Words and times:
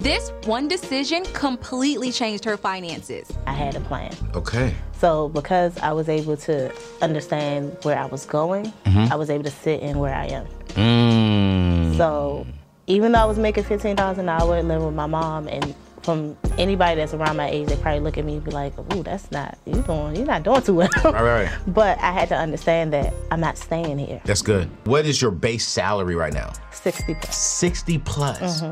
This 0.00 0.30
one 0.44 0.68
decision 0.68 1.24
completely 1.32 2.12
changed 2.12 2.44
her 2.44 2.58
finances. 2.58 3.32
I 3.46 3.54
had 3.54 3.74
a 3.76 3.80
plan. 3.80 4.14
Okay. 4.34 4.74
So 4.92 5.30
because 5.30 5.76
I 5.78 5.92
was 5.94 6.10
able 6.10 6.36
to 6.36 6.70
understand 7.00 7.76
where 7.82 7.98
I 7.98 8.04
was 8.04 8.26
going, 8.26 8.72
I 8.84 9.16
was 9.16 9.30
able 9.30 9.44
to 9.44 9.50
sit 9.50 9.80
in 9.80 9.98
where 9.98 10.14
I 10.14 10.26
am. 10.26 10.46
Mm. 10.74 11.96
So 11.96 12.46
even 12.86 13.12
though 13.12 13.20
I 13.20 13.24
was 13.24 13.38
making 13.38 13.64
fifteen 13.64 13.96
dollars 13.96 14.18
an 14.18 14.28
hour 14.28 14.62
living 14.62 14.84
with 14.84 14.94
my 14.94 15.06
mom 15.06 15.48
and 15.48 15.74
from 16.02 16.36
anybody 16.58 17.00
that's 17.00 17.14
around 17.14 17.38
my 17.38 17.48
age, 17.48 17.66
they 17.68 17.76
probably 17.76 18.00
look 18.00 18.18
at 18.18 18.24
me 18.26 18.34
and 18.34 18.44
be 18.44 18.50
like, 18.50 18.74
"Ooh, 18.94 19.02
that's 19.02 19.30
not 19.32 19.56
you 19.64 19.80
doing. 19.82 20.14
You're 20.14 20.26
not 20.26 20.42
doing 20.42 20.60
too 20.60 20.74
well." 20.74 20.88
Right, 21.04 21.22
right. 21.22 21.50
But 21.68 21.98
I 22.00 22.12
had 22.12 22.28
to 22.28 22.36
understand 22.36 22.92
that 22.92 23.14
I'm 23.30 23.40
not 23.40 23.56
staying 23.56 23.98
here. 23.98 24.20
That's 24.26 24.42
good. 24.42 24.68
What 24.84 25.06
is 25.06 25.22
your 25.22 25.30
base 25.30 25.66
salary 25.66 26.14
right 26.14 26.34
now? 26.34 26.52
Sixty 26.70 27.14
plus. 27.14 27.36
60 27.36 27.98
plus. 27.98 28.62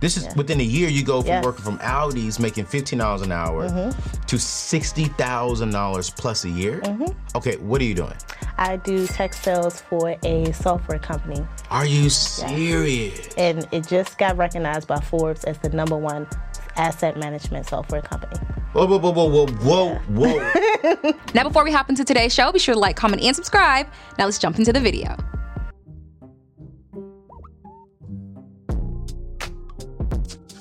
This 0.00 0.16
is 0.16 0.34
within 0.36 0.60
a 0.60 0.64
year 0.64 0.88
you 0.88 1.02
go 1.02 1.22
from 1.22 1.28
Yes. 1.28 1.44
working 1.44 1.64
from 1.64 1.78
Aldi's 1.78 2.38
making 2.38 2.66
$15 2.66 3.22
an 3.22 3.32
hour 3.32 3.68
mm-hmm. 3.68 4.22
to 4.26 4.36
$60,000 4.36 6.16
plus 6.16 6.44
a 6.44 6.50
year. 6.50 6.80
Mm-hmm. 6.80 7.36
Okay, 7.36 7.56
what 7.56 7.80
are 7.80 7.84
you 7.84 7.94
doing? 7.94 8.12
I 8.58 8.76
do 8.76 9.06
tech 9.06 9.32
sales 9.34 9.80
for 9.80 10.16
a 10.24 10.52
software 10.52 10.98
company, 10.98 11.46
Are 11.70 11.86
you 11.86 12.10
serious? 12.10 13.28
and 13.36 13.66
it 13.72 13.86
just 13.86 14.18
got 14.18 14.36
recognized 14.36 14.86
by 14.86 15.00
Forbes 15.00 15.44
as 15.44 15.58
the 15.58 15.68
number 15.70 15.96
one 15.96 16.26
asset 16.76 17.16
management 17.18 17.66
software 17.66 18.02
company. 18.02 18.38
Whoa, 18.72 18.86
whoa, 18.86 18.98
whoa, 18.98 19.10
whoa, 19.12 19.46
whoa, 19.46 19.94
whoa, 20.08 20.40
whoa. 20.40 21.12
Now, 21.34 21.44
before 21.44 21.64
we 21.64 21.72
hop 21.72 21.88
into 21.88 22.04
today's 22.04 22.34
show, 22.34 22.52
be 22.52 22.58
sure 22.58 22.74
to 22.74 22.80
like, 22.80 22.96
comment, 22.96 23.22
and 23.22 23.34
subscribe. 23.34 23.86
Now, 24.18 24.26
let's 24.26 24.38
jump 24.38 24.58
into 24.58 24.72
the 24.72 24.80
video. 24.80 25.16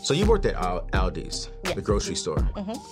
So 0.06 0.14
you 0.14 0.26
worked 0.28 0.46
at 0.46 0.54
Al- 0.54 0.88
Aldi's, 0.94 1.50
the 1.64 1.82
grocery 1.82 2.16
store. 2.16 2.40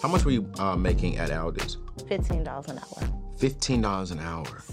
How 0.01 0.07
much 0.09 0.25
were 0.25 0.31
you 0.31 0.49
uh, 0.57 0.75
making 0.75 1.17
at 1.17 1.29
Aldi's? 1.29 1.77
Fifteen 2.07 2.43
dollars 2.43 2.67
an 2.69 2.79
hour. 2.79 3.09
$15 3.39 4.11
an 4.11 4.19
hour. 4.19 4.63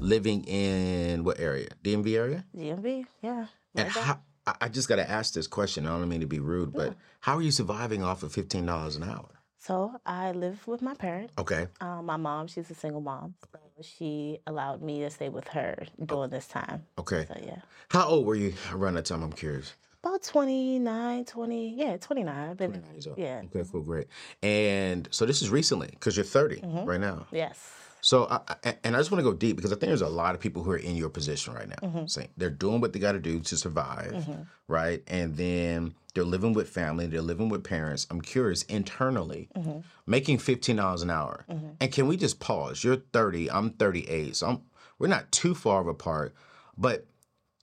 Living 0.00 0.44
in 0.44 1.24
what 1.24 1.38
area? 1.38 1.68
DMV 1.84 2.16
area? 2.16 2.44
DMV, 2.56 3.04
yeah. 3.22 3.46
And 3.74 3.84
right 3.94 4.04
how, 4.04 4.20
I- 4.60 4.68
just 4.68 4.88
got 4.88 4.96
to 4.96 5.08
ask 5.08 5.34
this 5.34 5.46
question. 5.46 5.86
I 5.86 5.90
don't 5.90 6.08
mean 6.08 6.20
to 6.20 6.26
be 6.26 6.38
rude, 6.40 6.72
but 6.72 6.94
how 7.20 7.36
are 7.36 7.42
you 7.42 7.50
surviving 7.50 8.02
off 8.02 8.22
of 8.22 8.32
$15 8.32 8.96
an 8.96 9.02
hour? 9.02 9.28
So 9.58 9.92
I 10.04 10.32
live 10.32 10.66
with 10.66 10.82
my 10.82 10.94
parents. 10.94 11.32
Okay. 11.38 11.68
Um, 11.80 12.06
my 12.06 12.16
mom, 12.16 12.46
she's 12.48 12.70
a 12.70 12.74
single 12.74 13.00
mom. 13.00 13.34
So 13.52 13.58
she 13.82 14.38
allowed 14.46 14.82
me 14.82 15.00
to 15.00 15.10
stay 15.10 15.28
with 15.28 15.48
her 15.48 15.84
during 16.04 16.30
this 16.30 16.46
time. 16.46 16.84
Okay. 16.98 17.26
So 17.28 17.36
yeah. 17.44 17.60
How 17.90 18.06
old 18.06 18.26
were 18.26 18.34
you 18.34 18.52
around 18.72 18.94
that 18.94 19.06
time? 19.06 19.22
I'm 19.22 19.32
curious. 19.32 19.74
About 20.04 20.22
29, 20.22 21.24
20, 21.24 21.74
yeah, 21.76 21.96
29. 21.96 22.50
I've 22.50 22.56
been, 22.58 22.72
29 22.72 22.92
years 22.94 23.06
old. 23.06 23.18
yeah, 23.18 23.40
Okay, 23.46 23.66
cool, 23.72 23.80
great. 23.80 24.06
And 24.42 25.08
so 25.10 25.24
this 25.24 25.40
is 25.40 25.48
recently 25.48 25.88
because 25.90 26.16
you're 26.16 26.24
30 26.24 26.56
Mm-hmm. 26.60 26.84
right 26.88 27.00
now. 27.00 27.26
yes. 27.32 27.70
So, 28.02 28.26
I, 28.30 28.74
and 28.84 28.94
I 28.94 28.98
just 29.00 29.10
want 29.10 29.20
to 29.24 29.30
go 29.30 29.32
deep 29.34 29.56
because 29.56 29.72
I 29.72 29.76
think 29.76 29.88
there's 29.88 30.02
a 30.02 30.08
lot 30.10 30.34
of 30.34 30.40
people 30.42 30.62
who 30.62 30.70
are 30.72 30.76
in 30.76 30.94
your 30.94 31.08
position 31.08 31.54
right 31.54 31.66
now, 31.66 31.76
Mm-hmm. 31.88 32.04
saying 32.06 32.28
they're 32.36 32.50
doing 32.50 32.82
what 32.82 32.92
they 32.92 32.98
got 32.98 33.12
to 33.12 33.18
do 33.18 33.40
to 33.40 33.56
survive, 33.56 34.28
right? 34.68 35.02
And 35.06 35.34
then 35.38 35.94
they're 36.12 36.22
living 36.22 36.52
with 36.52 36.68
family, 36.68 37.06
they're 37.06 37.22
living 37.22 37.48
with 37.48 37.64
parents. 37.64 38.06
I'm 38.10 38.20
curious 38.20 38.62
internally, 38.64 39.48
Mm-hmm. 39.56 39.78
making 40.06 40.36
fifteen 40.36 40.76
dollars 40.76 41.00
an 41.00 41.08
hour. 41.08 41.46
And 41.80 41.90
can 41.90 42.06
we 42.06 42.18
just 42.18 42.40
pause? 42.40 42.84
You're 42.84 42.96
30, 43.14 43.50
I'm 43.50 43.70
38, 43.70 44.36
so 44.36 44.48
I'm 44.48 44.60
we're 44.98 45.08
not 45.08 45.32
too 45.32 45.54
far 45.54 45.88
apart, 45.88 46.34
but 46.76 47.06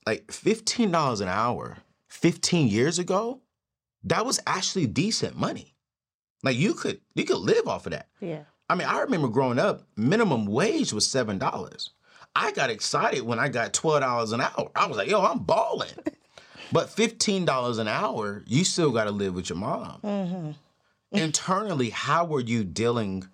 like 0.08 0.32
fifteen 0.32 0.90
dollars 0.90 1.22
an 1.22 1.28
hour, 1.28 1.78
15 2.12 2.68
years 2.68 3.00
ago, 3.00 3.42
that 4.04 4.26
was 4.26 4.40
actually 4.46 4.86
decent 4.86 5.38
money. 5.38 5.76
Like 6.44 6.58
you 6.58 6.74
could 6.74 7.00
you 7.16 7.24
could 7.24 7.38
live 7.38 7.68
off 7.68 7.86
of 7.86 7.94
that. 7.94 8.08
Yeah. 8.20 8.44
I 8.70 8.76
mean, 8.76 8.88
I 8.88 9.00
remember 9.02 9.28
growing 9.28 9.60
up, 9.60 9.84
minimum 9.96 10.46
wage 10.46 10.92
was 10.92 11.08
seven 11.08 11.38
dollars. 11.38 11.92
I 12.36 12.52
got 12.52 12.70
excited 12.70 13.22
when 13.22 13.40
I 13.40 13.48
got 13.48 13.74
twelve 13.74 14.02
dollars 14.02 14.32
an 14.32 14.42
hour. 14.42 14.72
I 14.76 14.88
was 14.88 14.98
like, 14.98 15.10
"Yo, 15.10 15.22
I'm 15.22 15.40
balling." 15.40 15.90
but 16.72 16.90
fifteen 16.90 17.46
dollars 17.46 17.78
an 17.78 17.88
hour, 17.88 18.44
you 18.48 18.64
still 18.64 18.92
got 18.92 19.06
to 19.06 19.12
live 19.12 19.36
with 19.36 19.50
your 19.50 19.60
mom. 19.60 20.00
Mm-hmm. 20.04 20.52
Internally, 21.12 21.90
how 21.90 22.26
were 22.26 22.40
you 22.40 22.64
dealing 22.64 23.28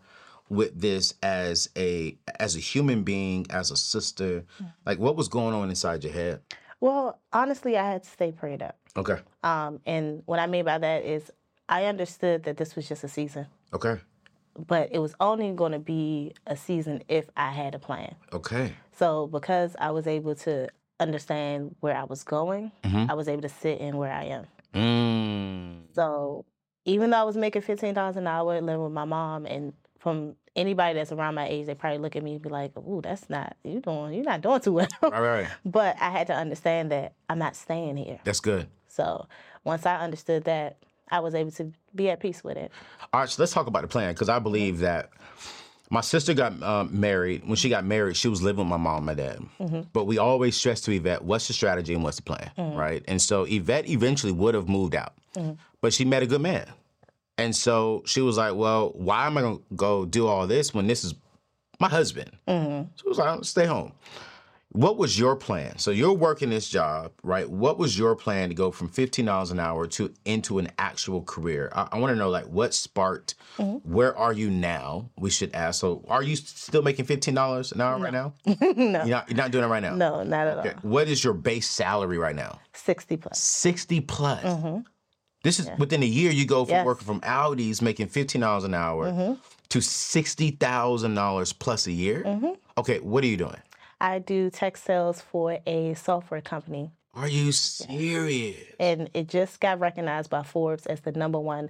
with 0.50 0.80
this 0.80 1.14
as 1.24 1.70
a 1.78 2.18
as 2.40 2.56
a 2.56 2.60
human 2.60 3.04
being, 3.04 3.46
as 3.50 3.72
a 3.72 3.78
sister? 3.78 4.44
Mm. 4.62 4.74
Like, 4.86 5.00
what 5.00 5.16
was 5.16 5.30
going 5.30 5.54
on 5.56 5.70
inside 5.70 6.04
your 6.04 6.14
head? 6.14 6.42
Well, 6.80 7.20
honestly, 7.34 7.78
I 7.78 7.92
had 7.92 8.04
to 8.04 8.10
stay 8.10 8.32
prayed 8.32 8.62
up. 8.62 8.78
Okay, 8.96 9.18
Um, 9.44 9.80
and 9.86 10.24
what 10.26 10.40
I 10.40 10.48
mean 10.48 10.66
by 10.66 10.78
that 10.78 11.04
is 11.06 11.32
I 11.70 11.86
understood 11.86 12.44
that 12.44 12.58
this 12.58 12.76
was 12.76 12.88
just 12.88 13.04
a 13.04 13.08
season, 13.08 13.48
okay, 13.74 14.00
but 14.68 14.90
it 14.92 15.00
was 15.00 15.14
only 15.20 15.52
going 15.52 15.72
to 15.74 15.80
be 15.80 16.34
a 16.48 16.56
season 16.56 17.04
if 17.08 17.30
I 17.38 17.52
had 17.52 17.76
a 17.76 17.80
plan. 17.80 18.16
okay. 18.34 18.74
So 18.92 19.28
because 19.28 19.76
I 19.80 19.92
was 19.92 20.08
able 20.08 20.34
to 20.36 20.70
understand 21.00 21.76
where 21.82 21.96
I 21.96 22.06
was 22.06 22.24
going, 22.24 22.72
I 22.84 23.14
was 23.14 23.28
able 23.28 23.44
to 23.44 23.50
sit 23.50 23.80
in 23.80 23.98
where 23.98 24.12
I 24.12 24.24
am. 24.24 24.46
Mm. 24.74 25.94
So 25.94 26.46
even 26.86 27.10
though 27.12 27.18
I 27.18 27.24
was 27.24 27.38
making 27.38 27.62
fifteen 27.62 27.94
dollars 27.94 28.18
an 28.18 28.26
hour 28.28 28.60
living 28.62 28.84
with 28.84 28.94
my 28.94 29.06
mom, 29.06 29.46
and 29.46 29.74
from 30.00 30.36
anybody 30.58 30.96
that's 30.96 31.12
around 31.12 31.36
my 31.36 31.48
age, 31.48 31.68
they 31.68 31.76
probably 31.76 32.00
look 32.00 32.16
at 32.16 32.24
me 32.24 32.34
and 32.34 32.42
be 32.42 32.50
like, 32.50 32.76
"Ooh, 32.78 33.02
that's 33.02 33.30
not 33.30 33.56
you 33.64 33.80
doing. 33.80 34.14
You're 34.14 34.26
not 34.26 34.42
doing 34.42 34.60
too 34.60 34.74
well." 34.74 34.88
Right, 35.02 35.20
right, 35.20 35.48
but 35.66 35.96
I 36.02 36.10
had 36.10 36.28
to 36.28 36.34
understand 36.34 36.92
that 36.92 37.14
I'm 37.30 37.40
not 37.40 37.56
staying 37.56 37.98
here. 37.98 38.20
That's 38.24 38.40
good. 38.40 38.68
So 38.88 39.28
once 39.64 39.86
I 39.86 39.98
understood 39.98 40.46
that, 40.46 40.78
I 41.10 41.20
was 41.20 41.36
able 41.36 41.52
to 41.52 41.72
be 41.96 42.10
at 42.10 42.20
peace 42.20 42.44
with 42.44 42.58
it. 42.58 42.72
All 43.14 43.22
right, 43.22 43.30
so 43.30 43.42
let's 43.42 43.54
talk 43.54 43.68
about 43.68 43.84
the 43.84 43.88
plan 43.88 44.14
because 44.14 44.30
I 44.30 44.40
believe 44.40 44.80
that 44.80 45.12
my 45.90 46.02
sister 46.02 46.34
got 46.34 46.62
um, 46.64 47.00
married. 47.00 47.48
When 47.48 47.56
she 47.56 47.70
got 47.70 47.86
married, 47.86 48.18
she 48.18 48.28
was 48.28 48.42
living 48.42 48.66
with 48.66 48.70
my 48.70 48.78
mom 48.78 48.98
and 48.98 49.06
my 49.06 49.14
dad. 49.14 49.40
Mm-hmm. 49.60 49.82
But 49.94 50.06
we 50.06 50.18
always 50.18 50.58
stressed 50.58 50.86
to 50.86 50.92
Yvette, 50.92 51.24
what's 51.24 51.48
the 51.48 51.54
strategy 51.54 51.94
and 51.94 52.04
what's 52.04 52.18
the 52.18 52.24
plan, 52.24 52.52
mm-hmm. 52.58 52.78
right? 52.78 53.04
And 53.08 53.22
so 53.22 53.44
Yvette 53.44 53.88
eventually 53.90 54.34
would 54.34 54.56
have 54.56 54.68
moved 54.68 54.96
out, 54.96 55.14
mm-hmm. 55.36 55.54
but 55.82 55.94
she 55.94 56.04
met 56.04 56.24
a 56.24 56.28
good 56.28 56.42
man. 56.42 56.68
And 57.38 57.56
so 57.56 58.04
she 58.06 58.22
was 58.22 58.38
like, 58.38 58.56
well, 58.56 58.92
why 58.96 59.28
am 59.28 59.38
I 59.38 59.42
going 59.42 59.58
to 59.58 59.64
go 59.76 60.06
do 60.06 60.28
all 60.28 60.48
this 60.48 60.74
when 60.74 60.88
this 60.88 61.04
is 61.04 61.14
my 61.80 61.88
husband? 61.90 62.32
So 62.48 62.88
she 62.96 63.08
was 63.08 63.18
like, 63.20 63.44
stay 63.46 63.66
home. 63.66 63.94
What 64.72 64.98
was 64.98 65.18
your 65.18 65.36
plan? 65.36 65.78
So 65.78 65.92
you're 65.92 66.14
working 66.14 66.50
this 66.50 66.68
job, 66.68 67.12
right? 67.24 67.50
What 67.50 67.80
was 67.80 67.98
your 67.98 68.16
plan 68.16 68.50
to 68.50 68.56
go 68.56 68.70
from 68.70 68.90
fifteen 68.90 69.26
dollars 69.26 69.50
an 69.50 69.60
hour 69.60 69.88
to 69.88 70.14
into 70.26 70.60
an 70.60 70.70
actual 70.78 71.24
career? 71.24 71.72
I, 71.74 71.88
I 71.94 72.00
want 72.00 72.12
to 72.12 72.16
know 72.18 72.30
like 72.30 72.46
what 72.46 72.74
sparked. 72.74 73.36
Mm-hmm. 73.58 73.92
Where 73.92 74.16
are 74.16 74.34
you 74.34 74.50
now? 74.52 75.10
We 75.18 75.30
should 75.30 75.56
ask. 75.56 75.80
So 75.80 76.04
are 76.10 76.22
you 76.22 76.36
still 76.36 76.82
making 76.82 77.06
fifteen 77.06 77.34
dollars 77.34 77.72
an 77.72 77.80
hour 77.82 77.98
right 77.98 78.14
now? 78.14 78.34
no, 78.46 78.56
You're 78.76 79.06
not. 79.06 79.30
You're 79.30 79.38
not 79.38 79.52
doing 79.52 79.64
it 79.64 79.68
right 79.68 79.82
now. 79.82 79.96
no, 79.96 80.24
not 80.24 80.48
at 80.48 80.58
all. 80.58 80.66
What 80.82 81.08
is 81.08 81.24
your 81.24 81.34
base 81.34 81.70
salary 81.70 82.18
right 82.18 82.36
now? 82.36 82.60
Sixty 82.74 83.16
plus. 83.16 83.40
Sixty 83.40 84.02
plus. 84.02 84.44
Mm-hmm. 84.44 84.80
This 85.48 85.60
is 85.62 85.70
within 85.78 86.04
a 86.04 86.06
year. 86.06 86.30
You 86.30 86.46
go 86.46 86.66
from 86.66 86.74
Yes. 86.74 86.86
working 86.86 87.06
from 87.06 87.22
Aldi's 87.22 87.82
making 87.82 88.08
fifteen 88.08 88.42
dollars 88.42 88.66
an 88.66 88.74
hour 88.74 89.06
mm-hmm. 89.06 89.34
to 89.70 89.82
sixty 89.82 90.52
thousand 90.52 91.14
dollars 91.16 91.54
plus 91.54 91.88
a 91.88 91.92
year. 91.94 92.24
Mm-hmm. 92.26 92.52
Okay, 92.78 93.00
what 93.00 93.24
are 93.24 93.28
you 93.28 93.38
doing? 93.38 93.56
I 94.02 94.20
do 94.20 94.50
tech 94.50 94.76
sales 94.76 95.22
for 95.22 95.58
a 95.66 95.94
software 95.94 96.42
company, 96.42 96.92
Are 97.14 97.30
you 97.30 97.54
serious? 97.54 98.58
and 98.78 99.10
it 99.14 99.30
just 99.30 99.62
got 99.62 99.80
recognized 99.80 100.30
by 100.30 100.44
Forbes 100.44 100.86
as 100.86 101.00
the 101.00 101.14
number 101.14 101.40
one 101.40 101.70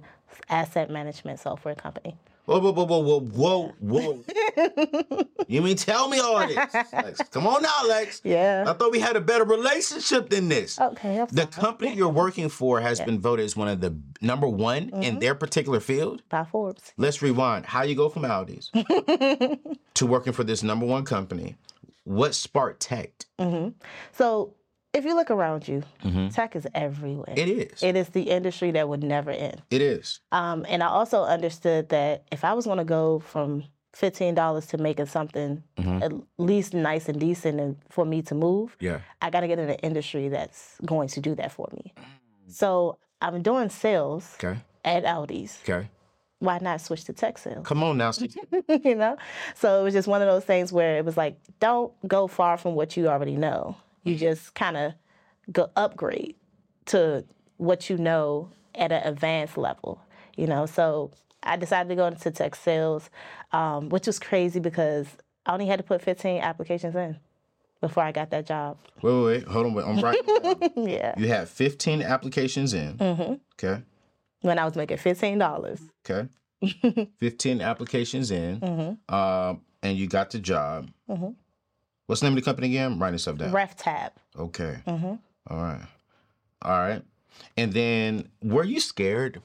asset 0.50 0.90
management 0.90 1.38
software 1.38 1.76
company. 1.76 2.16
Whoa, 2.48 2.60
whoa, 2.60 2.72
whoa, 2.72 2.84
whoa, 2.86 3.20
whoa, 3.20 3.74
whoa, 3.78 4.24
whoa. 4.24 5.24
you 5.48 5.60
mean 5.60 5.76
tell 5.76 6.08
me 6.08 6.18
all 6.18 6.46
this? 6.46 6.56
Lex, 6.94 7.20
come 7.30 7.46
on 7.46 7.62
now, 7.62 7.84
Lex. 7.86 8.22
Yeah. 8.24 8.64
I 8.66 8.72
thought 8.72 8.90
we 8.90 9.00
had 9.00 9.16
a 9.16 9.20
better 9.20 9.44
relationship 9.44 10.30
than 10.30 10.48
this. 10.48 10.80
Okay, 10.80 11.20
I'm 11.20 11.26
The 11.26 11.42
sorry. 11.42 11.46
company 11.52 11.94
you're 11.94 12.08
working 12.08 12.48
for 12.48 12.80
has 12.80 13.00
been 13.00 13.20
voted 13.20 13.44
as 13.44 13.54
one 13.54 13.68
of 13.68 13.82
the 13.82 13.94
number 14.22 14.48
one 14.48 14.78
Mm-hmm. 14.88 15.02
in 15.02 15.18
their 15.18 15.34
particular 15.34 15.78
field. 15.80 16.22
by 16.30 16.44
Forbes. 16.44 16.94
Let's 16.96 17.20
rewind. 17.20 17.66
How 17.66 17.82
you 17.82 17.94
go 17.94 18.08
from 18.08 18.22
Aldi's 18.22 18.70
to 19.94 20.06
working 20.06 20.32
for 20.32 20.42
this 20.44 20.62
number 20.62 20.86
one 20.86 21.04
company? 21.04 21.56
What 22.04 22.34
sparked 22.34 22.80
tech? 22.80 23.10
Mm-hmm. 23.38 23.70
So 24.12 24.54
if 24.94 25.04
you 25.04 25.14
look 25.14 25.30
around 25.30 25.68
you, 25.68 25.82
tech 26.32 26.56
is 26.56 26.66
everywhere. 26.74 27.34
Mm-hmm. 27.36 27.38
It 27.38 27.72
is. 27.72 27.82
It 27.82 27.96
is 27.96 28.08
the 28.10 28.22
industry 28.22 28.70
that 28.72 28.88
would 28.88 29.02
never 29.02 29.30
end. 29.30 29.62
It 29.70 29.82
is. 29.82 30.20
Um, 30.32 30.64
and 30.68 30.82
I 30.82 30.86
also 30.88 31.24
understood 31.24 31.88
that 31.90 32.24
if 32.32 32.44
I 32.44 32.52
was 32.54 32.64
going 32.66 32.78
to 32.78 32.84
go 32.84 33.18
from 33.20 33.64
fifteen 33.92 34.34
dollars 34.34 34.66
to 34.66 34.78
making 34.78 35.06
something 35.06 35.62
Mm-hmm. 35.78 36.02
at 36.02 36.12
least 36.38 36.74
nice 36.74 37.08
and 37.08 37.18
decent, 37.20 37.60
and 37.60 37.76
for 37.88 38.04
me 38.04 38.22
to 38.22 38.34
move, 38.34 38.76
Yeah. 38.80 39.00
I 39.22 39.30
got 39.30 39.40
to 39.40 39.48
get 39.48 39.58
in 39.58 39.68
an 39.70 39.76
industry 39.82 40.28
that's 40.28 40.76
going 40.84 41.08
to 41.10 41.20
do 41.20 41.34
that 41.36 41.52
for 41.52 41.68
me. 41.72 41.92
So 42.48 42.98
I'm 43.20 43.42
doing 43.42 43.68
sales 43.68 44.34
Okay. 44.42 44.58
at 44.84 45.04
Aldi's. 45.04 45.58
Okay. 45.68 45.88
Why 46.40 46.58
not 46.60 46.80
switch 46.80 47.04
to 47.04 47.12
tech 47.12 47.36
sales? 47.38 47.66
Come 47.66 47.82
on 47.82 47.98
now. 47.98 48.12
You 48.84 48.94
know? 48.94 49.16
So 49.56 49.80
it 49.80 49.84
was 49.84 49.94
just 49.94 50.06
one 50.08 50.22
of 50.22 50.28
those 50.28 50.44
things 50.44 50.72
where 50.72 50.96
it 50.98 51.04
was 51.04 51.16
like, 51.16 51.36
don't 51.58 51.92
go 52.06 52.26
far 52.28 52.56
from 52.56 52.74
what 52.74 52.96
you 52.96 53.08
already 53.08 53.36
know. 53.36 53.76
You 54.08 54.16
just 54.16 54.54
kind 54.54 54.76
of 54.76 54.92
go 55.52 55.70
upgrade 55.76 56.34
to 56.86 57.24
what 57.58 57.90
you 57.90 57.96
know 57.98 58.50
at 58.74 58.92
an 58.92 59.02
advanced 59.06 59.56
level, 59.58 60.00
you 60.36 60.46
know? 60.46 60.66
So 60.66 61.10
I 61.42 61.56
decided 61.56 61.88
to 61.90 61.94
go 61.96 62.06
into 62.06 62.30
tech 62.30 62.54
sales, 62.54 63.10
um, 63.52 63.88
which 63.90 64.06
was 64.06 64.18
crazy 64.18 64.60
because 64.60 65.06
I 65.46 65.52
only 65.52 65.66
had 65.66 65.78
to 65.78 65.82
put 65.82 66.02
15 66.02 66.40
applications 66.42 66.94
in 66.94 67.18
before 67.80 68.02
I 68.02 68.12
got 68.12 68.30
that 68.30 68.46
job. 68.46 68.78
Wait, 69.02 69.12
wait, 69.12 69.24
wait. 69.24 69.44
Hold 69.44 69.66
on. 69.66 69.74
Wait. 69.74 69.84
I'm 69.86 70.00
right. 70.00 70.72
yeah. 70.76 71.14
you 71.16 71.28
had 71.28 71.48
15 71.48 72.02
applications 72.02 72.74
in. 72.74 72.98
hmm 72.98 73.34
Okay. 73.62 73.82
When 74.42 74.58
I 74.58 74.64
was 74.64 74.76
making 74.76 74.98
$15. 74.98 75.80
Okay. 76.08 76.28
15 77.18 77.60
applications 77.60 78.30
in. 78.30 78.56
hmm 78.60 79.14
Um, 79.14 79.62
and 79.82 79.96
you 79.96 80.06
got 80.06 80.30
the 80.30 80.38
job. 80.38 80.90
Mhm. 81.08 81.34
What's 82.08 82.22
the 82.22 82.26
name 82.26 82.38
of 82.38 82.42
the 82.42 82.48
company 82.48 82.68
again? 82.68 82.92
I'm 82.92 83.02
writing 83.02 83.18
stuff 83.18 83.36
down. 83.36 83.52
Reftab. 83.52 84.12
Okay. 84.36 84.78
hmm 84.86 85.04
All 85.48 85.62
right. 85.62 85.82
All 86.62 86.78
right. 86.78 87.02
And 87.58 87.70
then 87.70 88.30
were 88.42 88.64
you 88.64 88.80
scared 88.80 89.42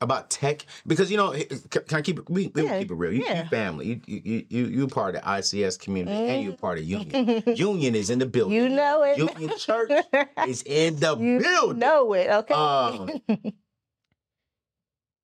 about 0.00 0.30
tech? 0.30 0.64
Because 0.86 1.10
you 1.10 1.16
know, 1.16 1.32
can 1.68 1.98
I 1.98 2.02
keep 2.02 2.20
it 2.20 2.30
we, 2.30 2.46
we 2.54 2.62
Yeah, 2.62 2.78
keep 2.78 2.92
it 2.92 2.94
real. 2.94 3.12
You, 3.12 3.24
yeah. 3.24 3.42
you 3.42 3.48
family. 3.48 3.86
You 4.06 4.20
you 4.22 4.46
you 4.48 4.66
you 4.66 4.86
part 4.86 5.16
of 5.16 5.22
the 5.22 5.28
ICS 5.28 5.80
community 5.80 6.16
and 6.16 6.44
you're 6.44 6.52
part 6.52 6.78
of 6.78 6.84
Union. 6.84 7.42
Union 7.56 7.96
is 7.96 8.08
in 8.08 8.20
the 8.20 8.26
building. 8.26 8.56
Mm-hmm. 8.56 8.70
You 8.70 8.76
know 8.76 9.02
it. 9.02 9.18
Union 9.18 9.50
Church 9.58 9.90
is 10.46 10.62
in 10.62 11.00
the 11.00 11.16
You 11.18 11.40
building. 11.40 11.80
know 11.80 12.12
it, 12.12 12.30
okay? 12.30 12.54
Um, 12.54 13.10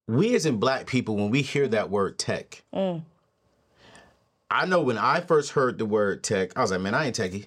we 0.09 0.35
as 0.35 0.47
in 0.47 0.57
black 0.59 0.87
people, 0.87 1.15
when 1.15 1.31
we 1.31 1.43
hear 1.43 1.69
that 1.69 1.91
word 1.91 2.19
tech, 2.19 2.65
Mm. 2.75 3.03
I 4.53 4.67
know 4.67 4.83
when 4.83 4.99
I 4.99 5.21
first 5.21 5.53
heard 5.53 5.79
the 5.79 5.87
word 5.87 6.23
tech, 6.23 6.57
I 6.57 6.61
was 6.61 6.71
like, 6.71 6.81
man, 6.81 6.95
I 6.95 7.07
ain't 7.07 7.17
techie. 7.17 7.47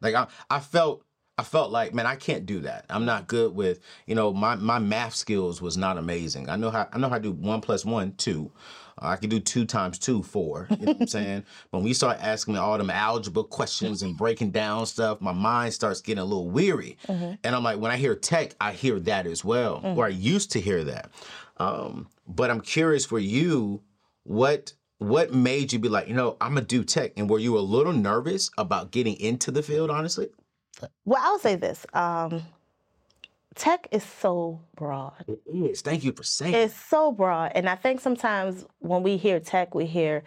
Like 0.00 0.14
I, 0.14 0.26
I 0.50 0.60
felt, 0.60 1.04
I 1.38 1.42
felt 1.42 1.70
like, 1.70 1.94
man, 1.94 2.06
I 2.06 2.16
can't 2.16 2.46
do 2.46 2.60
that. 2.60 2.86
I'm 2.90 3.04
not 3.04 3.26
good 3.26 3.54
with, 3.54 3.80
you 4.06 4.14
know, 4.14 4.32
my 4.32 4.54
my 4.54 4.78
math 4.78 5.14
skills 5.14 5.60
was 5.62 5.76
not 5.76 5.98
amazing. 5.98 6.48
I 6.48 6.56
know 6.56 6.70
how 6.70 6.88
I 6.92 6.98
know 6.98 7.08
how 7.08 7.16
to 7.16 7.22
do 7.22 7.32
one 7.32 7.60
plus 7.60 7.84
one, 7.84 8.12
two. 8.14 8.52
Uh, 9.00 9.06
I 9.06 9.16
can 9.16 9.30
do 9.30 9.40
two 9.40 9.64
times 9.64 9.98
two, 9.98 10.22
four. 10.22 10.66
You 10.70 10.76
know 10.76 10.92
what 10.92 11.00
I'm 11.02 11.06
saying? 11.06 11.44
But 11.70 11.78
when 11.78 11.84
we 11.84 11.94
start 11.94 12.18
asking 12.20 12.54
me 12.54 12.60
all 12.60 12.76
them 12.76 12.90
algebra 12.90 13.44
questions 13.44 14.02
and 14.02 14.16
breaking 14.16 14.50
down 14.50 14.84
stuff, 14.86 15.20
my 15.20 15.32
mind 15.32 15.72
starts 15.72 16.00
getting 16.02 16.20
a 16.20 16.24
little 16.24 16.50
weary. 16.50 16.98
And 17.42 17.56
I'm 17.56 17.62
like, 17.64 17.78
when 17.80 17.90
I 17.90 17.96
hear 17.96 18.14
tech, 18.14 18.54
I 18.60 18.72
hear 18.72 19.00
that 19.00 19.26
as 19.26 19.44
well, 19.44 19.80
or 19.96 20.04
I 20.04 20.10
used 20.10 20.52
to 20.52 20.60
hear 20.60 20.84
that. 20.84 21.10
Um, 21.56 22.08
but 22.28 22.50
I'm 22.50 22.60
curious 22.60 23.06
for 23.06 23.18
you, 23.18 23.80
what 24.24 24.74
what 25.02 25.32
made 25.34 25.72
you 25.72 25.78
be 25.78 25.88
like, 25.88 26.08
you 26.08 26.14
know, 26.14 26.36
I'm 26.40 26.54
gonna 26.54 26.66
do 26.66 26.84
tech, 26.84 27.12
and 27.16 27.28
were 27.28 27.38
you 27.38 27.58
a 27.58 27.60
little 27.60 27.92
nervous 27.92 28.50
about 28.58 28.90
getting 28.90 29.18
into 29.20 29.50
the 29.50 29.62
field? 29.62 29.90
Honestly, 29.90 30.28
Well, 31.04 31.20
I'll 31.22 31.38
say 31.38 31.56
this. 31.56 31.86
Um, 31.94 32.42
tech 33.54 33.86
is 33.90 34.02
so 34.02 34.60
broad. 34.76 35.24
it 35.28 35.40
is. 35.46 35.82
Thank 35.82 36.04
you 36.04 36.12
for 36.12 36.22
saying. 36.22 36.54
It's 36.54 36.74
so 36.74 37.12
broad. 37.12 37.52
And 37.54 37.68
I 37.68 37.74
think 37.74 38.00
sometimes 38.00 38.64
when 38.78 39.02
we 39.02 39.16
hear 39.16 39.40
tech, 39.40 39.74
we 39.74 39.86
hear 39.86 40.22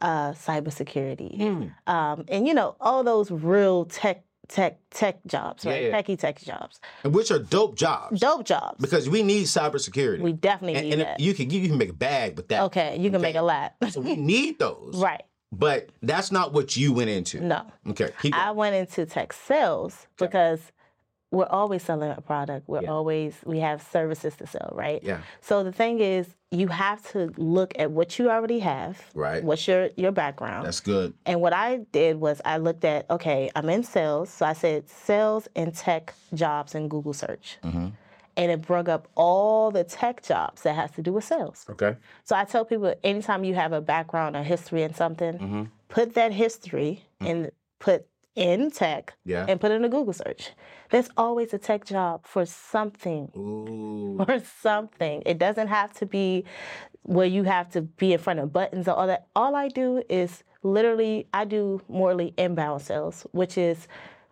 uh, 0.00 0.32
cybersecurity. 0.32 1.38
Mm. 1.38 1.72
Um, 1.86 2.24
and, 2.28 2.46
you 2.48 2.54
know, 2.54 2.76
all 2.80 3.04
those 3.04 3.30
real 3.30 3.84
tech, 3.84 4.24
tech, 4.50 4.78
tech 4.90 5.16
jobs, 5.26 5.64
right? 5.64 5.84
yeah. 5.84 6.02
Techie 6.02 6.18
tech 6.18 6.40
jobs. 6.42 6.80
And 7.04 7.14
which 7.14 7.30
are 7.30 7.38
dope 7.38 7.76
jobs 7.76 8.20
Dope 8.20 8.44
jobs. 8.44 8.76
because 8.80 9.08
we 9.08 9.22
need 9.22 9.44
cybersecurity. 9.44 10.20
we 10.20 10.32
definitely 10.32 10.74
and, 10.76 10.84
need 10.86 10.92
and 10.94 11.02
that. 11.02 11.20
you 11.20 11.32
can 11.34 11.48
you 11.50 11.66
can 11.68 11.78
make 11.78 11.90
a 11.90 11.94
bag 11.94 12.36
with 12.36 12.48
that. 12.48 12.62
okay, 12.64 12.96
you 12.98 13.10
can 13.10 13.16
Okay. 13.16 13.22
make 13.22 13.36
a 13.36 13.42
lot. 13.42 13.74
So 13.90 14.00
we 14.00 14.16
need 14.32 14.58
those. 14.58 14.96
right. 14.96 15.22
But 15.52 15.88
that's 16.02 16.30
not 16.30 16.52
what 16.52 16.76
you 16.76 16.92
went 16.92 17.10
into. 17.10 17.40
No. 17.40 17.62
Okay. 17.88 18.10
Keep 18.22 18.34
I 18.36 18.52
went 18.52 18.76
into 18.76 19.04
tech 19.06 19.32
sales 19.32 20.06
because 20.16 20.60
we're 21.30 21.46
always 21.46 21.82
selling 21.84 22.10
a 22.10 22.20
product. 22.20 22.68
We're 22.68 22.82
Yeah. 22.82 22.90
always 22.90 23.36
we 23.44 23.60
have 23.60 23.80
services 23.82 24.34
to 24.36 24.46
sell, 24.46 24.70
right? 24.74 25.00
Yeah. 25.02 25.20
So 25.40 25.62
the 25.62 25.72
thing 25.72 26.00
is, 26.00 26.26
you 26.50 26.66
have 26.68 27.08
to 27.12 27.32
look 27.36 27.72
at 27.78 27.92
what 27.92 28.18
you 28.18 28.28
already 28.30 28.58
have. 28.58 29.00
Right. 29.14 29.42
What's 29.44 29.68
your 29.68 29.90
your 29.96 30.10
background? 30.12 30.66
That's 30.66 30.80
good. 30.80 31.14
and 31.26 31.40
what 31.40 31.52
I 31.52 31.68
did 31.92 32.20
was 32.20 32.40
I 32.44 32.56
looked 32.58 32.84
at 32.84 33.08
okay, 33.10 33.50
I'm 33.54 33.68
in 33.68 33.84
sales, 33.84 34.30
so 34.30 34.44
I 34.46 34.54
said 34.54 34.88
sales 34.88 35.46
and 35.54 35.72
tech 35.74 36.14
jobs 36.34 36.74
in 36.74 36.88
Google 36.88 37.12
search, 37.12 37.58
Mm-hmm. 37.62 37.88
and 38.36 38.50
it 38.50 38.62
brought 38.62 38.88
up 38.88 39.06
all 39.14 39.70
the 39.70 39.84
tech 39.84 40.22
jobs 40.24 40.62
that 40.62 40.74
has 40.74 40.90
to 40.92 41.02
do 41.02 41.12
with 41.12 41.24
sales. 41.24 41.64
Okay. 41.70 41.96
So 42.24 42.34
I 42.34 42.44
tell 42.44 42.64
people 42.64 42.92
anytime 43.04 43.44
you 43.44 43.54
have 43.54 43.72
a 43.72 43.80
background 43.80 44.34
or 44.34 44.42
history 44.42 44.82
in 44.82 44.94
something, 44.94 45.34
Mm-hmm. 45.34 45.62
put 45.88 46.14
that 46.14 46.32
history 46.32 47.04
and 47.20 47.50
put 47.78 48.06
in 48.34 48.70
tech 48.70 49.14
Yeah. 49.24 49.46
and 49.48 49.60
put 49.60 49.70
it 49.70 49.74
in 49.74 49.84
a 49.84 49.88
Google 49.88 50.12
search. 50.12 50.50
There's 50.90 51.08
always 51.16 51.52
a 51.52 51.58
tech 51.58 51.84
job 51.84 52.26
for 52.26 52.46
something. 52.46 53.30
Ooh. 53.36 54.24
For 54.24 54.40
something. 54.60 55.22
It 55.26 55.38
doesn't 55.38 55.68
have 55.68 55.92
to 55.94 56.06
be 56.06 56.44
where 57.02 57.26
you 57.26 57.44
have 57.44 57.70
to 57.72 57.82
be 57.82 58.12
in 58.12 58.18
front 58.18 58.40
of 58.40 58.52
buttons 58.52 58.86
or 58.88 58.92
all 58.94 59.06
that. 59.06 59.26
All 59.34 59.56
I 59.56 59.68
do 59.68 60.02
is 60.08 60.44
literally 60.62 61.26
I 61.32 61.44
do 61.44 61.80
morely 61.88 62.34
inbound 62.36 62.82
sales, 62.82 63.26
which 63.32 63.56
is 63.56 63.88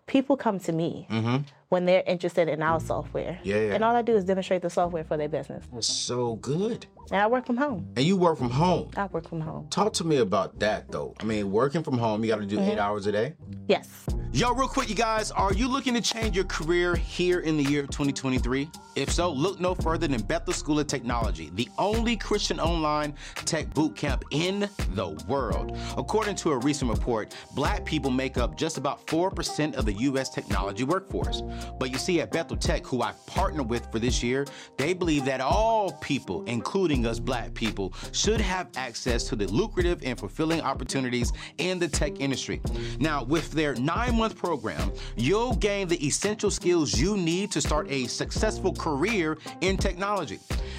people 0.06 0.36
come 0.36 0.58
to 0.60 0.72
me 0.72 1.06
mm-hmm. 1.10 1.38
When 1.68 1.84
they're 1.84 2.02
interested 2.06 2.48
in 2.48 2.62
our 2.62 2.80
software. 2.80 3.38
Yeah, 3.42 3.56
yeah. 3.56 3.74
And 3.74 3.84
all 3.84 3.94
I 3.94 4.02
do 4.02 4.16
is 4.16 4.24
demonstrate 4.24 4.62
the 4.62 4.70
software 4.70 5.04
for 5.04 5.16
their 5.16 5.28
business. 5.28 5.64
That's 5.72 5.86
so 5.86 6.36
good. 6.36 6.86
And 7.10 7.20
I 7.20 7.26
work 7.26 7.46
from 7.46 7.56
home. 7.56 7.86
And 7.96 8.04
you 8.06 8.16
work 8.16 8.38
from 8.38 8.50
home. 8.50 8.90
I 8.96 9.06
work 9.06 9.28
from 9.28 9.40
home. 9.40 9.68
Talk 9.68 9.92
to 9.94 10.04
me 10.04 10.18
about 10.18 10.58
that 10.60 10.90
though. 10.90 11.14
I 11.20 11.24
mean, 11.24 11.50
working 11.50 11.82
from 11.82 11.98
home, 11.98 12.24
you 12.24 12.30
got 12.30 12.40
to 12.40 12.46
do 12.46 12.58
Mm-hmm. 12.58 12.70
eight 12.70 12.78
hours 12.78 13.06
a 13.06 13.12
day. 13.12 13.34
Yes. 13.68 14.06
Yo, 14.32 14.52
real 14.52 14.68
quick, 14.68 14.88
you 14.88 14.94
guys, 14.94 15.30
are 15.30 15.52
you 15.54 15.68
looking 15.68 15.94
to 15.94 16.00
change 16.02 16.34
your 16.34 16.44
career 16.44 16.94
here 16.96 17.40
in 17.40 17.56
the 17.56 17.62
year 17.64 17.82
2023? 17.82 18.68
If 18.96 19.10
so, 19.12 19.30
look 19.30 19.60
no 19.60 19.74
further 19.74 20.08
than 20.08 20.20
Bethel 20.22 20.52
School 20.52 20.80
of 20.80 20.86
Technology, 20.86 21.50
the 21.54 21.68
only 21.78 22.16
Christian 22.16 22.58
online 22.58 23.14
tech 23.36 23.72
boot 23.74 23.94
camp 23.94 24.24
in 24.32 24.68
the 24.94 25.08
world. 25.28 25.76
According 25.96 26.34
to 26.36 26.50
a 26.50 26.58
recent 26.58 26.90
report, 26.90 27.34
black 27.54 27.84
people 27.84 28.10
make 28.10 28.36
up 28.38 28.56
just 28.56 28.76
about 28.76 29.06
4% 29.06 29.74
of 29.76 29.86
the 29.86 29.92
U.S. 29.94 30.28
technology 30.30 30.84
workforce. 30.84 31.42
But 31.78 31.90
you 31.90 31.98
see, 31.98 32.20
at 32.20 32.32
Bethel 32.32 32.56
Tech, 32.56 32.86
who 32.86 33.02
I've 33.02 33.24
partnered 33.26 33.68
with 33.68 33.90
for 33.90 33.98
this 33.98 34.22
year, 34.22 34.46
they 34.76 34.92
believe 34.92 35.24
that 35.24 35.40
all 35.40 35.92
people, 36.00 36.44
including 36.44 37.06
us 37.06 37.18
black 37.18 37.54
people, 37.54 37.92
should 38.12 38.40
have 38.40 38.68
access 38.76 39.24
to 39.24 39.36
the 39.36 39.46
lucrative 39.46 40.00
and 40.04 40.18
fulfilling 40.18 40.60
opportunities 40.60 41.32
in 41.58 41.78
the 41.78 41.88
tech 41.88 42.20
industry. 42.20 42.60
Now, 42.98 43.24
with 43.24 43.50
their 43.52 43.74
nine 43.74 44.16
month 44.16 44.36
program, 44.36 44.92
you'll 45.16 45.54
gain 45.54 45.88
the 45.88 46.04
essential 46.06 46.50
skills 46.50 46.98
you 46.98 47.16
need 47.16 47.50
to 47.52 47.60
start 47.60 47.90
a 47.90 48.06
successful 48.06 48.72
career 48.74 49.38
in 49.60 49.76
technology. 49.76 50.38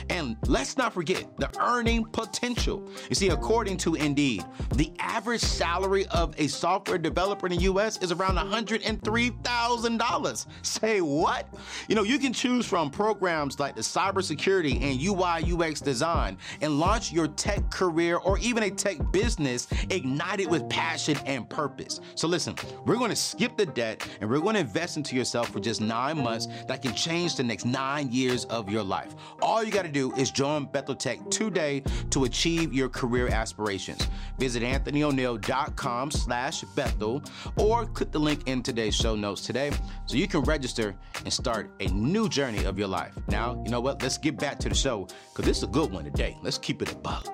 And 0.10 0.38
let's 0.48 0.78
not 0.78 0.94
forget 0.94 1.26
the 1.38 1.50
earning 1.62 2.06
potential. 2.06 2.90
You 3.10 3.16
see, 3.16 3.30
according 3.30 3.78
to 3.78 3.96
Indeed, 3.96 4.44
the 4.76 4.92
average 5.00 5.42
salary 5.42 6.06
of 6.08 6.34
a 6.38 6.48
software 6.48 6.98
developer 6.98 7.48
in 7.48 7.56
the 7.56 7.64
US 7.64 8.02
is 8.02 8.12
around 8.12 8.38
$103,000. 8.38 10.46
Say 10.62 11.02
what? 11.02 11.48
You 11.88 11.96
know, 11.96 12.04
you 12.04 12.20
can 12.20 12.34
choose 12.34 12.66
from 12.66 12.90
programs 12.90 13.60
like 13.60 13.76
the 13.76 13.82
cybersecurity 13.82 14.82
and 14.82 15.02
UI 15.02 15.54
UX 15.54 15.82
design 15.82 16.38
and 16.62 16.80
launch 16.80 17.12
your 17.12 17.28
tech 17.28 17.70
career 17.70 18.18
or 18.18 18.38
even 18.40 18.64
a 18.64 18.70
tech 18.70 18.98
business 19.12 19.68
ignited 19.90 20.50
with 20.50 20.68
passion 20.70 21.18
and 21.26 21.50
purpose. 21.50 22.00
So 22.16 22.28
listen, 22.28 22.56
we're 22.86 22.98
going 22.98 23.10
to 23.10 23.16
skip 23.16 23.58
the 23.58 23.66
debt 23.66 24.08
and 24.22 24.30
we're 24.30 24.40
going 24.40 24.56
to 24.56 24.62
invest 24.62 24.98
into 24.98 25.16
yourself 25.16 25.50
for 25.50 25.60
just 25.60 25.82
nine 25.82 26.22
months 26.22 26.48
that 26.68 26.82
can 26.82 26.94
change 26.94 27.36
the 27.36 27.44
next 27.44 27.66
nine 27.66 28.12
years 28.12 28.46
of 28.46 28.70
your 28.70 28.84
life. 28.84 29.16
All 29.42 29.64
you 29.64 29.72
got 29.72 29.84
to 29.84 29.89
do 29.90 30.14
is 30.16 30.32
join 30.32 30.66
Bethel 30.66 30.96
Tech 30.96 31.20
today 31.30 31.84
to 32.12 32.24
achieve 32.26 32.74
your 32.74 32.90
career 32.90 33.28
aspirations. 33.28 34.08
Visit 34.38 34.64
anthonyoneal.com 34.64 36.12
slash 36.12 36.62
Bethel 36.76 37.24
or 37.58 37.86
click 37.86 38.12
the 38.12 38.20
link 38.20 38.48
in 38.48 38.64
today's 38.64 38.96
show 38.96 39.16
notes 39.16 39.42
today 39.46 39.72
so 40.06 40.18
you 40.18 40.28
can 40.28 40.42
register 40.42 40.96
and 41.24 41.32
start 41.34 41.72
a 41.80 41.88
new 41.88 42.30
journey 42.30 42.64
of 42.66 42.78
your 42.80 42.88
life. 42.88 43.14
Now, 43.28 43.62
you 43.66 43.72
know 43.72 43.82
what? 43.82 44.02
Let's 44.02 44.18
get 44.18 44.38
back 44.38 44.60
to 44.60 44.70
the 44.70 44.76
show 44.76 45.08
because 45.32 45.46
this 45.46 45.58
is 45.58 45.64
a 45.64 45.68
good 45.68 45.92
one 45.92 46.04
today. 46.06 46.38
Let's 46.42 46.58
keep 46.58 46.82
it 46.82 46.92
a 46.92 46.96
buck. 46.96 47.26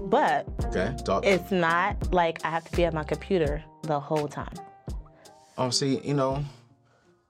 But 0.00 0.46
Okay, 0.66 0.94
talk. 1.04 1.26
it's 1.26 1.50
not 1.50 2.12
like 2.12 2.44
I 2.44 2.50
have 2.50 2.64
to 2.70 2.76
be 2.76 2.84
at 2.84 2.94
my 2.94 3.02
computer 3.04 3.62
the 3.82 3.98
whole 3.98 4.28
time. 4.28 4.54
Oh, 5.56 5.70
see, 5.70 5.98
you 6.04 6.14
know, 6.14 6.44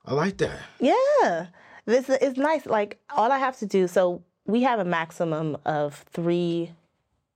I 0.05 0.13
like 0.13 0.37
that. 0.39 0.59
Yeah, 0.79 1.47
this 1.89 2.09
is 2.11 2.37
nice. 2.37 2.67
Like 2.67 2.99
all 3.17 3.33
I 3.33 3.39
have 3.39 3.59
to 3.59 3.67
do. 3.67 3.89
So 3.89 4.23
we 4.47 4.63
have 4.63 4.79
a 4.79 4.85
maximum 4.85 5.57
of 5.65 6.05
three 6.11 6.73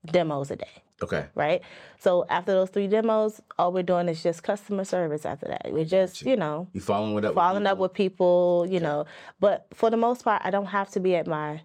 demos 0.06 0.50
a 0.50 0.56
day, 0.56 0.74
Okay. 1.02 1.26
right? 1.34 1.62
So 1.98 2.26
after 2.28 2.52
those 2.52 2.70
three 2.70 2.86
demos, 2.88 3.40
all 3.58 3.72
we're 3.72 3.82
doing 3.82 4.08
is 4.08 4.22
just 4.22 4.42
customer 4.42 4.84
service. 4.84 5.24
After 5.24 5.46
that, 5.48 5.68
we're 5.72 5.84
just 5.84 6.22
you 6.22 6.36
know 6.36 6.68
You 6.72 6.80
following 6.80 7.16
up? 7.18 7.22
with 7.24 7.34
following 7.34 7.66
up 7.66 7.72
people? 7.76 7.82
with 7.82 7.92
people, 7.94 8.66
you 8.68 8.80
know. 8.80 9.06
But 9.40 9.66
for 9.72 9.90
the 9.90 9.96
most 9.96 10.22
part, 10.24 10.42
I 10.44 10.50
don't 10.50 10.66
have 10.66 10.90
to 10.90 11.00
be 11.00 11.14
at 11.16 11.26
my 11.26 11.62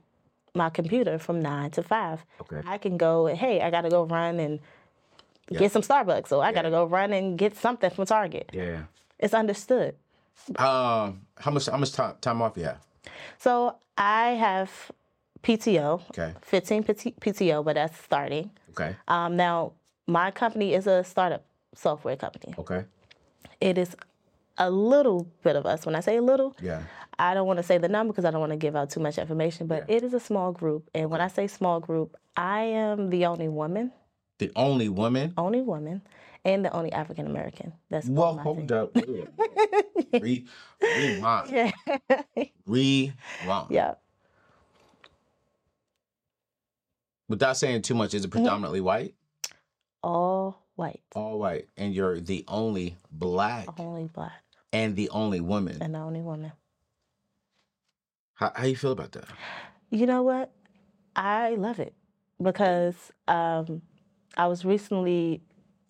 my 0.56 0.70
computer 0.70 1.20
from 1.20 1.41
nine 1.41 1.72
to 1.72 1.84
five. 1.84 2.25
Okay. 2.41 2.62
I 2.65 2.77
can 2.77 2.98
go. 2.98 3.25
Hey, 3.27 3.62
I 3.62 3.70
got 3.70 3.82
to 3.82 3.89
go 3.89 4.03
run 4.06 4.39
and 4.39 4.60
get 5.50 5.72
some 5.72 5.82
Starbucks, 5.82 6.32
or 6.32 6.44
I 6.44 6.51
got 6.51 6.63
to 6.63 6.70
go 6.70 6.86
run 6.86 7.13
and 7.13 7.38
get 7.38 7.56
something 7.56 7.89
from 7.89 8.06
Target. 8.06 8.50
Yeah. 8.53 8.84
It's 9.20 9.34
understood. 9.34 9.96
Um, 10.58 11.22
how 11.38 11.51
much 11.51 11.65
how 11.67 11.77
much 11.77 11.91
time, 11.91 12.15
time 12.22 12.41
off 12.41 12.58
you 12.58 12.63
have? 12.63 12.79
So 13.38 13.75
I 13.98 14.29
have 14.32 14.91
PTO, 15.44 16.01
Okay. 16.12 16.34
15 16.41 16.84
PTO, 16.84 17.63
but 17.63 17.75
that's 17.75 17.98
starting. 18.03 18.51
Okay. 18.72 18.96
Um, 19.08 19.36
now, 19.36 19.74
my 20.08 20.32
company 20.32 20.74
is 20.74 20.88
a 20.88 21.03
startup 21.03 21.44
software 21.75 22.15
company. 22.15 22.53
Okay. 22.58 22.86
It 23.62 23.77
is 23.77 23.96
a 24.58 24.70
little 24.70 25.27
bit 25.44 25.56
of 25.56 25.65
us. 25.65 25.86
When 25.86 25.96
I 25.96 26.00
say 26.00 26.17
a 26.17 26.22
little, 26.22 26.56
Yeah. 26.62 26.82
I 27.20 27.34
don't 27.34 27.48
want 27.48 27.58
to 27.58 27.63
say 27.63 27.77
the 27.77 27.89
number 27.89 28.12
because 28.13 28.25
I 28.25 28.32
don't 28.32 28.39
want 28.39 28.51
to 28.51 28.58
give 28.58 28.75
out 28.75 28.89
too 28.89 29.00
much 29.00 29.17
information, 29.17 29.67
but 29.67 29.86
it 29.89 30.03
is 30.03 30.13
a 30.13 30.20
small 30.20 30.51
group. 30.51 30.89
And 30.94 31.10
when 31.10 31.22
I 31.22 31.27
say 31.27 31.48
small 31.48 31.79
group, 31.79 32.15
I 32.36 32.62
am 32.62 33.10
the 33.10 33.25
only 33.25 33.48
woman, 33.48 33.91
The 34.38 34.51
only 34.56 34.89
woman. 34.89 35.34
only 35.38 35.62
woman, 35.62 36.01
and 36.48 36.63
the 36.63 36.72
only 36.74 36.92
African 36.94 37.27
American. 37.27 37.74
That's 37.89 38.08
Well, 38.08 38.38
hold 38.38 38.72
up. 38.72 38.96
Re, 40.13 40.46
rewind. 40.82 41.50
Yeah. 41.51 41.72
Rewind. 42.66 43.68
yeah. 43.70 43.96
Without 47.27 47.58
saying 47.58 47.82
too 47.82 47.94
much, 47.94 48.13
is 48.13 48.24
it 48.24 48.32
predominantly 48.32 48.80
white? 48.80 49.13
All 50.01 50.63
white, 50.75 51.01
All 51.13 51.38
white. 51.39 51.68
And 51.75 51.94
you're 51.94 52.22
the 52.22 52.46
only 52.48 52.96
black 53.12 53.68
only 53.80 54.06
black, 54.06 54.44
and 54.72 54.96
the 54.96 55.10
only 55.10 55.42
woman. 55.42 55.77
and 55.82 55.94
the 55.94 56.00
only 56.00 56.22
woman. 56.22 56.54
How, 58.36 58.54
how 58.56 58.66
you 58.66 58.77
feel 58.77 58.94
about 58.94 59.12
that? 59.13 59.25
You 59.89 60.06
know 60.06 60.22
what? 60.22 60.51
I 61.16 61.56
love 61.56 61.80
it 61.80 61.94
because 62.42 62.96
um, 63.27 63.82
I 64.38 64.48
was 64.48 64.63
recently, 64.63 65.42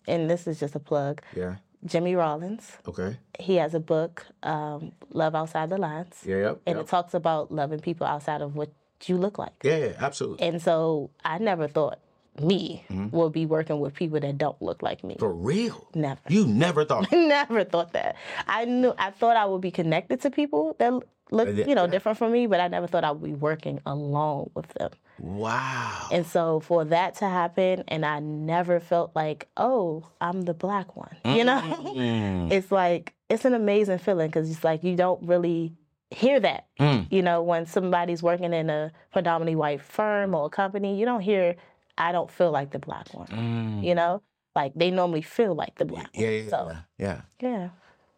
and 0.08 0.28
this 0.30 0.46
is 0.46 0.58
just 0.58 0.74
a 0.74 0.80
plug, 0.80 1.22
Yeah. 1.36 1.56
Jimmy 1.84 2.14
Rollins. 2.16 2.72
Okay. 2.88 3.16
He 3.38 3.56
has 3.56 3.74
a 3.74 3.80
book, 3.80 4.26
um, 4.42 4.92
Love 5.12 5.34
Outside 5.36 5.70
the 5.70 5.78
Lines, 5.78 6.16
Yeah. 6.24 6.36
Yep. 6.36 6.60
and 6.66 6.76
yep. 6.76 6.84
it 6.84 6.88
talks 6.88 7.14
about 7.14 7.52
loving 7.52 7.78
people 7.80 8.06
outside 8.06 8.42
of 8.42 8.56
what 8.56 8.70
you 9.06 9.16
look 9.16 9.38
like. 9.38 9.54
Yeah, 9.62 9.76
yeah, 9.78 9.92
absolutely. 9.98 10.44
And 10.46 10.60
so 10.60 11.10
I 11.24 11.38
never 11.38 11.68
thought 11.68 12.00
me 12.40 12.84
would 13.12 13.32
be 13.32 13.46
working 13.46 13.80
with 13.80 13.94
people 13.94 14.20
that 14.20 14.38
don't 14.38 14.60
look 14.62 14.82
like 14.82 15.02
me. 15.02 15.16
For 15.18 15.32
real. 15.32 15.88
Never. 15.94 16.20
You 16.28 16.46
never 16.46 16.84
thought. 16.84 17.10
never 17.12 17.64
thought 17.64 17.92
that. 17.94 18.16
I 18.46 18.64
knew 18.64 18.94
I 18.98 19.10
thought 19.10 19.36
I 19.36 19.44
would 19.44 19.60
be 19.60 19.70
connected 19.70 20.20
to 20.22 20.30
people 20.30 20.76
that 20.78 20.92
look, 21.30 21.48
you 21.48 21.74
know, 21.74 21.86
different 21.86 22.18
from 22.18 22.32
me, 22.32 22.46
but 22.46 22.60
I 22.60 22.68
never 22.68 22.86
thought 22.86 23.04
I 23.04 23.10
would 23.10 23.22
be 23.22 23.32
working 23.34 23.80
alone 23.86 24.50
with 24.54 24.68
them. 24.78 24.90
wow. 25.18 26.08
And 26.12 26.26
so 26.26 26.60
for 26.60 26.84
that 26.86 27.14
to 27.16 27.26
happen, 27.28 27.84
and 27.88 28.04
I 28.06 28.20
never 28.20 28.80
felt 28.80 29.12
like, 29.14 29.48
oh, 29.56 30.06
I'm 30.20 30.42
the 30.42 30.54
black 30.54 30.96
one. 30.96 31.16
You 31.24 31.44
know, 31.44 32.48
it's 32.50 32.70
like 32.72 33.14
it's 33.28 33.44
an 33.44 33.54
amazing 33.54 33.98
feeling 33.98 34.28
because 34.28 34.50
it's 34.50 34.64
like 34.64 34.82
you 34.82 34.96
don't 34.96 35.22
really 35.26 35.74
hear 36.10 36.40
that. 36.40 36.66
Mm. 36.80 37.06
You 37.10 37.22
know, 37.22 37.42
when 37.42 37.66
somebody's 37.66 38.22
working 38.22 38.52
in 38.54 38.70
a 38.70 38.90
predominantly 39.12 39.56
white 39.56 39.82
firm 39.82 40.34
or 40.34 40.46
a 40.46 40.50
company, 40.50 40.98
you 40.98 41.04
don't 41.04 41.20
hear, 41.20 41.56
I 41.98 42.12
don't 42.12 42.30
feel 42.30 42.50
like 42.50 42.70
the 42.70 42.78
black 42.78 43.12
one. 43.12 43.26
Mm. 43.28 43.84
You 43.84 43.94
know, 43.94 44.22
like 44.56 44.72
they 44.74 44.90
normally 44.90 45.20
feel 45.22 45.54
like 45.54 45.74
the 45.76 45.84
black 45.84 46.08
Yeah, 46.14 46.26
one. 46.28 46.34
yeah, 46.44 46.48
So 46.48 46.76
yeah. 46.98 47.20
yeah. 47.40 47.68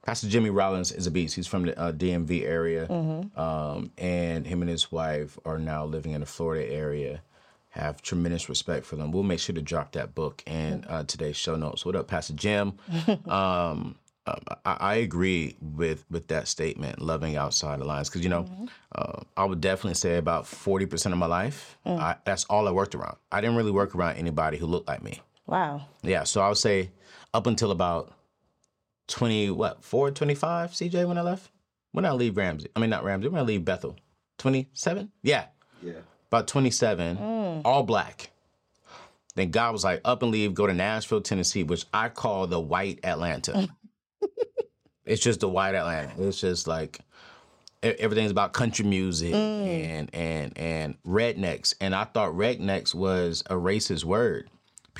Pastor 0.02 0.28
Jimmy 0.28 0.50
Rollins 0.50 0.92
is 0.92 1.06
a 1.06 1.10
beast. 1.10 1.34
He's 1.36 1.46
from 1.46 1.66
the 1.66 1.78
uh, 1.78 1.92
DMV 1.92 2.42
area, 2.44 2.86
Mm-hmm. 2.86 3.38
um, 3.38 3.90
and 3.98 4.46
him 4.46 4.62
and 4.62 4.70
his 4.70 4.90
wife 4.90 5.38
are 5.44 5.58
now 5.58 5.84
living 5.84 6.12
in 6.12 6.20
the 6.20 6.26
Florida 6.26 6.72
area. 6.72 7.22
Have 7.70 8.02
tremendous 8.02 8.48
respect 8.48 8.84
for 8.86 8.96
them. 8.96 9.12
We'll 9.12 9.22
make 9.22 9.38
sure 9.38 9.54
to 9.54 9.62
drop 9.62 9.92
that 9.92 10.14
book 10.14 10.42
in 10.46 10.84
uh, 10.88 11.04
today's 11.04 11.36
show 11.36 11.54
notes. 11.54 11.84
What 11.84 11.94
up, 11.94 12.08
Pastor 12.08 12.32
Jim? 12.32 12.72
um, 13.28 13.94
um, 14.26 14.40
I, 14.64 14.76
I 14.80 14.94
agree 14.96 15.56
with 15.60 16.04
with 16.10 16.26
that 16.28 16.48
statement, 16.48 17.00
loving 17.00 17.36
outside 17.36 17.78
the 17.80 17.84
lines, 17.84 18.08
because 18.08 18.22
you 18.24 18.28
know, 18.28 18.46
uh, 18.94 19.20
I 19.36 19.44
would 19.44 19.60
definitely 19.60 19.94
say 19.94 20.16
about 20.16 20.46
forty 20.46 20.84
percent 20.86 21.12
of 21.12 21.18
my 21.18 21.26
life, 21.26 21.78
I, 21.86 22.16
that's 22.24 22.44
all 22.46 22.66
I 22.66 22.70
worked 22.72 22.94
around. 22.96 23.16
I 23.30 23.40
didn't 23.40 23.56
really 23.56 23.70
work 23.70 23.94
around 23.94 24.16
anybody 24.16 24.56
who 24.58 24.66
looked 24.66 24.88
like 24.88 25.02
me. 25.02 25.20
Wow. 25.46 25.82
Yeah, 26.02 26.24
so 26.24 26.40
I 26.40 26.48
would 26.48 26.58
say 26.58 26.90
up 27.34 27.46
until 27.46 27.70
about 27.70 28.12
20, 29.10 29.50
what, 29.50 29.84
4, 29.84 30.10
25, 30.10 30.70
CJ, 30.70 31.06
when 31.06 31.18
I 31.18 31.22
left? 31.22 31.50
When 31.92 32.04
I 32.04 32.12
leave 32.12 32.36
Ramsey? 32.36 32.68
I 32.74 32.80
mean, 32.80 32.90
not 32.90 33.04
Ramsey, 33.04 33.28
when 33.28 33.40
I 33.40 33.44
leave 33.44 33.64
Bethel? 33.64 33.96
27? 34.38 35.10
Yeah. 35.22 35.46
Yeah. 35.82 35.92
About 36.28 36.46
27, 36.46 37.16
mm. 37.16 37.62
all 37.64 37.82
black. 37.82 38.30
Then 39.34 39.50
God 39.50 39.72
was 39.72 39.84
like, 39.84 40.00
up 40.04 40.22
and 40.22 40.30
leave, 40.30 40.54
go 40.54 40.66
to 40.66 40.74
Nashville, 40.74 41.20
Tennessee, 41.20 41.62
which 41.62 41.84
I 41.92 42.08
call 42.08 42.46
the 42.46 42.60
white 42.60 43.00
Atlanta. 43.04 43.68
it's 45.04 45.22
just 45.22 45.40
the 45.40 45.48
white 45.48 45.74
Atlanta. 45.74 46.12
It's 46.18 46.40
just 46.40 46.66
like 46.66 47.00
everything's 47.82 48.30
about 48.30 48.52
country 48.52 48.84
music 48.84 49.32
mm. 49.32 49.66
and 49.66 50.14
and 50.14 50.58
and 50.58 51.02
rednecks. 51.04 51.74
And 51.80 51.94
I 51.94 52.04
thought 52.04 52.32
rednecks 52.32 52.94
was 52.94 53.42
a 53.46 53.54
racist 53.54 54.04
word 54.04 54.50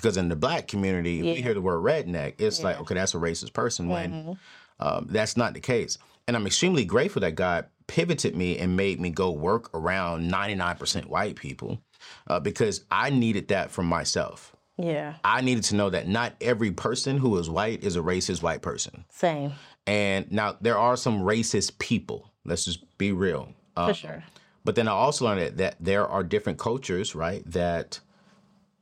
because 0.00 0.16
in 0.16 0.28
the 0.28 0.36
black 0.36 0.68
community, 0.68 1.20
if 1.20 1.36
we 1.36 1.42
hear 1.42 1.54
the 1.54 1.60
word 1.60 1.82
redneck, 1.82 2.34
it's 2.38 2.62
like 2.62 2.80
okay, 2.80 2.94
that's 2.94 3.14
a 3.14 3.18
racist 3.18 3.52
person. 3.52 3.88
When 3.88 4.38
um, 4.78 5.06
that's 5.10 5.36
not 5.36 5.54
the 5.54 5.60
case, 5.60 5.98
and 6.26 6.36
I'm 6.36 6.46
extremely 6.46 6.84
grateful 6.84 7.20
that 7.20 7.34
God 7.34 7.66
pivoted 7.86 8.36
me 8.36 8.56
and 8.56 8.76
made 8.76 9.00
me 9.00 9.10
go 9.10 9.32
work 9.32 9.68
around 9.74 10.30
99% 10.30 11.06
white 11.06 11.34
people 11.34 11.80
uh, 12.28 12.38
because 12.38 12.84
I 12.88 13.10
needed 13.10 13.48
that 13.48 13.72
for 13.72 13.82
myself. 13.82 14.54
Yeah. 14.78 15.14
I 15.24 15.40
needed 15.40 15.64
to 15.64 15.74
know 15.74 15.90
that 15.90 16.06
not 16.06 16.34
every 16.40 16.70
person 16.70 17.18
who 17.18 17.36
is 17.38 17.50
white 17.50 17.82
is 17.82 17.96
a 17.96 18.00
racist 18.00 18.42
white 18.42 18.62
person. 18.62 19.04
Same. 19.10 19.52
And 19.88 20.30
now 20.30 20.56
there 20.60 20.78
are 20.78 20.96
some 20.96 21.20
racist 21.22 21.78
people. 21.78 22.30
Let's 22.44 22.64
just 22.64 22.96
be 22.96 23.10
real. 23.10 23.52
Uh, 23.76 23.88
For 23.88 23.94
sure. 23.94 24.24
But 24.64 24.76
then 24.76 24.88
I 24.88 24.92
also 24.92 25.24
learned 25.24 25.40
that, 25.40 25.56
that 25.56 25.76
there 25.80 26.06
are 26.06 26.22
different 26.22 26.58
cultures, 26.58 27.14
right? 27.14 27.42
That 27.50 27.98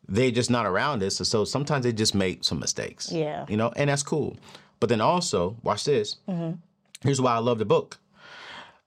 they're 0.08 0.30
just 0.30 0.50
not 0.50 0.66
around 0.66 1.02
us. 1.02 1.16
So 1.16 1.44
sometimes 1.44 1.84
they 1.84 1.92
just 1.92 2.14
make 2.14 2.42
some 2.42 2.58
mistakes. 2.58 3.12
Yeah. 3.12 3.44
You 3.48 3.56
know, 3.56 3.72
and 3.76 3.90
that's 3.90 4.02
cool. 4.02 4.36
But 4.80 4.88
then 4.88 5.00
also, 5.00 5.56
watch 5.62 5.84
this. 5.84 6.16
Mm-hmm. 6.28 6.56
Here's 7.02 7.20
why 7.20 7.34
I 7.34 7.38
love 7.38 7.58
the 7.58 7.64
book. 7.64 7.98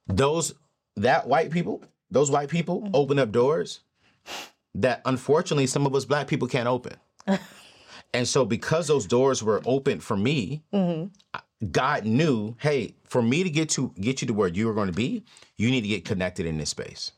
Those 0.06 0.54
that 0.96 1.26
white 1.26 1.50
people, 1.50 1.82
those 2.10 2.30
white 2.30 2.48
people 2.48 2.82
mm-hmm. 2.82 2.94
open 2.94 3.18
up 3.18 3.30
doors 3.30 3.80
that 4.74 5.02
unfortunately 5.04 5.66
some 5.66 5.86
of 5.86 5.94
us 5.94 6.04
black 6.04 6.26
people 6.26 6.48
can't 6.48 6.68
open. 6.68 6.96
and 8.14 8.26
so 8.26 8.44
because 8.44 8.88
those 8.88 9.06
doors 9.06 9.42
were 9.42 9.62
open 9.64 10.00
for 10.00 10.16
me, 10.16 10.62
mm-hmm. 10.72 11.06
God 11.70 12.04
knew, 12.04 12.56
hey, 12.58 12.96
for 13.04 13.22
me 13.22 13.44
to 13.44 13.50
get 13.50 13.68
to 13.70 13.92
get 14.00 14.20
you 14.20 14.26
to 14.26 14.34
where 14.34 14.48
you 14.48 14.68
are 14.68 14.74
going 14.74 14.88
to 14.88 14.92
be, 14.92 15.24
you 15.56 15.70
need 15.70 15.82
to 15.82 15.88
get 15.88 16.04
connected 16.04 16.46
in 16.46 16.58
this 16.58 16.70
space. 16.70 17.12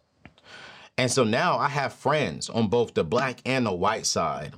And 0.97 1.11
so 1.11 1.25
now 1.25 1.59
I 1.59 1.69
have 1.69 1.93
friends 1.93 2.49
on 2.49 2.69
both 2.69 2.95
the 2.95 3.05
black 3.05 3.41
and 3.45 3.67
the 3.67 3.73
white 3.73 4.07
side. 4.07 4.55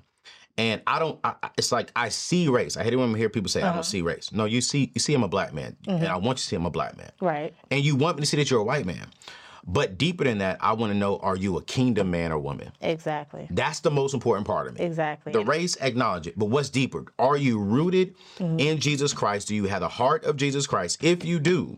And 0.59 0.81
I 0.87 0.99
don't. 0.99 1.19
I, 1.23 1.35
it's 1.59 1.71
like 1.71 1.93
I 1.95 2.09
see 2.09 2.49
race. 2.49 2.79
I 2.79 2.85
hate 2.85 2.95
it 2.95 2.97
when 2.97 3.15
I 3.15 3.19
hear 3.19 3.29
people 3.29 3.51
say 3.51 3.61
I 3.61 3.65
don't 3.65 3.73
uh-huh. 3.73 3.83
see 3.83 4.01
race. 4.01 4.33
No, 4.33 4.47
you 4.47 4.63
see. 4.63 4.91
You 4.95 5.01
see, 5.01 5.13
I'm 5.13 5.23
a 5.23 5.29
black 5.29 5.53
man, 5.53 5.77
and 5.87 6.03
I 6.03 6.07
mm-hmm. 6.07 6.25
want 6.25 6.39
you 6.39 6.43
to 6.43 6.43
see 6.43 6.57
I'm 6.57 6.65
a 6.65 6.71
black 6.71 6.97
man. 6.97 7.11
Right. 7.21 7.55
And 7.71 7.85
you 7.85 7.95
want 7.95 8.17
me 8.17 8.23
to 8.23 8.27
see 8.27 8.39
that 8.39 8.51
you're 8.51 8.61
a 8.61 8.65
white 8.65 8.87
man. 8.87 9.07
But 9.67 9.99
deeper 9.99 10.25
than 10.25 10.39
that, 10.39 10.57
I 10.63 10.73
want 10.73 10.93
to 10.93 10.99
know: 10.99 11.19
Are 11.19 11.37
you 11.37 11.59
a 11.59 11.63
kingdom 11.63 12.11
man 12.11 12.33
or 12.33 12.39
woman? 12.39 12.73
Exactly. 12.81 13.49
That's 13.51 13.81
the 13.81 13.91
most 13.91 14.15
important 14.15 14.47
part 14.47 14.67
of 14.67 14.79
me. 14.79 14.85
Exactly. 14.87 15.33
The 15.33 15.45
race, 15.45 15.77
acknowledge 15.81 16.27
it. 16.27 16.39
But 16.39 16.47
what's 16.47 16.71
deeper? 16.71 17.05
Are 17.19 17.37
you 17.37 17.59
rooted 17.59 18.15
mm-hmm. 18.39 18.59
in 18.59 18.79
Jesus 18.79 19.13
Christ? 19.13 19.49
Do 19.49 19.55
you 19.55 19.65
have 19.65 19.81
the 19.81 19.89
heart 19.89 20.25
of 20.25 20.39
Jesus 20.39 20.67
Christ? 20.67 21.05
If 21.05 21.23
you 21.23 21.39
do, 21.39 21.77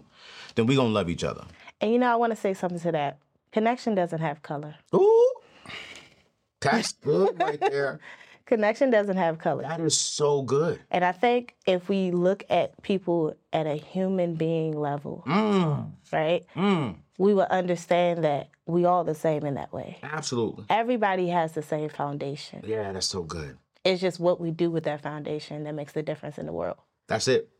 then 0.55 0.67
we're 0.67 0.77
gonna 0.77 0.91
love 0.91 1.09
each 1.09 1.25
other. 1.25 1.45
And 1.81 1.93
you 1.93 1.99
know, 1.99 2.13
I 2.13 2.17
want 2.17 2.31
to 2.31 2.37
say 2.37 2.55
something 2.55 2.81
to 2.81 2.93
that. 2.93 3.19
Connection 3.53 3.95
doesn't 3.95 4.21
have 4.21 4.43
color. 4.43 4.75
Ooh. 4.95 5.33
That's 6.61 6.93
good 6.93 7.41
right 7.41 7.61
there. 7.61 8.01
Connection 8.47 8.91
doesn't 8.91 9.17
have 9.19 9.39
color. 9.39 9.63
That 9.63 9.81
is 9.81 9.99
so 10.01 10.41
good. 10.43 10.81
And 10.91 11.05
I 11.05 11.13
think 11.13 11.55
if 11.67 11.89
we 11.89 12.11
look 12.11 12.45
at 12.49 12.81
people 12.83 13.35
at 13.53 13.67
a 13.67 13.75
human 13.75 14.35
being 14.37 14.73
level, 14.73 15.23
Mm, 15.27 15.91
right, 16.13 16.47
mm, 16.57 16.97
we 17.19 17.35
will 17.35 17.47
understand 17.51 18.25
that 18.25 18.49
we 18.67 18.87
all 18.87 19.05
the 19.05 19.15
same 19.15 19.45
in 19.45 19.55
that 19.55 19.71
way. 19.73 19.99
absolutely. 20.03 20.65
Everybody 20.71 21.29
has 21.29 21.53
the 21.53 21.63
same 21.63 21.91
foundation. 21.91 22.63
Yeah, 22.67 22.91
that's 22.93 23.07
so 23.07 23.23
good. 23.23 23.59
It's 23.85 24.01
just 24.01 24.19
what 24.19 24.41
we 24.41 24.51
do 24.51 24.71
with 24.71 24.85
that 24.85 25.03
foundation 25.03 25.65
that 25.65 25.75
makes 25.75 25.93
the 25.93 26.03
difference 26.03 26.39
in 26.39 26.47
the 26.47 26.53
world. 26.53 26.79
That's 27.07 27.29
it. 27.29 27.51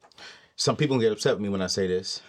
Some 0.57 0.77
people 0.77 0.99
get 0.99 1.13
upset 1.13 1.35
with 1.35 1.43
me 1.43 1.49
when 1.51 1.63
I 1.63 1.67
say 1.69 1.87
this. 1.87 2.23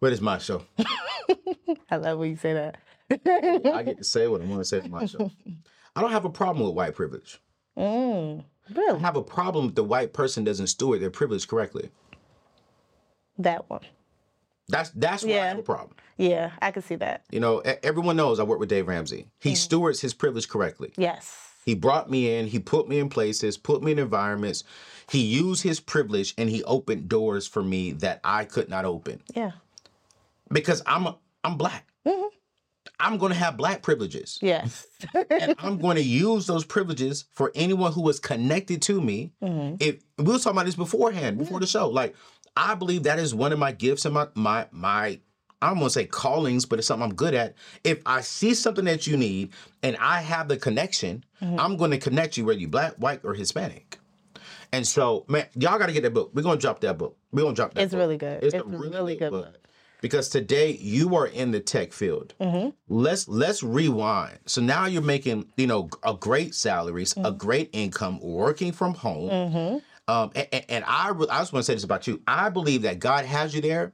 What 0.00 0.12
is 0.12 0.20
my 0.20 0.38
show? 0.38 0.62
I 1.90 1.96
love 1.96 2.18
when 2.18 2.30
you 2.30 2.36
say 2.36 2.54
that. 2.54 2.78
I 3.10 3.82
get 3.82 3.98
to 3.98 4.04
say 4.04 4.26
what 4.28 4.40
I 4.40 4.44
want 4.46 4.60
to 4.60 4.64
say. 4.64 4.78
It's 4.78 4.88
my 4.88 5.04
show. 5.04 5.30
I 5.96 6.00
don't 6.00 6.10
have 6.10 6.24
a 6.24 6.30
problem 6.30 6.66
with 6.66 6.74
white 6.74 6.94
privilege. 6.94 7.38
Mm, 7.78 8.42
I 8.42 8.72
really? 8.78 9.00
have 9.00 9.16
a 9.16 9.22
problem 9.22 9.68
if 9.68 9.74
the 9.74 9.84
white 9.84 10.12
person 10.12 10.42
doesn't 10.44 10.68
steward 10.68 11.00
their 11.00 11.10
privilege 11.10 11.46
correctly. 11.46 11.90
That 13.38 13.68
one. 13.68 13.82
That's 14.68 14.90
that's 14.90 15.24
where 15.24 15.42
I 15.42 15.48
have 15.48 15.58
a 15.58 15.62
problem. 15.62 15.96
Yeah, 16.16 16.52
I 16.62 16.70
can 16.70 16.82
see 16.82 16.94
that. 16.96 17.24
You 17.30 17.40
know, 17.40 17.58
everyone 17.82 18.16
knows 18.16 18.40
I 18.40 18.44
work 18.44 18.60
with 18.60 18.68
Dave 18.68 18.88
Ramsey. 18.88 19.26
He 19.38 19.54
stewards 19.54 20.00
his 20.00 20.14
privilege 20.14 20.48
correctly. 20.48 20.92
Yes. 20.96 21.36
He 21.66 21.74
brought 21.74 22.10
me 22.10 22.34
in, 22.36 22.46
he 22.46 22.58
put 22.58 22.88
me 22.88 22.98
in 22.98 23.08
places, 23.08 23.58
put 23.58 23.82
me 23.82 23.92
in 23.92 23.98
environments. 23.98 24.64
He 25.10 25.20
used 25.20 25.62
his 25.62 25.80
privilege 25.80 26.34
and 26.38 26.48
he 26.48 26.62
opened 26.64 27.08
doors 27.08 27.46
for 27.46 27.62
me 27.62 27.92
that 27.92 28.20
I 28.24 28.44
could 28.44 28.68
not 28.68 28.84
open 28.84 29.22
Yeah. 29.34 29.52
Because 30.52 30.82
I'm 30.86 31.06
a, 31.06 31.18
I'm 31.44 31.56
black. 31.56 31.86
Mm-hmm. 32.06 32.28
I'm 32.98 33.18
going 33.18 33.32
to 33.32 33.38
have 33.38 33.56
black 33.56 33.82
privileges. 33.82 34.38
Yes. 34.42 34.86
and 35.30 35.54
I'm 35.58 35.78
going 35.78 35.96
to 35.96 36.02
use 36.02 36.46
those 36.46 36.64
privileges 36.64 37.24
for 37.32 37.50
anyone 37.54 37.92
who 37.92 38.08
is 38.08 38.20
connected 38.20 38.82
to 38.82 39.00
me. 39.00 39.32
Mm-hmm. 39.42 39.76
If 39.80 40.02
we 40.18 40.24
were 40.24 40.38
talking 40.38 40.52
about 40.52 40.66
this 40.66 40.74
beforehand, 40.76 41.38
before 41.38 41.60
the 41.60 41.66
show, 41.66 41.88
like 41.88 42.14
I 42.56 42.74
believe 42.74 43.04
that 43.04 43.18
is 43.18 43.34
one 43.34 43.52
of 43.52 43.58
my 43.58 43.72
gifts 43.72 44.04
and 44.04 44.14
my 44.14 44.28
my 44.34 44.66
my 44.70 45.20
I 45.62 45.68
don't 45.68 45.78
want 45.78 45.92
to 45.92 45.98
say 46.00 46.06
callings, 46.06 46.64
but 46.64 46.78
it's 46.78 46.88
something 46.88 47.04
I'm 47.04 47.14
good 47.14 47.34
at. 47.34 47.54
If 47.84 48.00
I 48.06 48.22
see 48.22 48.54
something 48.54 48.86
that 48.86 49.06
you 49.06 49.16
need 49.16 49.50
and 49.82 49.96
I 49.98 50.22
have 50.22 50.48
the 50.48 50.56
connection, 50.56 51.24
mm-hmm. 51.42 51.60
I'm 51.60 51.76
going 51.76 51.90
to 51.90 51.98
connect 51.98 52.38
you 52.38 52.46
whether 52.46 52.58
you're 52.58 52.70
black, 52.70 52.94
white, 52.94 53.20
or 53.24 53.34
Hispanic. 53.34 53.98
And 54.72 54.86
so, 54.86 55.24
man, 55.28 55.46
y'all 55.54 55.78
got 55.78 55.86
to 55.86 55.92
get 55.92 56.02
that 56.04 56.14
book. 56.14 56.30
We're 56.32 56.42
gonna 56.42 56.60
drop 56.60 56.80
that 56.80 56.96
book. 56.96 57.16
We're 57.32 57.42
gonna 57.42 57.54
drop 57.56 57.74
that. 57.74 57.82
It's 57.82 57.92
book. 57.92 57.98
really 57.98 58.16
good. 58.16 58.42
It's, 58.42 58.54
It's 58.54 58.64
a 58.64 58.66
a 58.66 58.70
really, 58.70 58.88
really 58.88 59.16
good 59.16 59.30
good 59.30 59.30
book. 59.30 59.52
book. 59.52 59.68
Because 60.00 60.28
today 60.28 60.72
you 60.72 61.14
are 61.16 61.26
in 61.26 61.50
the 61.50 61.60
tech 61.60 61.92
field. 61.92 62.34
Mm-hmm. 62.40 62.70
Let's 62.88 63.28
let's 63.28 63.62
rewind. 63.62 64.38
So 64.46 64.60
now 64.60 64.86
you're 64.86 65.02
making 65.02 65.50
you 65.56 65.66
know 65.66 65.88
a 66.02 66.14
great 66.14 66.54
salaries, 66.54 67.12
a 67.12 67.20
mm-hmm. 67.20 67.36
great 67.36 67.70
income, 67.72 68.20
working 68.20 68.72
from 68.72 68.94
home. 68.94 69.30
Mm-hmm. 69.30 70.12
Um, 70.12 70.30
and, 70.34 70.48
and- 70.52 70.64
and 70.68 70.84
I 70.86 71.10
I 71.10 71.38
just 71.38 71.52
want 71.52 71.64
to 71.64 71.64
say 71.64 71.74
this 71.74 71.84
about 71.84 72.06
you. 72.06 72.20
I 72.26 72.48
believe 72.50 72.82
that 72.82 72.98
God 72.98 73.24
has 73.24 73.54
you 73.54 73.60
there 73.60 73.92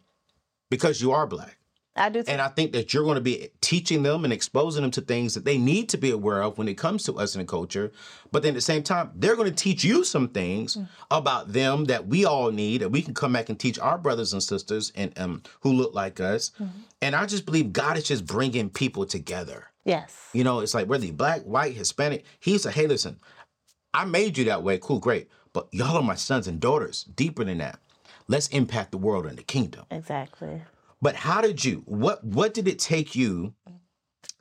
because 0.71 1.01
you 1.01 1.13
are 1.13 1.27
black. 1.27 1.59
I 1.97 2.09
do 2.11 2.23
too. 2.23 2.31
And 2.31 2.41
I 2.41 2.49
think 2.49 2.73
that 2.73 2.93
you're 2.93 3.05
going 3.05 3.17
to 3.17 3.21
be 3.21 3.49
teaching 3.61 4.03
them 4.03 4.25
and 4.25 4.33
exposing 4.33 4.83
them 4.83 4.91
to 4.93 5.01
things 5.01 5.35
that 5.35 5.45
they 5.45 5.59
need 5.59 5.89
to 5.91 5.97
be 5.97 6.11
aware 6.11 6.43
of 6.43 6.59
when 6.59 6.69
it 6.69 6.75
comes 6.75 7.05
to 7.05 7.15
us 7.15 7.35
in 7.35 7.41
the 7.41 7.47
culture. 7.47 7.91
But 8.33 8.43
then 8.43 8.51
at 8.51 8.57
the 8.57 8.61
same 8.61 8.83
time, 8.83 9.11
they're 9.15 9.37
going 9.37 9.49
to 9.49 9.55
teach 9.55 9.83
you 9.83 10.05
some 10.05 10.29
things 10.29 10.77
about 11.11 11.53
them 11.53 11.87
that 11.87 12.07
we 12.07 12.25
all 12.25 12.51
need, 12.51 12.83
and 12.83 12.93
we 12.93 13.03
can 13.03 13.15
come 13.15 13.33
back 13.33 13.49
and 13.49 13.59
teach 13.59 13.79
our 13.79 13.99
brothers 13.99 14.33
and 14.33 14.43
sisters 14.43 14.93
and 14.95 15.19
um, 15.19 15.43
who 15.61 15.73
look 15.73 15.95
like 15.95 16.21
us. 16.21 16.53
And 17.01 17.15
I 17.17 17.27
just 17.27 17.47
believe 17.47 17.73
God 17.73 17.97
is 17.97 18.05
just 18.05 18.27
bringing 18.27 18.71
people 18.71 19.07
together. 19.07 19.69
yes. 19.85 20.29
You 20.33 20.45
know, 20.45 20.61
it's 20.61 20.75
like 20.75 20.87
whether 20.89 21.07
you're 21.07 21.15
black, 21.15 21.43
white, 21.43 21.75
Hispanic, 21.75 22.25
he's 22.41 22.67
a 22.67 22.71
hey, 22.71 22.87
listen, 22.87 23.19
I 23.95 24.05
made 24.05 24.37
you 24.37 24.45
that 24.45 24.63
way. 24.63 24.79
Cool, 24.79 24.99
great. 24.99 25.29
But 25.55 25.69
y'all 25.73 25.97
are 25.97 26.03
my 26.03 26.17
sons 26.17 26.47
and 26.47 26.61
daughters. 26.61 27.05
Deeper 27.05 27.45
than 27.45 27.59
that. 27.59 27.79
Let's 28.29 28.49
impact 28.49 28.91
the 28.91 28.99
world 28.99 29.25
and 29.25 29.39
the 29.39 29.43
kingdom. 29.43 29.87
Exactly. 29.91 30.63
But 31.03 31.15
how 31.17 31.41
did 31.41 31.65
you? 31.65 31.83
What 31.87 32.25
what 32.25 32.55
did 32.55 32.67
it 32.69 32.79
take 32.79 33.15
you? 33.15 33.55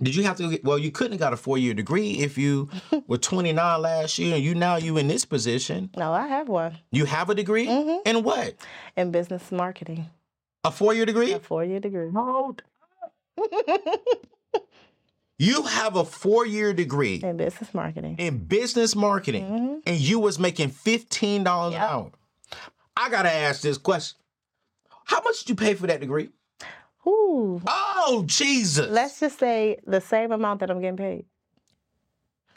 Did 0.02 0.16
you 0.16 0.24
have 0.24 0.36
to? 0.38 0.50
get- 0.52 0.64
Well, 0.64 0.78
you 0.78 0.92
couldn't 0.92 1.14
have 1.14 1.20
got 1.20 1.34
a 1.34 1.38
four 1.38 1.58
year 1.58 1.74
degree 1.74 2.12
if 2.20 2.38
you 2.38 2.70
were 3.08 3.18
29 3.18 3.82
last 3.82 4.18
year, 4.20 4.36
and 4.36 4.44
you 4.44 4.54
now 4.56 4.76
you 4.76 4.98
in 4.98 5.08
this 5.08 5.26
position. 5.26 5.90
No, 5.96 6.12
I 6.14 6.28
have 6.28 6.48
one 6.50 6.78
You 6.92 7.06
have 7.06 7.30
a 7.30 7.36
degree 7.36 7.68
mm-hmm. 7.68 8.08
in 8.08 8.24
what? 8.24 8.56
in 8.98 9.12
business 9.12 9.52
marketing. 9.52 10.08
A 10.64 10.72
four 10.72 10.94
year 10.94 11.06
degree? 11.06 11.32
A 11.34 11.40
four 11.40 11.64
year 11.64 11.80
degree. 11.80 12.10
Hold. 12.12 12.64
You 15.38 15.64
have 15.64 15.98
a 15.98 16.06
four 16.06 16.46
year 16.46 16.74
degree 16.74 17.20
In 17.22 17.36
business 17.36 17.74
marketing. 17.74 18.16
in 18.20 18.46
business 18.46 18.96
marketing, 18.96 19.44
mm-hmm. 19.44 19.76
and 19.86 19.98
you 20.00 20.18
was 20.20 20.40
making 20.40 20.70
fifteen 20.70 21.44
dollars 21.44 21.74
Yep. 21.74 21.82
an 21.84 21.90
hour. 21.90 22.12
I 22.96 23.10
gotta 23.10 23.32
ask 23.34 23.62
this 23.62 23.78
question: 23.78 24.18
How 25.04 25.22
much 25.22 25.40
did 25.40 25.50
you 25.50 25.56
pay 25.56 25.74
for 25.74 25.88
that 25.88 26.00
degree? 26.00 26.30
Ooh. 27.08 27.62
Oh 27.68 28.24
Jesus! 28.26 28.88
Let's 28.90 29.20
just 29.20 29.40
say 29.40 29.78
the 29.86 30.02
same 30.02 30.32
amount 30.32 30.60
that 30.62 30.72
I'm 30.72 30.82
getting 30.82 30.98
paid. 30.98 31.26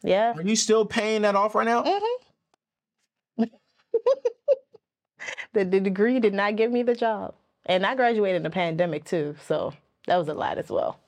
Yeah. 0.02 0.32
Are 0.36 0.42
you 0.42 0.56
still 0.56 0.84
paying 0.84 1.22
that 1.22 1.34
off 1.34 1.54
right 1.54 1.66
now? 1.66 1.82
Mm-hmm. 1.82 3.44
The, 5.52 5.64
the 5.64 5.80
degree 5.80 6.20
did 6.20 6.34
not 6.34 6.56
give 6.56 6.70
me 6.70 6.82
the 6.82 6.94
job. 6.94 7.34
And 7.66 7.84
I 7.84 7.94
graduated 7.94 8.36
in 8.36 8.42
the 8.42 8.50
pandemic 8.50 9.04
too, 9.04 9.36
so 9.46 9.74
that 10.06 10.16
was 10.16 10.28
a 10.28 10.34
lot 10.34 10.58
as 10.58 10.70
well. 10.70 10.98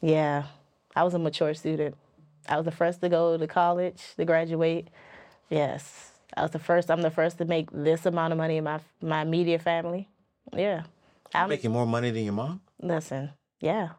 Yeah. 0.00 0.44
I 0.94 1.04
was 1.04 1.14
a 1.14 1.18
mature 1.18 1.54
student. 1.54 1.96
I 2.48 2.56
was 2.56 2.64
the 2.64 2.70
first 2.70 3.00
to 3.00 3.08
go 3.08 3.36
to 3.36 3.46
college, 3.46 4.02
to 4.16 4.24
graduate. 4.24 4.88
Yes. 5.48 6.12
I 6.36 6.42
was 6.42 6.52
the 6.52 6.58
first 6.58 6.90
I'm 6.90 7.02
the 7.02 7.10
first 7.10 7.38
to 7.38 7.44
make 7.44 7.68
this 7.72 8.06
amount 8.06 8.32
of 8.32 8.38
money 8.38 8.56
in 8.56 8.64
my 8.64 8.80
my 9.02 9.22
immediate 9.22 9.62
family. 9.62 10.08
Yeah. 10.56 10.84
I'm 11.34 11.48
making 11.48 11.70
more 11.72 11.86
money 11.86 12.10
than 12.10 12.24
your 12.24 12.32
mom. 12.34 12.60
listen, 12.80 13.30
yeah. 13.60 13.90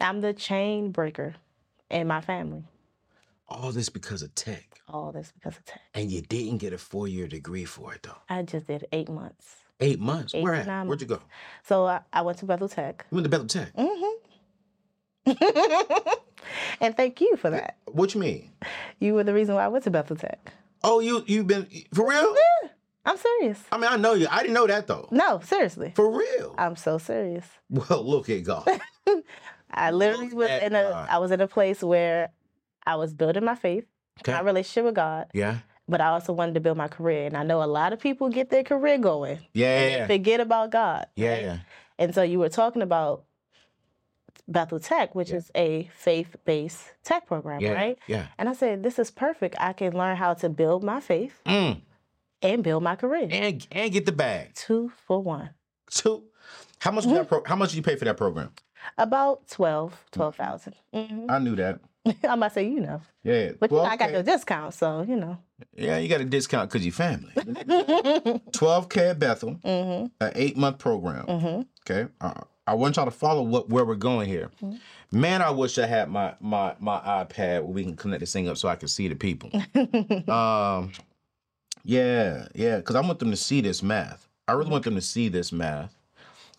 I'm 0.00 0.20
the 0.20 0.32
chain 0.32 0.90
breaker 0.92 1.34
in 1.90 2.06
my 2.06 2.20
family. 2.20 2.64
All 3.48 3.72
this 3.72 3.88
because 3.88 4.22
of 4.22 4.34
tech, 4.34 4.80
All 4.88 5.10
this 5.10 5.32
because 5.32 5.56
of 5.56 5.64
tech. 5.64 5.80
and 5.94 6.10
you 6.10 6.20
didn't 6.20 6.58
get 6.58 6.72
a 6.72 6.78
four-year 6.78 7.26
degree 7.26 7.64
for 7.64 7.94
it 7.94 8.02
though. 8.02 8.16
I 8.28 8.42
just 8.42 8.66
did 8.66 8.86
eight 8.92 9.08
months. 9.08 9.56
Eight 9.80 9.98
months. 10.00 10.34
Eight 10.34 10.42
Where 10.42 10.54
at? 10.54 10.66
nine 10.66 10.86
Where'd 10.86 11.00
you 11.00 11.06
go? 11.06 11.20
So 11.64 11.86
I, 11.86 12.00
I 12.12 12.22
went 12.22 12.38
to 12.38 12.46
Bethel 12.46 12.68
Tech. 12.68 13.06
You 13.10 13.16
went 13.16 13.24
to 13.24 13.30
Bethel 13.30 13.46
Tech. 13.46 13.72
Mm-hmm. 13.76 14.14
and 16.80 16.96
thank 16.96 17.20
you 17.20 17.36
for 17.36 17.50
that. 17.50 17.76
What 17.86 18.14
you 18.14 18.20
mean? 18.20 18.50
You 18.98 19.14
were 19.14 19.24
the 19.24 19.34
reason 19.34 19.54
why 19.54 19.64
I 19.64 19.68
went 19.68 19.84
to 19.84 19.90
Bethel 19.90 20.16
Tech. 20.16 20.52
Oh, 20.84 21.00
you 21.00 21.24
you've 21.26 21.46
been 21.46 21.66
for 21.94 22.08
real? 22.08 22.34
I'm 23.08 23.16
serious. 23.16 23.62
I 23.72 23.78
mean, 23.78 23.90
I 23.90 23.96
know 23.96 24.12
you. 24.14 24.26
I 24.30 24.40
didn't 24.42 24.54
know 24.54 24.66
that 24.66 24.86
though. 24.86 25.08
No, 25.10 25.40
seriously. 25.42 25.92
For 25.96 26.10
real. 26.10 26.54
I'm 26.58 26.76
so 26.76 26.98
serious. 26.98 27.46
well, 27.70 28.04
look 28.06 28.28
at 28.28 28.44
God. 28.44 28.68
I 29.70 29.90
literally 29.90 30.26
Look 30.28 30.34
was 30.38 30.50
in 30.62 30.74
a 30.74 30.82
God. 30.82 31.08
I 31.10 31.18
was 31.18 31.30
in 31.30 31.40
a 31.40 31.48
place 31.48 31.82
where 31.82 32.30
I 32.86 32.96
was 32.96 33.14
building 33.14 33.44
my 33.44 33.54
faith, 33.54 33.84
Okay. 34.20 34.32
my 34.32 34.40
relationship 34.40 34.84
with 34.84 34.94
God, 34.94 35.26
Yeah. 35.34 35.58
but 35.88 36.00
I 36.00 36.08
also 36.08 36.32
wanted 36.32 36.54
to 36.54 36.60
build 36.60 36.76
my 36.76 36.88
career. 36.88 37.26
And 37.26 37.36
I 37.36 37.42
know 37.44 37.62
a 37.62 37.66
lot 37.66 37.92
of 37.92 38.00
people 38.00 38.28
get 38.30 38.50
their 38.50 38.62
career 38.64 38.98
going. 38.98 39.38
Yeah. 39.54 40.06
Forget 40.06 40.40
about 40.40 40.70
God. 40.70 41.06
Yeah. 41.16 41.38
yeah. 41.40 41.58
And 41.98 42.14
so 42.14 42.22
you 42.22 42.38
were 42.38 42.48
talking 42.48 42.82
about 42.82 43.24
Bethel 44.46 44.80
Tech, 44.80 45.14
which 45.14 45.30
is 45.30 45.50
a 45.54 45.90
faith-based 45.94 46.82
tech 47.04 47.26
program, 47.26 47.60
Yeah. 47.60 47.72
right? 47.72 47.98
Yeah. 48.06 48.26
And 48.38 48.48
I 48.48 48.54
said, 48.54 48.82
this 48.82 48.98
is 48.98 49.10
perfect. 49.10 49.56
I 49.60 49.72
can 49.74 49.92
learn 49.96 50.16
how 50.16 50.34
to 50.34 50.48
build 50.48 50.82
my 50.82 51.00
faith 51.00 51.40
Mm. 51.46 51.82
And 52.42 52.62
build 52.62 52.82
my 52.82 52.96
career. 52.96 53.28
And 53.30 53.66
and 53.72 53.92
get 53.92 54.06
the 54.06 54.12
bag. 54.12 54.54
Two 54.54 54.92
for 55.06 55.20
one. 55.22 55.50
Two. 55.90 56.24
how 56.80 56.90
much? 56.90 57.04
that 57.04 57.28
pro- 57.28 57.42
how 57.44 57.56
much 57.56 57.70
did 57.70 57.76
you 57.76 57.82
pay 57.82 57.96
for 57.96 58.04
that 58.04 58.16
program? 58.16 58.50
About 58.96 59.46
12, 59.48 60.04
12,000. 60.12 60.74
Mm-hmm. 60.94 61.30
I 61.30 61.38
knew 61.40 61.56
that. 61.56 61.80
I'm 62.06 62.38
about 62.38 62.48
to 62.48 62.54
say, 62.54 62.68
you 62.68 62.80
know. 62.80 63.00
Yeah. 63.22 63.52
But 63.58 63.70
Well, 63.70 63.82
you 63.82 63.86
know, 63.88 63.92
I 63.92 63.96
got 63.96 64.12
your 64.12 64.22
discount, 64.22 64.72
so, 64.72 65.02
you 65.02 65.16
know. 65.16 65.36
Yeah, 65.76 65.98
you 65.98 66.08
got 66.08 66.20
a 66.20 66.24
discount 66.24 66.70
because 66.70 66.86
you 66.86 66.92
family. 66.92 67.32
12K 67.36 69.10
at 69.10 69.18
Bethel, 69.18 69.56
Mm-hmm. 69.64 70.06
an 70.24 70.32
eight 70.34 70.56
month 70.56 70.78
program. 70.78 71.26
Mm-hmm. 71.26 71.62
Okay. 71.90 72.10
Uh, 72.20 72.40
I 72.66 72.74
want 72.74 72.96
y'all 72.96 73.06
to 73.06 73.10
follow 73.10 73.42
what 73.42 73.70
where 73.70 73.84
we're 73.84 73.94
going 73.94 74.28
here. 74.28 74.50
Man, 75.10 75.40
I 75.40 75.50
wish 75.50 75.78
I 75.78 75.86
had 75.86 76.10
my 76.10 76.34
my 76.38 76.74
my 76.78 76.98
iPad 77.00 77.62
where 77.62 77.72
we 77.72 77.82
can 77.82 77.96
connect 77.96 78.20
this 78.20 78.32
thing 78.32 78.46
up 78.46 78.58
so 78.58 78.68
I 78.68 78.76
can 78.76 78.88
see 78.88 79.08
the 79.08 79.14
people. 79.16 79.50
um, 80.30 80.92
yeah, 81.88 82.48
yeah, 82.54 82.76
because 82.76 82.96
I 82.96 83.00
want 83.00 83.18
them 83.18 83.30
to 83.30 83.36
see 83.36 83.62
this 83.62 83.82
math. 83.82 84.28
I 84.46 84.52
really 84.52 84.70
want 84.70 84.84
them 84.84 84.94
to 84.94 85.00
see 85.00 85.28
this 85.28 85.52
math. 85.52 85.96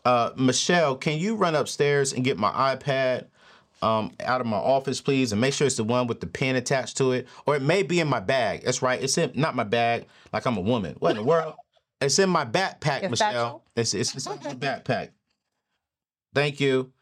Uh, 0.03 0.31
Michelle, 0.35 0.95
can 0.95 1.19
you 1.19 1.35
run 1.35 1.55
upstairs 1.55 2.13
and 2.13 2.23
get 2.23 2.39
my 2.39 2.49
iPad 2.75 3.27
um, 3.83 4.11
out 4.21 4.41
of 4.41 4.47
my 4.47 4.57
office, 4.57 5.01
please, 5.01 5.31
and 5.31 5.39
make 5.39 5.53
sure 5.53 5.67
it's 5.67 5.75
the 5.75 5.83
one 5.83 6.07
with 6.07 6.19
the 6.19 6.25
pen 6.25 6.55
attached 6.55 6.97
to 6.97 7.11
it, 7.11 7.27
or 7.45 7.55
it 7.55 7.61
may 7.61 7.83
be 7.83 7.99
in 7.99 8.07
my 8.07 8.19
bag. 8.19 8.63
That's 8.63 8.81
right. 8.81 9.01
It's 9.01 9.19
in 9.19 9.31
not 9.35 9.55
my 9.55 9.63
bag, 9.63 10.07
like 10.33 10.47
I'm 10.47 10.57
a 10.57 10.61
woman. 10.61 10.95
What 10.99 11.11
in 11.11 11.17
the 11.17 11.23
world? 11.23 11.53
It's 12.01 12.17
in 12.17 12.29
my 12.29 12.45
backpack, 12.45 13.01
Your 13.01 13.09
Michelle. 13.09 13.61
It's 13.75 13.93
it's, 13.93 14.15
it's 14.15 14.25
in 14.25 14.31
my 14.31 14.53
backpack. 14.55 15.09
Thank 16.33 16.61
you. 16.61 16.93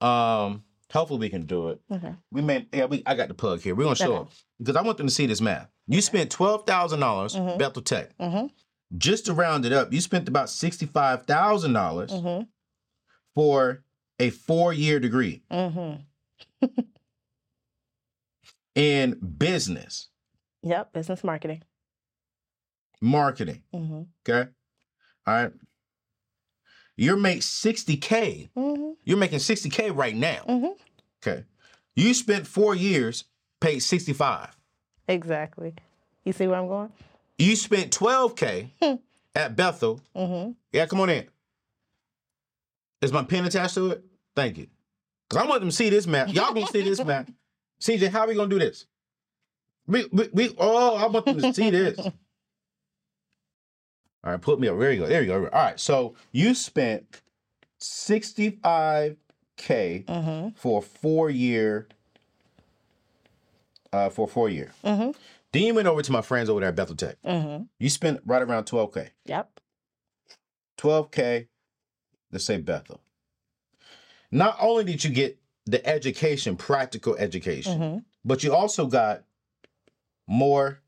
Um, 0.00 0.62
hopefully 0.92 1.18
we 1.18 1.28
can 1.30 1.46
do 1.46 1.70
it. 1.70 1.80
Okay. 1.90 2.14
We 2.30 2.42
may 2.42 2.64
yeah, 2.72 2.84
we 2.84 3.02
I 3.06 3.16
got 3.16 3.26
the 3.26 3.34
plug 3.34 3.60
here. 3.60 3.74
We're 3.74 3.82
gonna 3.82 3.96
show 3.96 4.12
Okay. 4.12 4.20
up. 4.22 4.30
Because 4.60 4.76
I 4.76 4.82
want 4.82 4.98
them 4.98 5.08
to 5.08 5.12
see 5.12 5.26
this 5.26 5.40
math. 5.40 5.68
You 5.88 6.00
spent 6.00 6.30
twelve 6.30 6.66
thousand 6.66 7.00
dollars 7.00 7.34
Mhm. 7.34 7.58
Bethel 7.58 7.82
Tech. 7.82 8.16
Mhm. 8.18 8.50
Just 8.96 9.26
to 9.26 9.34
round 9.34 9.64
it 9.66 9.72
up, 9.72 9.92
you 9.92 10.00
spent 10.00 10.28
about 10.28 10.50
sixty-five 10.50 11.26
thousand 11.26 11.72
dollars 11.72 12.10
Mm-hmm. 12.12 12.44
for 13.34 13.84
a 14.18 14.30
four-year 14.30 14.98
degree 15.00 15.42
Mm-hmm. 15.50 16.02
in 18.74 19.18
business, 19.38 20.08
Yep, 20.62 20.92
business 20.92 21.22
marketing. 21.24 21.62
marketing. 23.00 23.62
Mm-hmm. 23.74 24.02
Okay. 24.28 24.50
All 25.26 25.34
right. 25.34 25.52
You're 26.96 27.16
make 27.16 27.40
60K. 27.40 28.48
hmm 28.54 28.90
You're 29.04 29.18
making 29.18 29.38
60K 29.38 29.94
right 29.94 30.16
now. 30.16 30.74
Okay. 31.22 31.44
You 31.94 32.14
spent 32.14 32.46
four 32.46 32.74
years, 32.74 33.24
paid 33.60 33.80
65. 33.80 34.55
Exactly. 35.08 35.74
You 36.24 36.32
see 36.32 36.46
where 36.46 36.58
I'm 36.58 36.68
going? 36.68 36.90
You 37.38 37.54
spent 37.56 37.90
12K 37.92 38.68
at 39.34 39.54
Bethel. 39.56 40.00
Mm-hmm. 40.16 40.52
Yeah, 40.72 40.86
come 40.86 41.00
on 41.00 41.10
in. 41.10 41.26
Is 43.02 43.12
my 43.12 43.22
pen 43.24 43.44
attached 43.44 43.74
to 43.74 43.90
it? 43.90 44.04
Thank 44.34 44.58
you. 44.58 44.66
Because 45.28 45.44
I 45.44 45.48
want 45.48 45.60
them 45.60 45.68
to 45.70 45.74
see 45.76 45.90
this 45.90 46.06
map. 46.06 46.28
Y'all 46.32 46.52
gonna 46.54 46.66
see 46.66 46.82
this 46.82 47.04
map. 47.04 47.28
CJ, 47.80 48.08
how 48.10 48.20
are 48.20 48.28
we 48.28 48.34
gonna 48.34 48.48
do 48.48 48.58
this? 48.58 48.86
We, 49.86 50.04
we, 50.10 50.28
we, 50.32 50.54
oh, 50.58 50.96
I 50.96 51.06
want 51.06 51.26
them 51.26 51.40
to 51.40 51.52
see 51.54 51.70
this. 51.70 51.98
All 54.24 54.32
right, 54.32 54.40
put 54.40 54.58
me 54.58 54.66
up. 54.68 54.78
There 54.78 54.90
you 54.92 55.00
go. 55.00 55.06
There 55.06 55.20
you 55.20 55.26
go. 55.28 55.34
All 55.44 55.62
right, 55.62 55.78
so 55.78 56.14
you 56.32 56.54
spent 56.54 57.20
65K 57.80 58.62
Mm-hmm. 59.58 60.48
for 60.56 60.80
a 60.80 60.82
four 60.82 61.30
year, 61.30 61.88
uh, 63.92 64.08
for 64.10 64.26
a 64.26 64.30
four 64.30 64.48
year. 64.48 64.72
Mm-hmm. 64.84 65.10
Then 65.52 65.62
you 65.62 65.74
went 65.74 65.88
over 65.88 66.02
to 66.02 66.12
my 66.12 66.22
friends 66.22 66.48
over 66.50 66.60
there 66.60 66.68
at 66.70 66.76
Bethel 66.76 66.96
Tech. 66.96 67.16
Mm-hmm. 67.24 67.64
You 67.78 67.88
spent 67.90 68.20
right 68.26 68.42
around 68.42 68.64
12K. 68.64 69.10
Yep. 69.26 69.60
12K, 70.78 71.46
let's 72.32 72.44
say 72.44 72.58
Bethel. 72.58 73.00
Not 74.30 74.56
only 74.60 74.84
did 74.84 75.04
you 75.04 75.10
get 75.10 75.38
the 75.64 75.84
education, 75.86 76.56
practical 76.56 77.16
education, 77.16 77.80
Mm-hmm. 77.80 77.98
but 78.24 78.42
you 78.44 78.52
also 78.54 78.86
got 78.86 79.22
more 80.26 80.80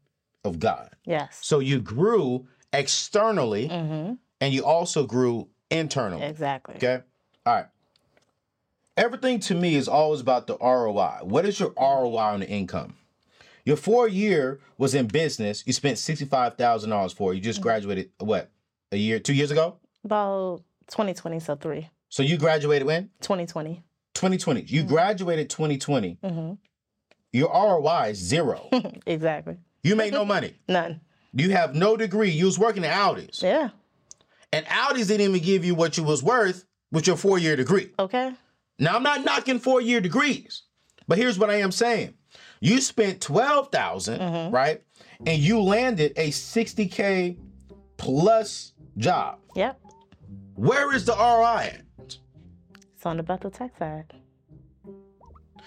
of 0.44 0.58
God. 0.58 0.90
Yes. 1.04 1.38
So 1.42 1.58
you 1.60 1.80
grew 1.80 2.46
externally 2.72 3.68
Mm-hmm. 3.68 4.14
and 4.40 4.52
you 4.54 4.64
also 4.64 5.06
grew 5.06 5.48
internally. 5.70 6.24
Exactly. 6.24 6.76
Okay. 6.76 7.00
All 7.46 7.54
right. 7.54 7.66
Everything 8.98 9.38
to 9.38 9.54
me 9.54 9.76
is 9.76 9.86
always 9.86 10.20
about 10.20 10.48
the 10.48 10.56
ROI. 10.58 11.20
What 11.22 11.46
is 11.46 11.60
your 11.60 11.72
ROI 11.78 12.16
on 12.16 12.40
the 12.40 12.48
income? 12.48 12.96
Your 13.64 13.76
four 13.76 14.08
year 14.08 14.58
was 14.76 14.92
in 14.92 15.06
business. 15.06 15.62
You 15.64 15.72
spent 15.72 15.98
$65,000 15.98 17.14
for 17.14 17.32
it. 17.32 17.36
You 17.36 17.40
just 17.40 17.60
graduated, 17.60 18.10
what, 18.18 18.50
a 18.90 18.96
year, 18.96 19.20
two 19.20 19.34
years 19.34 19.52
ago? 19.52 19.76
About 20.04 20.62
2020, 20.88 21.38
so 21.38 21.54
three. 21.54 21.88
So 22.08 22.24
you 22.24 22.38
graduated 22.38 22.88
when? 22.88 23.04
2020. 23.20 23.84
2020. 24.14 24.62
You 24.62 24.82
graduated 24.82 25.48
2020. 25.48 26.18
Mm-hmm. 26.20 26.52
Your 27.32 27.50
ROI 27.50 28.08
is 28.10 28.18
zero. 28.18 28.68
Exactly. 29.06 29.58
you 29.84 29.94
make 29.94 30.12
no 30.12 30.24
money. 30.24 30.56
None. 30.68 31.00
You 31.32 31.50
have 31.50 31.72
no 31.76 31.96
degree. 31.96 32.30
You 32.30 32.46
was 32.46 32.58
working 32.58 32.84
at 32.84 32.92
Aldi's. 32.96 33.44
Yeah. 33.44 33.68
And 34.52 34.66
Aldi's 34.66 35.06
didn't 35.06 35.28
even 35.28 35.40
give 35.40 35.64
you 35.64 35.76
what 35.76 35.96
you 35.96 36.02
was 36.02 36.20
worth 36.20 36.64
with 36.90 37.06
your 37.06 37.16
four-year 37.16 37.54
degree. 37.54 37.90
Okay. 38.00 38.32
Now 38.78 38.96
I'm 38.96 39.02
not 39.02 39.24
knocking 39.24 39.58
four-year 39.58 40.00
degrees, 40.00 40.62
but 41.06 41.18
here's 41.18 41.38
what 41.38 41.50
I 41.50 41.56
am 41.56 41.72
saying. 41.72 42.14
You 42.60 42.80
spent 42.80 43.20
12,000, 43.20 44.20
mm-hmm. 44.20 44.54
right? 44.54 44.82
And 45.26 45.38
you 45.38 45.60
landed 45.60 46.12
a 46.16 46.28
60K 46.28 47.36
plus 47.96 48.72
job. 48.96 49.38
Yep. 49.54 49.80
Where 50.54 50.92
is 50.94 51.04
the 51.04 51.12
ROI 51.12 51.72
at? 51.74 51.84
It's 51.98 53.06
on 53.06 53.16
the 53.16 53.22
Bethel 53.22 53.50
Tech 53.50 53.76
side. 53.78 54.12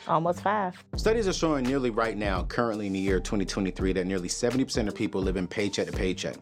Almost 0.07 0.41
five. 0.41 0.83
Studies 0.95 1.27
are 1.27 1.33
showing 1.33 1.63
nearly 1.63 1.89
right 1.89 2.17
now, 2.17 2.43
currently 2.43 2.87
in 2.87 2.93
the 2.93 2.99
year 2.99 3.19
2023, 3.19 3.93
that 3.93 4.05
nearly 4.05 4.27
70% 4.27 4.87
of 4.87 4.95
people 4.95 5.21
live 5.21 5.37
in 5.37 5.47
paycheck 5.47 5.87
to 5.87 5.93
paycheck. 5.93 6.35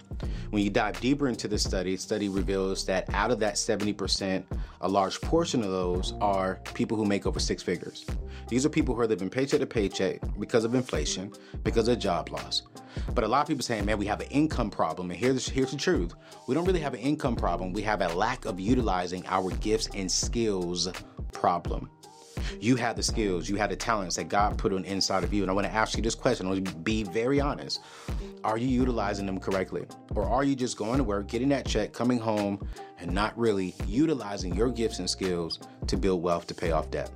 When 0.49 0.63
you 0.63 0.69
dive 0.69 0.99
deeper 0.99 1.27
into 1.27 1.47
this 1.47 1.63
study, 1.63 1.95
study 1.97 2.29
reveals 2.29 2.85
that 2.85 3.13
out 3.13 3.31
of 3.31 3.39
that 3.39 3.55
70%, 3.55 4.43
a 4.81 4.87
large 4.87 5.19
portion 5.21 5.61
of 5.61 5.71
those 5.71 6.13
are 6.21 6.59
people 6.73 6.97
who 6.97 7.05
make 7.05 7.27
over 7.27 7.39
six 7.39 7.61
figures. 7.61 8.05
These 8.47 8.65
are 8.65 8.69
people 8.69 8.95
who 8.95 9.01
are 9.01 9.07
living 9.07 9.29
paycheck 9.29 9.59
to 9.59 9.67
paycheck 9.67 10.21
because 10.39 10.63
of 10.63 10.73
inflation, 10.73 11.31
because 11.63 11.87
of 11.87 11.99
job 11.99 12.31
loss. 12.31 12.63
But 13.13 13.23
a 13.23 13.27
lot 13.27 13.41
of 13.41 13.47
people 13.47 13.63
saying, 13.63 13.85
man, 13.85 13.97
we 13.97 14.07
have 14.07 14.21
an 14.21 14.27
income 14.29 14.71
problem. 14.71 15.11
And 15.11 15.19
here's, 15.19 15.47
here's 15.47 15.71
the 15.71 15.77
truth. 15.77 16.13
We 16.47 16.55
don't 16.55 16.65
really 16.65 16.79
have 16.79 16.93
an 16.93 16.99
income 16.99 17.35
problem. 17.35 17.73
We 17.73 17.83
have 17.83 18.01
a 18.01 18.07
lack 18.07 18.45
of 18.45 18.59
utilizing 18.59 19.25
our 19.27 19.51
gifts 19.51 19.89
and 19.93 20.11
skills 20.11 20.87
problem. 21.31 21.89
You 22.59 22.75
have 22.75 22.95
the 22.95 23.03
skills, 23.03 23.49
you 23.49 23.55
have 23.57 23.69
the 23.69 23.75
talents 23.75 24.15
that 24.15 24.29
God 24.29 24.57
put 24.57 24.73
on 24.73 24.85
inside 24.85 25.23
of 25.23 25.33
you. 25.33 25.41
And 25.43 25.51
I 25.51 25.53
want 25.53 25.67
to 25.67 25.73
ask 25.73 25.97
you 25.97 26.03
this 26.03 26.15
question. 26.15 26.47
I 26.47 26.49
want 26.51 26.67
to 26.67 26.75
be 26.75 27.03
very 27.03 27.39
honest. 27.39 27.81
Are 28.43 28.57
you 28.57 28.67
utilizing 28.67 29.25
them 29.25 29.39
correctly? 29.39 29.85
Or 30.15 30.23
are 30.23 30.43
you 30.43 30.55
just 30.55 30.77
going 30.77 30.97
to 30.97 31.03
work, 31.03 31.27
getting 31.27 31.49
that 31.49 31.65
check, 31.65 31.93
coming 31.93 32.19
home, 32.19 32.67
and 32.99 33.11
not 33.11 33.37
really 33.37 33.75
utilizing 33.85 34.55
your 34.55 34.69
gifts 34.69 34.99
and 34.99 35.09
skills 35.09 35.59
to 35.87 35.97
build 35.97 36.21
wealth 36.21 36.47
to 36.47 36.53
pay 36.53 36.71
off 36.71 36.89
debt? 36.91 37.11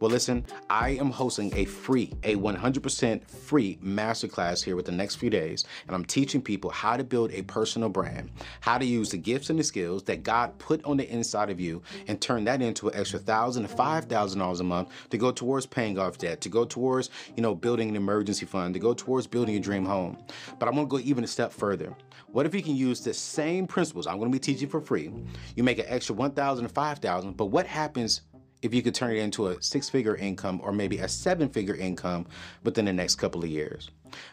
Well, 0.00 0.10
listen, 0.10 0.44
I 0.68 0.90
am 0.90 1.10
hosting 1.10 1.54
a 1.56 1.64
free, 1.64 2.12
a 2.22 2.36
100% 2.36 3.28
free 3.28 3.78
masterclass 3.84 4.62
here 4.64 4.76
with 4.76 4.86
the 4.86 4.92
next 4.92 5.16
few 5.16 5.30
days, 5.30 5.64
and 5.86 5.94
I'm 5.94 6.04
teaching 6.04 6.42
people 6.42 6.70
how 6.70 6.96
to 6.96 7.04
build 7.04 7.32
a 7.32 7.42
personal 7.42 7.88
brand, 7.88 8.30
how 8.60 8.78
to 8.78 8.84
use 8.84 9.10
the 9.10 9.18
gifts 9.18 9.50
and 9.50 9.58
the 9.58 9.64
skills 9.64 10.02
that 10.04 10.22
God 10.22 10.58
put 10.58 10.84
on 10.84 10.96
the 10.96 11.08
inside 11.10 11.50
of 11.50 11.60
you 11.60 11.82
and 12.06 12.20
turn 12.20 12.44
that 12.44 12.62
into 12.62 12.88
an 12.88 12.94
extra 12.96 13.18
thousand 13.18 13.62
to 13.62 13.68
five 13.68 14.04
thousand 14.06 14.38
dollars 14.38 14.60
a 14.60 14.64
month 14.64 14.88
to 15.10 15.18
go 15.18 15.30
towards 15.30 15.66
paying 15.66 15.98
off 15.98 16.18
debt, 16.18 16.40
to 16.40 16.48
go 16.48 16.64
towards, 16.64 17.10
you 17.36 17.42
know, 17.42 17.54
building 17.54 17.88
an 17.88 17.96
emergency 17.96 18.46
fund, 18.46 18.74
to 18.74 18.80
go 18.80 18.94
towards 18.94 19.26
building 19.26 19.56
a 19.56 19.60
dream 19.60 19.84
home. 19.84 20.16
But 20.58 20.68
I'm 20.68 20.74
gonna 20.74 20.86
go 20.86 20.98
even 20.98 21.24
a 21.24 21.28
step 21.28 21.52
further. 21.52 21.94
What 22.32 22.46
if 22.46 22.54
you 22.54 22.62
can 22.62 22.76
use 22.76 23.00
the 23.00 23.12
same 23.12 23.66
principles 23.66 24.06
I'm 24.06 24.18
gonna 24.18 24.30
be 24.30 24.38
teaching 24.38 24.68
for 24.68 24.80
free? 24.80 25.10
You 25.56 25.64
make 25.64 25.78
an 25.78 25.86
extra 25.88 26.14
one 26.14 26.32
thousand 26.32 26.66
to 26.66 26.72
five 26.72 26.98
thousand, 26.98 27.36
but 27.36 27.46
what 27.46 27.66
happens 27.66 28.22
if 28.62 28.74
you 28.74 28.82
could 28.82 28.94
turn 28.94 29.10
it 29.12 29.18
into 29.18 29.48
a 29.48 29.62
six 29.62 29.88
figure 29.88 30.16
income 30.16 30.60
or 30.62 30.72
maybe 30.72 30.98
a 30.98 31.08
seven 31.08 31.48
figure 31.48 31.76
income 31.76 32.26
within 32.64 32.84
the 32.84 32.92
next 32.92 33.16
couple 33.16 33.42
of 33.42 33.48
years. 33.48 33.90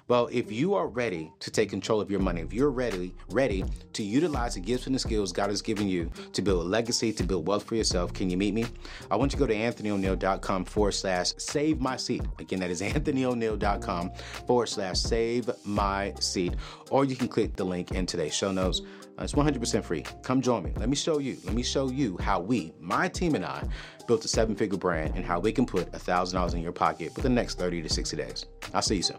Well, 0.07 0.27
if 0.31 0.51
you 0.51 0.73
are 0.73 0.87
ready 0.87 1.31
to 1.39 1.51
take 1.51 1.69
control 1.69 2.01
of 2.01 2.09
your 2.09 2.19
money, 2.19 2.41
if 2.41 2.51
you're 2.53 2.71
ready, 2.71 3.13
ready 3.29 3.63
to 3.93 4.03
utilize 4.03 4.55
the 4.55 4.59
gifts 4.59 4.87
and 4.87 4.95
the 4.95 4.99
skills 4.99 5.31
God 5.31 5.49
has 5.49 5.61
given 5.61 5.87
you 5.87 6.09
to 6.33 6.41
build 6.41 6.65
a 6.65 6.67
legacy, 6.67 7.13
to 7.13 7.23
build 7.23 7.47
wealth 7.47 7.63
for 7.63 7.75
yourself, 7.75 8.13
can 8.13 8.29
you 8.29 8.37
meet 8.37 8.53
me? 8.53 8.65
I 9.11 9.15
want 9.15 9.31
you 9.33 9.37
to 9.37 9.45
go 9.45 9.47
to 9.47 9.55
anthonyoneal.com 9.55 10.65
forward 10.65 10.93
slash 10.93 11.33
save 11.37 11.79
my 11.79 11.95
seat. 11.97 12.23
Again, 12.39 12.59
that 12.59 12.69
is 12.69 12.81
anthonyoneal.com 13.37 14.11
forward 14.47 14.67
slash 14.67 14.99
save 14.99 15.49
my 15.63 16.13
seat. 16.19 16.55
Or 16.89 17.05
you 17.05 17.15
can 17.15 17.27
click 17.27 17.55
the 17.55 17.65
link 17.65 17.91
in 17.91 18.05
today's 18.05 18.33
show 18.33 18.51
notes. 18.51 18.81
Uh, 19.19 19.23
It's 19.23 19.33
100% 19.33 19.83
free. 19.83 20.03
Come 20.21 20.41
join 20.41 20.63
me. 20.63 20.71
Let 20.77 20.89
me 20.89 20.95
show 20.95 21.17
you. 21.19 21.37
Let 21.43 21.55
me 21.55 21.63
show 21.63 21.89
you 21.89 22.17
how 22.17 22.39
we, 22.39 22.73
my 22.79 23.07
team 23.07 23.35
and 23.35 23.43
I, 23.45 23.67
built 24.07 24.25
a 24.25 24.27
seven 24.27 24.55
figure 24.55 24.77
brand 24.77 25.15
and 25.15 25.25
how 25.25 25.39
we 25.39 25.51
can 25.51 25.65
put 25.65 25.91
$1,000 25.91 26.53
in 26.53 26.61
your 26.61 26.71
pocket 26.71 27.15
within 27.15 27.35
the 27.35 27.41
next 27.41 27.59
30 27.59 27.81
to 27.81 27.89
60 27.89 28.17
days. 28.17 28.45
I'll 28.73 28.81
see 28.81 28.97
you 28.97 29.03
soon. 29.03 29.17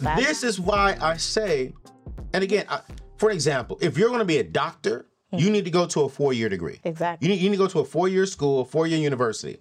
Five. 0.00 0.18
This 0.18 0.42
is 0.42 0.60
why 0.60 0.96
I 1.00 1.16
say, 1.16 1.72
and 2.32 2.44
again, 2.44 2.66
I, 2.68 2.80
for 3.16 3.30
example, 3.30 3.78
if 3.80 3.96
you're 3.96 4.08
going 4.08 4.20
to 4.20 4.26
be 4.26 4.38
a 4.38 4.44
doctor, 4.44 5.06
you 5.32 5.50
need 5.50 5.64
to 5.64 5.70
go 5.70 5.86
to 5.86 6.02
a 6.02 6.08
four 6.08 6.32
year 6.32 6.48
degree. 6.48 6.80
Exactly. 6.84 7.26
You 7.26 7.34
need, 7.34 7.42
you 7.42 7.50
need 7.50 7.56
to 7.56 7.62
go 7.62 7.68
to 7.68 7.80
a 7.80 7.84
four 7.84 8.08
year 8.08 8.26
school, 8.26 8.60
a 8.60 8.64
four 8.64 8.86
year 8.86 8.98
university. 8.98 9.58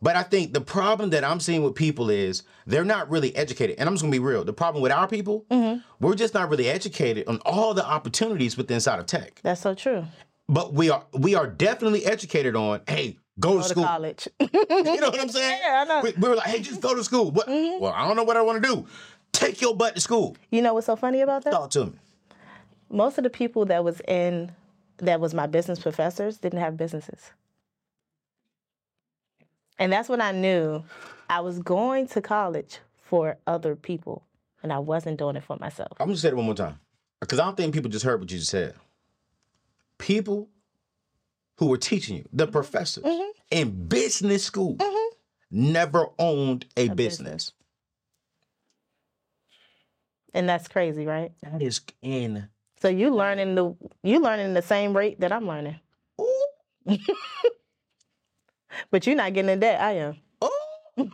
But 0.00 0.14
I 0.14 0.22
think 0.22 0.52
the 0.52 0.60
problem 0.60 1.10
that 1.10 1.24
I'm 1.24 1.40
seeing 1.40 1.64
with 1.64 1.74
people 1.74 2.08
is 2.08 2.44
they're 2.66 2.84
not 2.84 3.10
really 3.10 3.34
educated. 3.34 3.76
And 3.78 3.88
I'm 3.88 3.94
just 3.94 4.02
gonna 4.02 4.12
be 4.12 4.20
real. 4.20 4.44
The 4.44 4.52
problem 4.52 4.82
with 4.82 4.92
our 4.92 5.08
people, 5.08 5.44
mm-hmm. 5.50 5.80
we're 6.00 6.14
just 6.14 6.34
not 6.34 6.48
really 6.50 6.68
educated 6.68 7.26
on 7.26 7.38
all 7.44 7.74
the 7.74 7.84
opportunities 7.84 8.56
within 8.56 8.76
inside 8.76 9.00
of 9.00 9.06
tech. 9.06 9.40
That's 9.42 9.60
so 9.60 9.74
true. 9.74 10.04
But 10.48 10.72
we 10.72 10.88
are 10.90 11.04
we 11.12 11.34
are 11.34 11.46
definitely 11.46 12.06
educated 12.06 12.54
on, 12.54 12.80
hey, 12.86 13.18
go, 13.38 13.50
to 13.50 13.56
Go 13.56 13.62
to 13.62 13.68
school. 13.68 13.84
college. 13.84 14.28
You 14.40 15.00
know 15.00 15.10
what 15.10 15.20
I'm 15.20 15.28
saying? 15.28 15.58
Yeah, 15.62 15.82
I 15.82 15.84
know. 15.84 16.00
We, 16.02 16.12
we 16.18 16.28
were 16.28 16.36
like, 16.36 16.46
hey, 16.48 16.60
just 16.60 16.80
go 16.80 16.94
to 16.94 17.04
school. 17.04 17.30
What? 17.30 17.46
Mm-hmm. 17.48 17.80
Well, 17.82 17.92
I 17.92 18.06
don't 18.06 18.16
know 18.16 18.24
what 18.24 18.36
I 18.36 18.42
want 18.42 18.62
to 18.62 18.68
do. 18.68 18.86
Take 19.32 19.60
your 19.60 19.74
butt 19.76 19.94
to 19.94 20.00
school. 20.00 20.36
you 20.50 20.62
know 20.62 20.74
what's 20.74 20.86
so 20.86 20.96
funny 20.96 21.20
about 21.20 21.44
that? 21.44 21.50
Talk 21.52 21.70
to 21.70 21.86
me. 21.86 21.92
Most 22.90 23.18
of 23.18 23.24
the 23.24 23.30
people 23.30 23.66
that 23.66 23.84
was 23.84 24.00
in 24.08 24.52
that 24.98 25.20
was 25.20 25.34
my 25.34 25.46
business 25.46 25.78
professors 25.78 26.38
didn't 26.38 26.58
have 26.60 26.76
businesses. 26.76 27.32
And 29.78 29.92
that's 29.92 30.08
when 30.08 30.20
I 30.20 30.32
knew 30.32 30.82
I 31.30 31.40
was 31.40 31.58
going 31.60 32.08
to 32.08 32.20
college 32.20 32.78
for 32.96 33.36
other 33.46 33.76
people 33.76 34.24
and 34.62 34.72
I 34.72 34.78
wasn't 34.80 35.18
doing 35.18 35.36
it 35.36 35.44
for 35.44 35.56
myself. 35.60 35.92
I'm 36.00 36.08
gonna 36.08 36.16
say 36.16 36.28
it 36.28 36.36
one 36.36 36.46
more 36.46 36.54
time. 36.54 36.80
Because 37.20 37.38
I 37.38 37.44
don't 37.44 37.56
think 37.56 37.74
people 37.74 37.90
just 37.90 38.04
heard 38.04 38.20
what 38.20 38.30
you 38.30 38.38
just 38.38 38.50
said. 38.50 38.74
People 39.98 40.48
who 41.58 41.66
were 41.66 41.78
teaching 41.78 42.16
you, 42.16 42.28
the 42.32 42.44
mm-hmm. 42.44 42.52
professors 42.52 43.04
mm-hmm. 43.04 43.30
in 43.50 43.86
business 43.88 44.44
school, 44.44 44.76
mm-hmm. 44.76 45.16
never 45.50 46.06
owned 46.18 46.66
a, 46.76 46.88
business. 46.88 47.52
And 50.34 50.48
that's 50.48 50.68
crazy, 50.68 51.06
right? 51.06 51.32
That 51.42 51.62
is 51.62 51.80
in. 52.02 52.48
So 52.80 52.88
you 52.88 53.10
learning 53.10 53.54
the 53.54 53.74
you 54.02 54.20
learning 54.20 54.54
the 54.54 54.62
same 54.62 54.96
rate 54.96 55.20
that 55.20 55.32
I'm 55.32 55.46
learning. 55.46 55.80
But 58.90 59.06
you're 59.06 59.16
not 59.16 59.32
getting 59.34 59.50
in 59.50 59.60
debt. 59.60 59.80
I 59.80 59.92
am. 59.92 60.16
ooh. 60.44 61.08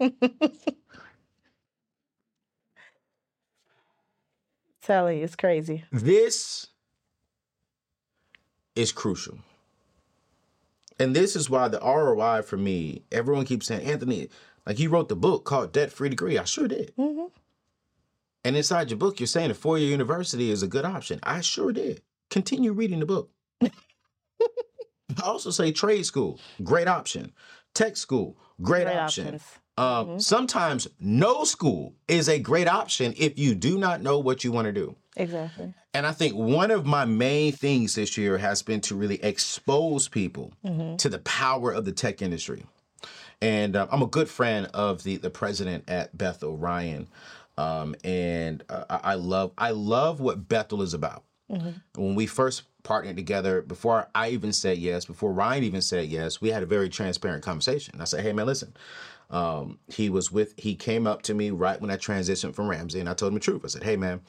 Telling 4.82 5.18
you, 5.18 5.24
it's 5.24 5.36
crazy. 5.36 5.84
This 5.90 6.66
is 8.76 8.92
crucial. 8.92 9.38
And 10.98 11.14
this 11.14 11.34
is 11.34 11.50
why 11.50 11.68
the 11.68 11.80
ROI 11.80 12.42
for 12.42 12.56
me, 12.56 13.02
everyone 13.10 13.44
keeps 13.44 13.66
saying, 13.66 13.86
Anthony, 13.86 14.28
like 14.66 14.78
you 14.78 14.90
wrote 14.90 15.08
the 15.08 15.16
book 15.16 15.44
called 15.44 15.72
Debt 15.72 15.92
Free 15.92 16.08
Degree. 16.08 16.38
I 16.38 16.44
sure 16.44 16.68
did. 16.68 16.92
And 18.44 18.56
inside 18.56 18.90
your 18.90 18.98
book, 18.98 19.18
you're 19.18 19.26
saying 19.26 19.50
a 19.50 19.54
four 19.54 19.78
year 19.78 19.90
university 19.90 20.50
is 20.50 20.62
a 20.62 20.68
good 20.68 20.84
option. 20.84 21.18
I 21.22 21.40
sure 21.40 21.72
did. 21.72 22.02
Continue 22.30 22.72
reading 22.72 23.00
the 23.00 23.06
book. 23.06 23.30
I 23.62 23.70
also 25.22 25.50
say 25.50 25.72
trade 25.72 26.06
school, 26.06 26.40
great 26.62 26.88
option. 26.88 27.32
Tech 27.74 27.96
school, 27.96 28.36
great, 28.62 28.84
Great 28.84 28.96
option. 28.96 29.40
Um, 29.76 30.20
Sometimes 30.20 30.86
no 31.00 31.44
school 31.44 31.94
is 32.06 32.28
a 32.28 32.38
great 32.38 32.68
option 32.68 33.14
if 33.16 33.38
you 33.38 33.54
do 33.54 33.76
not 33.78 34.02
know 34.02 34.18
what 34.18 34.44
you 34.44 34.52
want 34.52 34.66
to 34.66 34.72
do. 34.72 34.96
Exactly. 35.16 35.72
And 35.92 36.06
I 36.06 36.12
think 36.12 36.34
one 36.34 36.70
of 36.70 36.84
my 36.86 37.04
main 37.04 37.52
things 37.52 37.94
this 37.94 38.16
year 38.18 38.38
has 38.38 38.62
been 38.62 38.80
to 38.82 38.94
really 38.94 39.22
expose 39.22 40.08
people 40.08 40.52
to 40.98 41.08
the 41.08 41.20
power 41.20 41.72
of 41.72 41.84
the 41.84 41.92
tech 41.92 42.20
industry. 42.20 42.64
And 43.40 43.76
uh, 43.76 43.86
I'm 43.90 44.02
a 44.02 44.06
good 44.06 44.28
friend 44.28 44.68
of 44.74 45.02
the 45.02 45.16
the 45.18 45.30
president 45.30 45.84
at 45.88 46.16
Bethel, 46.16 46.56
Ryan, 46.56 47.08
um, 47.58 47.94
and 48.02 48.64
uh, 48.68 48.84
I 48.88 49.14
love 49.14 49.52
I 49.58 49.70
love 49.70 50.20
what 50.20 50.48
Bethel 50.48 50.82
is 50.82 50.94
about. 50.94 51.24
When 51.94 52.14
we 52.14 52.26
first 52.26 52.62
partnered 52.82 53.16
together, 53.16 53.62
before 53.62 54.08
I 54.14 54.30
even 54.30 54.52
said 54.52 54.78
yes, 54.78 55.04
before 55.04 55.32
Ryan 55.32 55.62
even 55.64 55.82
said 55.82 56.08
yes, 56.08 56.40
we 56.40 56.50
had 56.50 56.62
a 56.62 56.66
very 56.66 56.88
transparent 56.88 57.44
conversation. 57.44 58.00
I 58.00 58.04
said, 58.04 58.22
"Hey, 58.24 58.32
man, 58.32 58.46
listen." 58.46 58.74
Um, 59.30 59.78
he 59.88 60.10
was 60.10 60.32
with. 60.32 60.54
He 60.56 60.74
came 60.74 61.06
up 61.06 61.22
to 61.22 61.34
me 61.34 61.50
right 61.50 61.80
when 61.80 61.90
I 61.90 61.96
transitioned 61.96 62.54
from 62.54 62.68
Ramsey, 62.68 63.00
and 63.00 63.08
I 63.08 63.14
told 63.14 63.30
him 63.30 63.34
the 63.34 63.40
truth. 63.40 63.62
I 63.64 63.68
said, 63.68 63.84
"Hey, 63.84 63.96
man, 63.96 64.20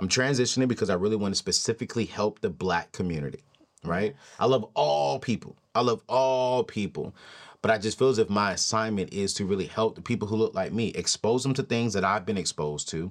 I'm 0.00 0.08
transitioning 0.08 0.66
because 0.66 0.88
I 0.88 0.94
really 0.94 1.16
want 1.16 1.34
to 1.34 1.38
specifically 1.38 2.06
help 2.06 2.40
the 2.40 2.48
Black 2.48 2.90
community. 2.92 3.44
Right? 3.84 4.16
I 4.38 4.46
love 4.46 4.64
all 4.74 5.18
people. 5.18 5.56
I 5.74 5.82
love 5.82 6.02
all 6.08 6.64
people." 6.64 7.14
But 7.62 7.70
I 7.70 7.76
just 7.76 7.98
feel 7.98 8.08
as 8.08 8.18
if 8.18 8.30
my 8.30 8.52
assignment 8.52 9.12
is 9.12 9.34
to 9.34 9.44
really 9.44 9.66
help 9.66 9.94
the 9.94 10.00
people 10.00 10.26
who 10.26 10.36
look 10.36 10.54
like 10.54 10.72
me, 10.72 10.88
expose 10.88 11.42
them 11.42 11.52
to 11.54 11.62
things 11.62 11.92
that 11.92 12.04
I've 12.04 12.24
been 12.24 12.38
exposed 12.38 12.88
to, 12.88 13.10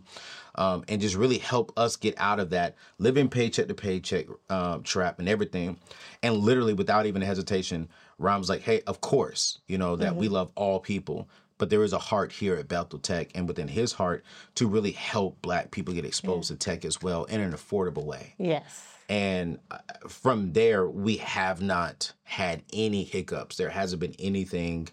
um, 0.56 0.84
and 0.88 1.00
just 1.00 1.16
really 1.16 1.38
help 1.38 1.72
us 1.78 1.96
get 1.96 2.16
out 2.18 2.40
of 2.40 2.50
that 2.50 2.76
living 2.98 3.30
paycheck 3.30 3.68
to 3.68 3.76
paycheck 3.76 4.26
um, 4.50 4.82
trap 4.82 5.20
and 5.20 5.30
everything. 5.30 5.78
And 6.24 6.38
literally, 6.38 6.74
without 6.74 7.06
even 7.06 7.22
hesitation, 7.22 7.90
was 8.18 8.50
like, 8.50 8.62
"Hey, 8.62 8.82
of 8.88 9.02
course, 9.02 9.60
you 9.68 9.78
know 9.78 9.96
that 9.98 10.16
we 10.16 10.28
love 10.30 10.52
all 10.56 10.80
people." 10.80 11.30
But 11.60 11.70
there 11.70 11.84
is 11.84 11.94
a 11.94 12.00
heart 12.00 12.32
here 12.32 12.56
at 12.56 12.68
Bethel 12.68 12.98
Tech, 12.98 13.30
and 13.36 13.48
within 13.48 13.68
his 13.68 13.92
heart, 13.92 14.26
to 14.56 14.68
really 14.68 14.92
help 14.92 15.40
Black 15.44 15.70
people 15.70 15.94
get 15.94 16.06
exposed 16.06 16.48
to 16.48 16.56
tech 16.56 16.84
as 16.84 17.02
well 17.02 17.26
in 17.26 17.40
an 17.42 17.52
affordable 17.52 18.06
way. 18.06 18.34
Yes. 18.40 18.84
And 19.10 19.60
uh, 19.70 19.80
from 20.08 20.54
there, 20.54 20.88
we 20.88 21.18
have 21.18 21.62
not 21.62 22.14
had 22.24 22.64
any 22.72 23.04
hiccups. 23.04 23.58
There 23.58 23.70
hasn't 23.70 24.00
been 24.00 24.16
anything. 24.20 24.88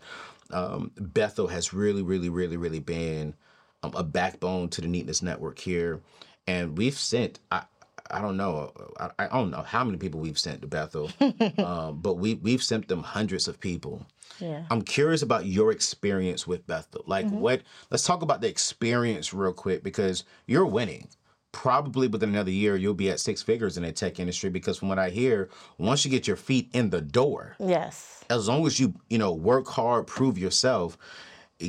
Um, 0.50 0.90
Bethel 0.98 1.46
has 1.48 1.72
really, 1.72 2.02
really, 2.02 2.29
really, 2.31 2.57
really 2.57 2.81
been 2.81 3.35
um, 3.83 3.92
a 3.94 4.02
backbone 4.02 4.68
to 4.70 4.81
the 4.81 4.88
Neatness 4.88 5.22
Network 5.22 5.59
here. 5.59 6.00
And 6.46 6.79
we've 6.79 6.98
sent, 6.98 7.40
I, 7.50 7.64
I 8.11 8.20
don't 8.22 8.37
know, 8.37 8.72
I, 8.98 9.11
I 9.18 9.29
don't 9.29 9.50
know 9.50 9.62
how 9.62 9.85
many 9.85 9.98
people 9.98 10.20
we've 10.20 10.38
sent 10.38 10.62
to 10.62 10.66
Bethel, 10.66 11.11
um, 11.59 12.00
but 12.00 12.14
we, 12.14 12.35
we've 12.35 12.62
sent 12.62 12.88
them 12.88 13.02
hundreds 13.02 13.48
of 13.48 13.61
people. 13.61 14.07
Yeah. 14.40 14.64
I'm 14.70 14.83
curious 14.83 15.22
about 15.22 15.46
your 15.46 15.72
experience 15.72 16.46
with 16.46 16.66
Bethel. 16.66 17.05
Like, 17.07 17.27
mm-hmm. 17.27 17.40
what? 17.40 17.62
Let's 17.90 18.05
talk 18.05 18.22
about 18.22 18.40
the 18.40 18.49
experience 18.49 19.33
real 19.33 19.53
quick 19.53 19.83
because 19.83 20.25
you're 20.46 20.66
winning. 20.66 21.09
Probably 21.53 22.07
within 22.07 22.31
another 22.31 22.51
year, 22.51 22.77
you'll 22.77 22.92
be 22.92 23.09
at 23.09 23.18
six 23.18 23.42
figures 23.42 23.79
in 23.79 23.83
the 23.83 23.92
tech 23.92 24.20
industry 24.20 24.51
because, 24.51 24.77
from 24.77 24.88
what 24.88 24.99
I 24.99 25.09
hear, 25.09 25.49
once 25.79 26.05
you 26.05 26.11
get 26.11 26.27
your 26.27 26.37
feet 26.37 26.68
in 26.75 26.90
the 26.90 27.01
door, 27.01 27.57
Yes. 27.59 28.25
as 28.29 28.46
long 28.46 28.66
as 28.66 28.79
you 28.79 28.94
you 29.09 29.16
know 29.16 29.33
work 29.33 29.66
hard, 29.66 30.07
prove 30.07 30.37
yourself, 30.37 30.99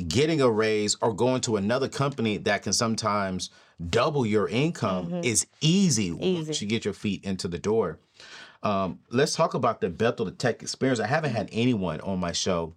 getting 0.08 0.42
a 0.42 0.50
raise 0.50 0.96
or 1.00 1.14
going 1.14 1.40
to 1.42 1.56
another 1.56 1.88
company 1.88 2.36
that 2.36 2.62
can 2.62 2.74
sometimes 2.74 3.48
double 3.88 4.26
your 4.26 4.48
income 4.48 5.06
mm-hmm. 5.06 5.24
is 5.24 5.46
easy, 5.60 6.12
once 6.12 6.60
you 6.60 6.68
get 6.68 6.84
your 6.84 6.94
feet 6.94 7.24
into 7.24 7.48
the 7.48 7.58
door. 7.58 7.98
Um, 8.62 8.98
let's 9.10 9.34
talk 9.34 9.54
about 9.54 9.80
the 9.80 9.88
Bethel 9.88 10.26
the 10.26 10.32
Tech 10.32 10.62
experience. 10.62 11.00
I 11.00 11.06
haven't 11.06 11.32
had 11.32 11.48
anyone 11.52 12.00
on 12.00 12.18
my 12.18 12.32
show. 12.32 12.74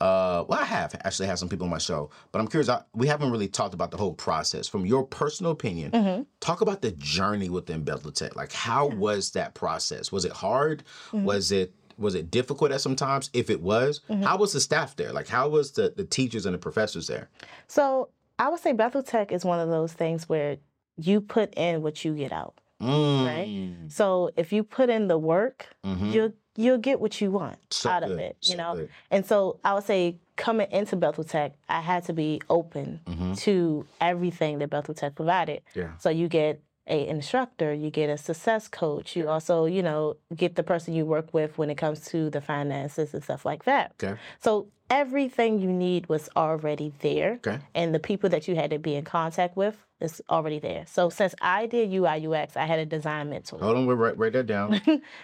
Uh, 0.00 0.44
well, 0.48 0.60
I 0.60 0.64
have 0.64 0.94
actually 1.04 1.26
had 1.26 1.38
some 1.38 1.48
people 1.48 1.64
on 1.64 1.70
my 1.70 1.78
show, 1.78 2.10
but 2.30 2.38
I'm 2.38 2.46
curious. 2.46 2.68
I, 2.68 2.82
we 2.94 3.08
haven't 3.08 3.32
really 3.32 3.48
talked 3.48 3.74
about 3.74 3.90
the 3.90 3.96
whole 3.96 4.14
process. 4.14 4.68
From 4.68 4.86
your 4.86 5.04
personal 5.04 5.52
opinion, 5.52 6.26
talk 6.40 6.60
about 6.60 6.82
the 6.82 6.92
journey 6.92 7.48
within 7.48 7.82
Bethel 7.82 8.12
Tech. 8.12 8.36
Like, 8.36 8.52
how 8.52 8.86
was 8.86 9.32
that 9.32 9.54
process? 9.54 10.12
Was 10.12 10.24
it 10.24 10.32
hard? 10.32 10.84
Was 11.12 11.50
it 11.52 11.74
was 11.96 12.14
it 12.14 12.30
difficult 12.30 12.70
at 12.70 12.80
some 12.80 12.94
times? 12.94 13.28
If 13.32 13.50
it 13.50 13.60
was, 13.60 14.00
how 14.22 14.38
was 14.38 14.52
the 14.52 14.60
staff 14.60 14.94
there? 14.94 15.12
Like, 15.12 15.26
how 15.26 15.48
was 15.48 15.72
the 15.72 15.92
the 15.96 16.04
teachers 16.04 16.46
and 16.46 16.54
the 16.54 16.58
professors 16.58 17.08
there? 17.08 17.28
So 17.66 18.10
I 18.38 18.48
would 18.50 18.60
say 18.60 18.72
Bethel 18.72 19.02
Tech 19.02 19.32
is 19.32 19.44
one 19.44 19.58
of 19.58 19.68
those 19.68 19.92
things 19.92 20.28
where 20.28 20.58
you 20.96 21.20
put 21.20 21.52
in 21.54 21.82
what 21.82 22.04
you 22.04 22.14
get 22.14 22.32
out. 22.32 22.60
Mm, 22.82 23.26
Right. 23.26 23.90
So 23.90 24.30
if 24.36 24.52
you 24.52 24.62
put 24.62 24.88
in 24.90 25.08
the 25.08 25.18
work, 25.18 25.66
mhm. 25.84 26.12
you'll 26.12 26.32
you'll 26.56 26.78
get 26.78 26.98
what 27.00 27.20
you 27.20 27.30
want 27.30 27.56
So 27.72 27.88
out 27.88 28.02
of 28.02 28.18
it. 28.18 28.36
You 28.42 28.52
so 28.52 28.56
know. 28.56 28.74
good. 28.74 28.88
And 29.12 29.24
so 29.24 29.60
I 29.64 29.74
would 29.74 29.84
say 29.84 30.18
coming 30.36 30.68
into 30.72 30.96
Bethel 30.96 31.22
Tech, 31.24 31.52
I 31.68 31.80
had 31.80 32.04
to 32.06 32.12
be 32.12 32.40
open 32.50 33.00
Mhm. 33.06 33.38
to 33.40 33.86
everything 34.00 34.58
that 34.58 34.68
Bethel 34.70 34.94
Tech 34.94 35.14
provided. 35.14 35.62
Yeah. 35.74 35.96
So 35.98 36.10
you 36.10 36.26
get 36.28 36.60
a 36.88 37.06
instructor, 37.06 37.72
you 37.72 37.90
get 37.90 38.08
a 38.10 38.16
success 38.18 38.66
coach, 38.66 39.14
you 39.14 39.28
also, 39.28 39.66
you 39.66 39.82
know, 39.82 40.16
get 40.34 40.54
the 40.56 40.62
person 40.64 40.94
you 40.94 41.04
work 41.06 41.32
with 41.32 41.58
when 41.58 41.70
it 41.70 41.76
comes 41.76 42.00
to 42.06 42.28
the 42.30 42.40
finances 42.40 43.12
and 43.14 43.22
stuff 43.22 43.44
like 43.44 43.64
that. 43.64 43.92
Okay. 44.02 44.18
So 44.40 44.68
everything 44.90 45.58
you 45.60 45.70
need 45.72 46.08
was 46.08 46.28
already 46.36 46.92
there. 47.00 47.34
Okay. 47.44 47.58
And 47.74 47.94
the 47.94 47.98
people 47.98 48.30
that 48.30 48.48
you 48.48 48.54
had 48.56 48.70
to 48.70 48.78
be 48.78 48.94
in 48.94 49.04
contact 49.04 49.56
with 49.56 49.76
is 50.00 50.22
already 50.30 50.58
there. 50.58 50.84
So 50.86 51.10
since 51.10 51.34
I 51.40 51.66
did 51.66 51.92
UI 51.92 52.26
UX, 52.26 52.56
I 52.56 52.64
had 52.64 52.78
a 52.78 52.86
design 52.86 53.30
mentor. 53.30 53.58
Hold 53.58 53.76
on, 53.76 53.86
we'll 53.86 53.96
write, 53.96 54.16
write 54.16 54.32
that 54.32 54.46
down. 54.46 54.80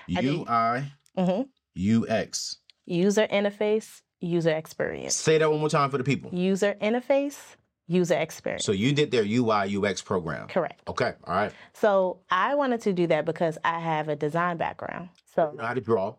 UI 0.09 0.85
Mhm. 1.17 1.49
UX. 1.77 2.59
User 2.87 3.27
interface, 3.29 4.03
user 4.21 4.51
experience. 4.51 5.15
Say 5.15 5.39
that 5.39 5.51
one 5.51 5.61
more 5.61 5.69
time 5.69 5.91
for 5.91 5.99
the 5.99 6.05
people. 6.05 6.31
User 6.35 6.75
interface, 6.83 7.39
user 7.87 8.15
experience. 8.19 8.65
So 8.65 8.73
you 8.73 8.93
did 8.93 9.11
their 9.11 9.25
UI 9.25 9.67
UX 9.77 10.03
program. 10.03 10.49
Correct. 10.49 10.83
Okay. 10.89 11.13
All 11.25 11.35
right. 11.35 11.53
So 11.73 12.21
I 12.31 12.55
wanted 12.57 12.81
to 12.83 12.93
do 12.93 13.07
that 13.07 13.25
because 13.25 13.59
I 13.65 13.79
have 13.79 14.09
a 14.09 14.17
design 14.17 14.57
background. 14.57 15.11
So 15.35 15.51
You 15.53 15.59
know 15.59 15.65
how 15.67 15.75
to 15.75 15.81
draw. 15.81 16.15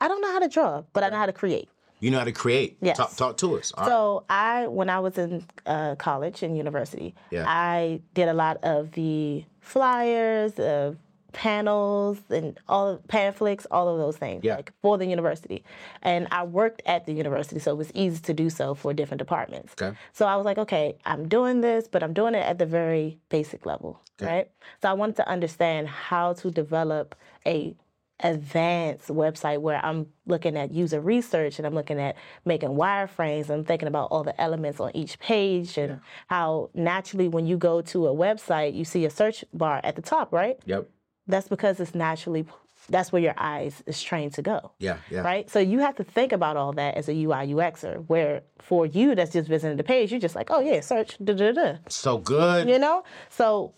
I 0.00 0.08
don't 0.08 0.20
know 0.20 0.32
how 0.32 0.40
to 0.40 0.48
draw, 0.48 0.82
but 0.92 1.02
I 1.04 1.08
know 1.10 1.16
how 1.18 1.26
to 1.26 1.32
create. 1.32 1.68
You 2.02 2.10
know 2.10 2.18
how 2.18 2.24
to 2.24 2.32
create. 2.32 2.76
Yes. 2.82 2.96
Talk, 2.96 3.14
talk 3.16 3.36
to 3.38 3.56
us. 3.58 3.72
All 3.72 3.84
right. 3.84 3.88
So 3.90 4.24
I, 4.28 4.66
when 4.66 4.90
I 4.90 4.98
was 4.98 5.16
in 5.18 5.46
uh, 5.66 5.94
college 5.94 6.42
and 6.42 6.56
university, 6.56 7.14
Yeah. 7.30 7.44
I 7.46 8.00
did 8.12 8.28
a 8.28 8.34
lot 8.34 8.56
of 8.64 8.90
the 8.92 9.44
flyers, 9.60 10.54
the 10.54 10.96
panels, 11.32 12.18
and 12.28 12.58
all 12.68 12.98
pamphlets, 13.08 13.66
all 13.70 13.88
of 13.88 13.98
those 13.98 14.16
things, 14.16 14.42
Yeah. 14.44 14.56
like 14.56 14.72
for 14.82 14.98
the 14.98 15.06
university. 15.06 15.64
And 16.02 16.26
I 16.32 16.42
worked 16.42 16.82
at 16.86 17.06
the 17.06 17.12
university, 17.12 17.60
so 17.60 17.70
it 17.70 17.78
was 17.78 17.90
easy 17.94 18.20
to 18.22 18.34
do 18.34 18.50
so 18.50 18.74
for 18.74 18.92
different 18.92 19.20
departments. 19.20 19.72
Okay. 19.80 19.96
So 20.12 20.26
I 20.26 20.34
was 20.36 20.44
like, 20.44 20.58
okay, 20.58 20.96
I'm 21.06 21.28
doing 21.28 21.60
this, 21.60 21.86
but 21.88 22.02
I'm 22.02 22.12
doing 22.12 22.34
it 22.34 22.44
at 22.44 22.58
the 22.58 22.66
very 22.66 23.18
basic 23.28 23.64
level, 23.64 24.00
right? 24.20 24.50
So 24.82 24.90
I 24.90 24.92
wanted 24.92 25.16
to 25.16 25.28
understand 25.28 25.88
how 25.88 26.32
to 26.34 26.50
develop 26.50 27.14
a 27.46 27.74
advanced 28.22 29.08
website 29.08 29.60
where 29.60 29.84
I'm 29.84 30.06
looking 30.26 30.56
at 30.56 30.72
user 30.72 31.00
research 31.00 31.58
and 31.58 31.66
I'm 31.66 31.74
looking 31.74 31.98
at 31.98 32.16
making 32.44 32.70
wireframes. 32.70 33.50
I'm 33.50 33.64
thinking 33.64 33.88
about 33.88 34.08
all 34.10 34.22
the 34.22 34.38
elements 34.40 34.80
on 34.80 34.94
each 34.94 35.18
page 35.18 35.76
and 35.76 36.00
how 36.28 36.70
naturally 36.74 37.28
when 37.28 37.46
you 37.46 37.56
go 37.56 37.82
to 37.82 38.06
a 38.06 38.14
website, 38.14 38.74
you 38.74 38.84
see 38.84 39.04
a 39.04 39.10
search 39.10 39.44
bar 39.52 39.80
at 39.84 39.96
the 39.96 40.02
top, 40.02 40.32
right? 40.32 40.58
Yep. 40.66 40.88
That's 41.26 41.48
because 41.48 41.80
it's 41.80 41.94
naturally 41.94 42.46
that's 42.88 43.12
where 43.12 43.22
your 43.22 43.34
eyes 43.36 43.82
is 43.86 44.02
trained 44.02 44.34
to 44.34 44.42
go. 44.42 44.72
Yeah. 44.78 44.96
Yeah. 45.10 45.20
Right? 45.20 45.48
So 45.48 45.60
you 45.60 45.78
have 45.80 45.96
to 45.96 46.04
think 46.04 46.32
about 46.32 46.56
all 46.56 46.72
that 46.72 46.96
as 46.96 47.08
a 47.08 47.12
UI 47.12 47.46
UXer, 47.54 48.04
where 48.08 48.42
for 48.58 48.86
you 48.86 49.14
that's 49.14 49.32
just 49.32 49.48
visiting 49.48 49.76
the 49.76 49.84
page, 49.84 50.10
you're 50.10 50.20
just 50.20 50.34
like, 50.34 50.50
oh 50.50 50.60
yeah, 50.60 50.80
search, 50.80 51.16
da 51.22 51.34
da 51.34 51.52
da. 51.52 51.74
So 51.88 52.18
good. 52.18 52.68
You 52.68 52.78
know? 52.78 53.04
So 53.30 53.74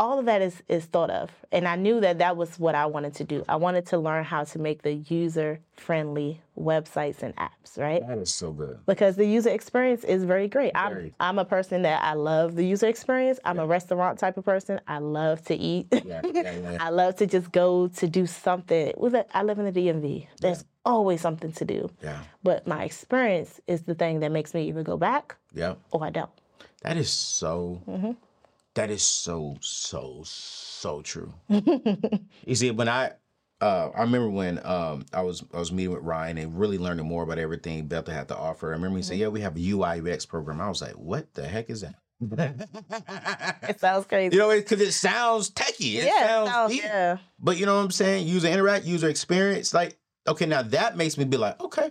all 0.00 0.18
of 0.18 0.24
that 0.24 0.40
is 0.42 0.62
is 0.68 0.86
thought 0.86 1.10
of. 1.10 1.30
And 1.52 1.68
I 1.68 1.76
knew 1.76 2.00
that 2.00 2.18
that 2.18 2.36
was 2.36 2.58
what 2.58 2.74
I 2.74 2.86
wanted 2.86 3.14
to 3.16 3.24
do. 3.24 3.44
I 3.48 3.56
wanted 3.56 3.84
to 3.86 3.98
learn 3.98 4.24
how 4.24 4.44
to 4.44 4.58
make 4.58 4.82
the 4.82 4.94
user 4.94 5.60
friendly 5.76 6.40
websites 6.58 7.22
and 7.22 7.36
apps, 7.36 7.76
right? 7.76 8.06
That 8.06 8.18
is 8.18 8.32
so 8.32 8.52
good. 8.52 8.78
Because 8.86 9.16
the 9.16 9.26
user 9.26 9.50
experience 9.50 10.02
is 10.04 10.24
very 10.24 10.48
great. 10.48 10.72
I'm, 10.74 11.12
I'm 11.20 11.38
a 11.38 11.44
person 11.44 11.82
that 11.82 12.02
I 12.02 12.14
love 12.14 12.54
the 12.56 12.64
user 12.64 12.86
experience. 12.86 13.38
I'm 13.44 13.58
a 13.58 13.66
restaurant 13.66 14.18
type 14.18 14.36
of 14.38 14.44
person. 14.44 14.80
I 14.88 14.98
love 14.98 15.42
to 15.46 15.54
eat. 15.54 15.88
Yeah. 15.92 16.20
Yeah. 16.24 16.52
yeah. 16.52 16.78
I 16.80 16.90
love 16.90 17.16
to 17.16 17.26
just 17.26 17.52
go 17.52 17.88
to 17.88 18.06
do 18.08 18.26
something. 18.26 18.92
I 19.34 19.42
live 19.42 19.58
in 19.58 19.66
the 19.70 19.72
DMV. 19.80 20.28
There's 20.40 20.64
always 20.84 21.20
something 21.20 21.52
to 21.52 21.64
do. 21.64 21.90
yeah. 22.02 22.22
But 22.42 22.66
my 22.66 22.84
experience 22.84 23.60
is 23.66 23.82
the 23.82 23.94
thing 23.94 24.20
that 24.20 24.32
makes 24.32 24.54
me 24.54 24.68
either 24.68 24.82
go 24.82 24.96
back 24.96 25.36
Yeah. 25.52 25.74
or 25.90 26.04
I 26.04 26.10
don't. 26.10 26.30
That 26.82 26.96
is 26.96 27.10
so. 27.10 27.82
Mm-hmm. 27.86 28.12
That 28.80 28.90
is 28.90 29.02
so 29.02 29.56
so 29.60 30.22
so 30.24 31.02
true. 31.02 31.34
you 31.48 32.54
see, 32.54 32.70
when 32.70 32.88
I 32.88 33.12
uh, 33.60 33.90
I 33.94 34.00
remember 34.02 34.30
when 34.30 34.58
um, 34.64 35.04
I 35.12 35.20
was 35.20 35.44
I 35.52 35.58
was 35.58 35.70
meeting 35.70 35.92
with 35.92 36.02
Ryan 36.02 36.38
and 36.38 36.58
really 36.58 36.78
learning 36.78 37.06
more 37.06 37.22
about 37.22 37.38
everything 37.38 37.86
Bethel 37.86 38.14
had 38.14 38.28
to 38.28 38.36
offer. 38.36 38.68
I 38.68 38.70
remember 38.72 38.96
he 38.96 39.02
said, 39.02 39.14
Mm-hmm. 39.14 39.20
"Yeah, 39.20 39.28
we 39.28 39.40
have 39.42 39.56
a 39.56 39.60
UI 39.70 40.00
UX 40.12 40.24
program." 40.24 40.60
I 40.62 40.68
was 40.70 40.80
like, 40.80 40.94
"What 40.94 41.34
the 41.34 41.46
heck 41.46 41.68
is 41.68 41.82
that?" 41.82 41.96
It 43.68 43.80
sounds 43.80 44.06
crazy. 44.06 44.34
You 44.36 44.40
know, 44.40 44.48
because 44.48 44.80
it 44.80 44.92
sounds 44.92 45.50
techie. 45.50 45.96
It 45.96 46.04
yeah, 46.06 46.26
sounds 46.26 46.50
sounds- 46.50 46.76
yeah. 46.76 47.18
But 47.38 47.58
you 47.58 47.66
know 47.66 47.76
what 47.76 47.84
I'm 47.84 47.90
saying? 47.90 48.26
User 48.26 48.48
interact, 48.48 48.86
user 48.86 49.08
experience. 49.10 49.74
Like, 49.74 49.98
okay, 50.26 50.46
now 50.46 50.62
that 50.62 50.96
makes 50.96 51.18
me 51.18 51.24
be 51.24 51.36
like, 51.36 51.60
okay. 51.60 51.90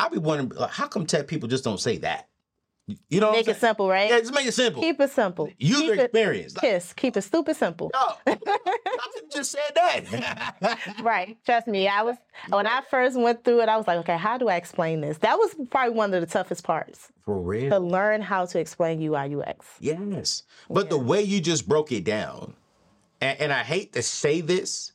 I 0.00 0.08
be 0.08 0.18
wondering, 0.18 0.50
like, 0.58 0.70
how 0.70 0.86
come 0.86 1.06
tech 1.06 1.26
people 1.26 1.48
just 1.48 1.64
don't 1.64 1.80
say 1.80 1.98
that? 1.98 2.28
You 3.10 3.20
know, 3.20 3.32
Make 3.32 3.48
it 3.48 3.58
simple, 3.58 3.86
right? 3.88 4.08
Yeah, 4.08 4.18
just 4.20 4.32
make 4.32 4.46
it 4.46 4.54
simple. 4.54 4.80
Keep 4.82 5.00
it 5.00 5.10
simple. 5.10 5.50
user 5.58 5.94
Keep 5.94 6.04
experience. 6.04 6.56
Like, 6.56 6.62
kiss. 6.62 6.92
Keep 6.94 7.16
it 7.18 7.22
stupid 7.22 7.54
simple. 7.56 7.90
no, 7.92 8.14
I 8.26 9.20
just 9.30 9.50
said 9.52 9.72
that. 9.74 10.78
Right. 11.02 11.36
Trust 11.44 11.66
me. 11.66 11.86
I 11.86 12.02
was 12.02 12.16
when 12.48 12.66
I 12.66 12.80
first 12.90 13.18
went 13.18 13.44
through 13.44 13.60
it, 13.60 13.68
I 13.68 13.76
was 13.76 13.86
like, 13.86 13.98
okay, 13.98 14.16
how 14.16 14.38
do 14.38 14.48
I 14.48 14.56
explain 14.56 15.00
this? 15.02 15.18
That 15.18 15.36
was 15.38 15.54
probably 15.70 15.94
one 15.94 16.14
of 16.14 16.20
the 16.20 16.26
toughest 16.26 16.64
parts 16.64 17.08
For 17.24 17.38
real. 17.38 17.68
to 17.70 17.78
learn 17.78 18.22
how 18.22 18.46
to 18.46 18.58
explain 18.58 19.02
UI 19.02 19.34
UX. 19.36 19.66
Yes. 19.80 20.44
But 20.70 20.88
the 20.88 20.98
way 20.98 21.22
you 21.22 21.40
just 21.40 21.68
broke 21.68 21.92
it 21.92 22.04
down, 22.04 22.54
and, 23.20 23.38
and 23.40 23.52
I 23.52 23.64
hate 23.64 23.92
to 23.94 24.02
say 24.02 24.40
this. 24.40 24.92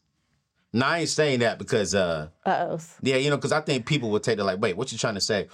No, 0.75 0.87
I 0.87 0.99
ain't 1.01 1.09
saying 1.09 1.41
that 1.41 1.59
because 1.59 1.93
uh 1.93 2.29
Uh 2.43 2.67
oh. 2.71 2.79
Yeah, 3.03 3.17
you 3.17 3.29
know, 3.29 3.37
because 3.37 3.51
I 3.51 3.61
think 3.61 3.85
people 3.85 4.09
would 4.09 4.23
take 4.23 4.39
it 4.39 4.43
like, 4.43 4.59
wait, 4.59 4.75
what 4.75 4.91
you 4.91 4.97
trying 4.97 5.13
to 5.13 5.21
say? 5.21 5.47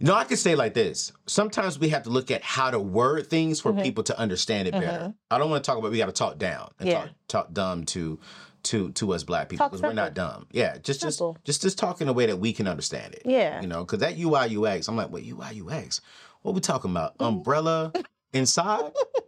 No, 0.00 0.14
I 0.14 0.24
could 0.24 0.38
say 0.38 0.54
like 0.54 0.74
this. 0.74 1.12
Sometimes 1.26 1.78
we 1.78 1.88
have 1.88 2.04
to 2.04 2.10
look 2.10 2.30
at 2.30 2.42
how 2.42 2.70
to 2.70 2.78
word 2.78 3.26
things 3.28 3.60
Mm-hmm. 3.60 3.78
for 3.78 3.82
people 3.84 4.04
to 4.04 4.18
understand 4.18 4.68
it 4.68 4.72
better. 4.72 5.12
I 5.30 5.38
don't 5.38 5.50
want 5.50 5.64
to 5.64 5.68
talk 5.68 5.78
about 5.78 5.90
we 5.90 5.98
got 5.98 6.06
to 6.06 6.12
talk 6.12 6.38
down 6.38 6.70
and 6.78 6.88
Yeah. 6.88 7.00
talk, 7.00 7.10
talk 7.28 7.52
dumb 7.52 7.84
to 7.86 8.18
to 8.64 8.90
to 8.92 9.12
us 9.14 9.22
black 9.22 9.48
people 9.48 9.68
because 9.68 9.82
we're 9.82 9.92
not 9.92 10.14
dumb. 10.14 10.46
Yeah, 10.52 10.78
just 10.78 11.00
Simple. 11.00 11.34
just 11.44 11.44
just 11.46 11.62
just 11.62 11.78
talk 11.78 12.00
in 12.00 12.08
a 12.08 12.12
way 12.12 12.26
that 12.26 12.36
we 12.38 12.52
can 12.52 12.66
understand 12.68 13.14
it. 13.14 13.22
Yeah. 13.24 13.60
you 13.60 13.66
know, 13.68 13.84
because 13.84 14.00
that 14.00 14.18
UI 14.18 14.56
UX, 14.56 14.88
I'm 14.88 14.96
like, 14.96 15.10
wait, 15.10 15.24
UI 15.26 15.62
UX, 15.62 16.00
what 16.42 16.54
we 16.54 16.60
talking 16.60 16.90
about? 16.90 17.14
Umbrella 17.20 17.92
inside? 18.32 18.92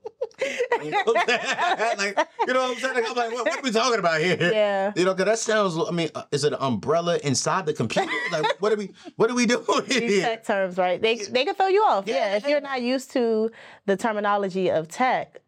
You 0.83 0.91
know 0.91 1.03
what 1.05 1.17
I'm 1.19 1.27
saying? 1.29 1.99
like, 2.17 2.29
you 2.47 2.55
know 2.55 2.61
what 2.63 2.71
I'm 2.71 2.77
saying? 2.77 2.95
Like, 2.95 3.11
I'm 3.11 3.17
like, 3.17 3.33
what, 3.33 3.47
what 3.47 3.59
are 3.59 3.63
we 3.63 3.71
talking 3.71 3.99
about 3.99 4.21
here? 4.21 4.37
Yeah. 4.41 4.93
You 4.97 5.05
know, 5.05 5.15
because 5.15 5.27
that 5.27 5.39
sounds. 5.39 5.77
I 5.79 5.91
mean, 5.93 6.09
uh, 6.15 6.23
is 6.33 6.45
it 6.45 6.53
an 6.53 6.59
umbrella 6.61 7.19
inside 7.23 7.67
the 7.67 7.73
computer? 7.75 8.11
Like, 8.33 8.57
what 8.61 8.73
are 8.73 8.77
we? 8.77 8.91
What 9.17 9.31
are 9.31 9.35
we 9.35 9.47
doing 9.47 9.65
These 9.87 9.99
here? 9.99 10.23
tech 10.23 10.45
terms, 10.47 10.77
right? 10.79 11.01
They 11.01 11.17
they 11.17 11.45
can 11.45 11.55
throw 11.55 11.69
you 11.69 11.83
off. 11.83 12.07
Yeah. 12.07 12.37
If 12.37 12.47
you're 12.47 12.61
not 12.61 12.83
used 12.83 13.11
to 13.13 13.51
the 13.87 13.97
terminology 13.97 14.71
of 14.71 14.89
tech 14.89 15.39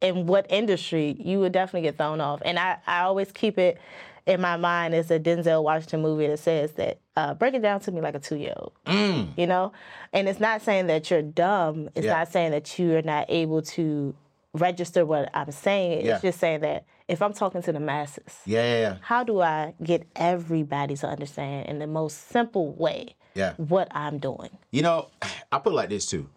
and 0.00 0.28
what 0.28 0.46
industry, 0.50 1.16
you 1.18 1.38
would 1.40 1.52
definitely 1.52 1.82
get 1.88 1.96
thrown 1.96 2.20
off. 2.20 2.42
And 2.44 2.58
I, 2.58 2.78
I 2.86 3.02
always 3.02 3.30
keep 3.32 3.58
it 3.58 3.78
in 4.26 4.40
my 4.40 4.56
mind 4.56 4.94
as 4.94 5.10
a 5.10 5.18
Denzel 5.18 5.62
Washington 5.64 6.00
movie 6.02 6.26
that 6.28 6.38
says 6.38 6.72
that 6.72 6.98
uh, 7.16 7.34
break 7.34 7.54
it 7.54 7.62
down 7.62 7.80
to 7.80 7.90
me 7.92 8.00
like 8.00 8.14
a 8.14 8.18
two 8.20 8.36
year 8.36 8.52
old. 8.56 8.72
Mm. 8.86 9.36
You 9.36 9.46
know? 9.46 9.72
And 10.12 10.28
it's 10.28 10.38
not 10.40 10.62
saying 10.62 10.86
that 10.88 11.10
you're 11.10 11.22
dumb. 11.22 11.88
It's 11.94 12.06
Yeah. 12.06 12.18
not 12.18 12.30
saying 12.32 12.52
that 12.52 12.78
you're 12.78 13.02
not 13.02 13.26
able 13.28 13.62
to 13.62 14.14
register 14.54 15.04
what 15.06 15.30
I'm 15.34 15.50
saying. 15.50 16.06
It's 16.06 16.22
just 16.22 16.38
saying 16.40 16.60
that 16.60 16.84
if 17.08 17.22
I'm 17.22 17.32
talking 17.32 17.62
to 17.62 17.72
the 17.72 17.80
masses, 17.80 18.24
Yeah, 18.46 18.62
yeah, 18.62 18.80
yeah. 18.80 18.96
how 19.00 19.24
do 19.24 19.40
I 19.40 19.74
get 19.82 20.06
everybody 20.16 20.96
to 20.96 21.06
understand 21.08 21.68
in 21.68 21.78
the 21.78 21.86
most 21.86 22.28
simple 22.28 22.72
way 22.72 23.16
Yeah. 23.34 23.54
what 23.56 23.88
I'm 23.92 24.18
doing? 24.18 24.50
You 24.70 24.82
know, 24.82 25.08
I 25.52 25.58
put 25.58 25.72
it 25.72 25.76
like 25.76 25.88
this 25.88 26.06
too. 26.06 26.28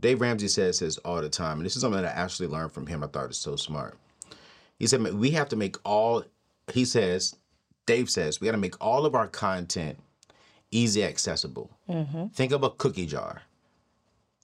Dave 0.00 0.20
Ramsey 0.20 0.48
says 0.48 0.78
this 0.78 0.96
all 0.98 1.20
the 1.20 1.28
time, 1.28 1.58
and 1.58 1.66
this 1.66 1.74
is 1.74 1.82
something 1.82 2.00
that 2.00 2.16
I 2.16 2.20
actually 2.20 2.46
learned 2.48 2.72
from 2.72 2.86
him. 2.86 3.02
I 3.02 3.08
thought 3.08 3.24
it 3.24 3.28
was 3.28 3.38
so 3.38 3.56
smart. 3.56 3.98
He 4.78 4.86
said 4.86 5.02
we 5.14 5.30
have 5.32 5.48
to 5.48 5.56
make 5.56 5.76
all. 5.84 6.22
He 6.72 6.84
says, 6.84 7.34
Dave 7.86 8.08
says 8.08 8.40
we 8.40 8.44
got 8.46 8.52
to 8.52 8.58
make 8.58 8.76
all 8.84 9.06
of 9.06 9.14
our 9.16 9.26
content 9.26 9.98
easy 10.70 11.02
accessible. 11.02 11.70
Mm-hmm. 11.88 12.26
Think 12.28 12.52
of 12.52 12.62
a 12.62 12.70
cookie 12.70 13.06
jar. 13.06 13.42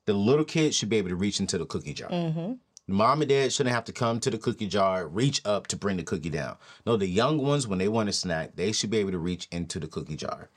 The 0.07 0.14
little 0.14 0.45
kid 0.45 0.75
should 0.75 0.88
be 0.88 0.97
able 0.97 1.09
to 1.09 1.17
reach 1.17 1.40
into 1.40 1.59
the 1.59 1.67
cookie 1.67 1.95
jar. 1.95 2.11
Mm-hmm. 2.11 2.53
Mom 2.87 3.23
and 3.23 3.29
dad 3.29 3.53
shouldn't 3.53 3.75
have 3.75 3.85
to 3.87 3.93
come 3.93 4.21
to 4.21 4.31
the 4.31 4.37
cookie 4.37 4.67
jar, 4.67 5.09
reach 5.09 5.40
up 5.47 5.67
to 5.69 5.77
bring 5.77 5.97
the 5.97 6.03
cookie 6.03 6.29
down. 6.29 6.57
No, 6.85 6.97
the 6.97 7.07
young 7.07 7.38
ones, 7.38 7.67
when 7.67 7.79
they 7.79 7.88
want 7.88 8.11
a 8.11 8.12
snack, 8.12 8.57
they 8.57 8.73
should 8.73 8.90
be 8.90 8.99
able 8.99 9.12
to 9.12 9.19
reach 9.19 9.49
into 9.51 9.81
the 9.81 9.88
cookie 9.88 10.17
jar. 10.17 10.51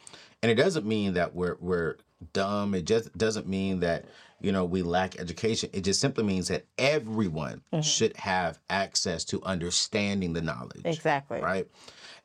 And 0.44 0.52
it 0.52 0.56
doesn't 0.56 0.86
mean 0.86 1.14
that 1.14 1.34
we're 1.34 1.58
we're 1.60 1.96
dumb. 2.34 2.74
It 2.76 2.86
just 2.86 3.18
doesn't 3.18 3.48
mean 3.48 3.80
that 3.80 4.06
you 4.42 4.52
know 4.52 4.66
we 4.66 4.82
lack 4.82 5.18
education. 5.20 5.70
It 5.72 5.82
just 5.82 6.02
simply 6.02 6.26
means 6.26 6.50
that 6.50 6.66
everyone 6.78 7.62
mm-hmm. 7.72 7.82
should 7.82 8.16
have 8.18 8.60
access 8.70 9.24
to 9.26 9.42
understanding 9.44 10.34
the 10.34 10.42
knowledge. 10.42 10.82
Exactly. 10.84 11.42
Right. 11.42 11.68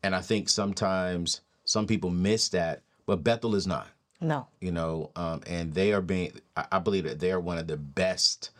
And 0.02 0.16
I 0.16 0.20
think 0.20 0.48
sometimes 0.48 1.42
some 1.64 1.86
people 1.86 2.10
miss 2.10 2.48
that, 2.50 2.82
but 3.06 3.22
Bethel 3.22 3.54
is 3.54 3.68
not 3.68 3.86
No. 4.22 4.46
you 4.60 4.70
know, 4.72 5.10
um, 5.16 5.42
and 5.46 5.74
they 5.74 5.92
are 5.92 6.00
being. 6.00 6.40
I 6.56 6.66
I 6.72 6.78
believe 6.78 7.04
that 7.04 7.18
they 7.20 7.32
are 7.32 7.40
one 7.40 7.58
of 7.58 7.66
the 7.66 7.76
best 7.76 8.50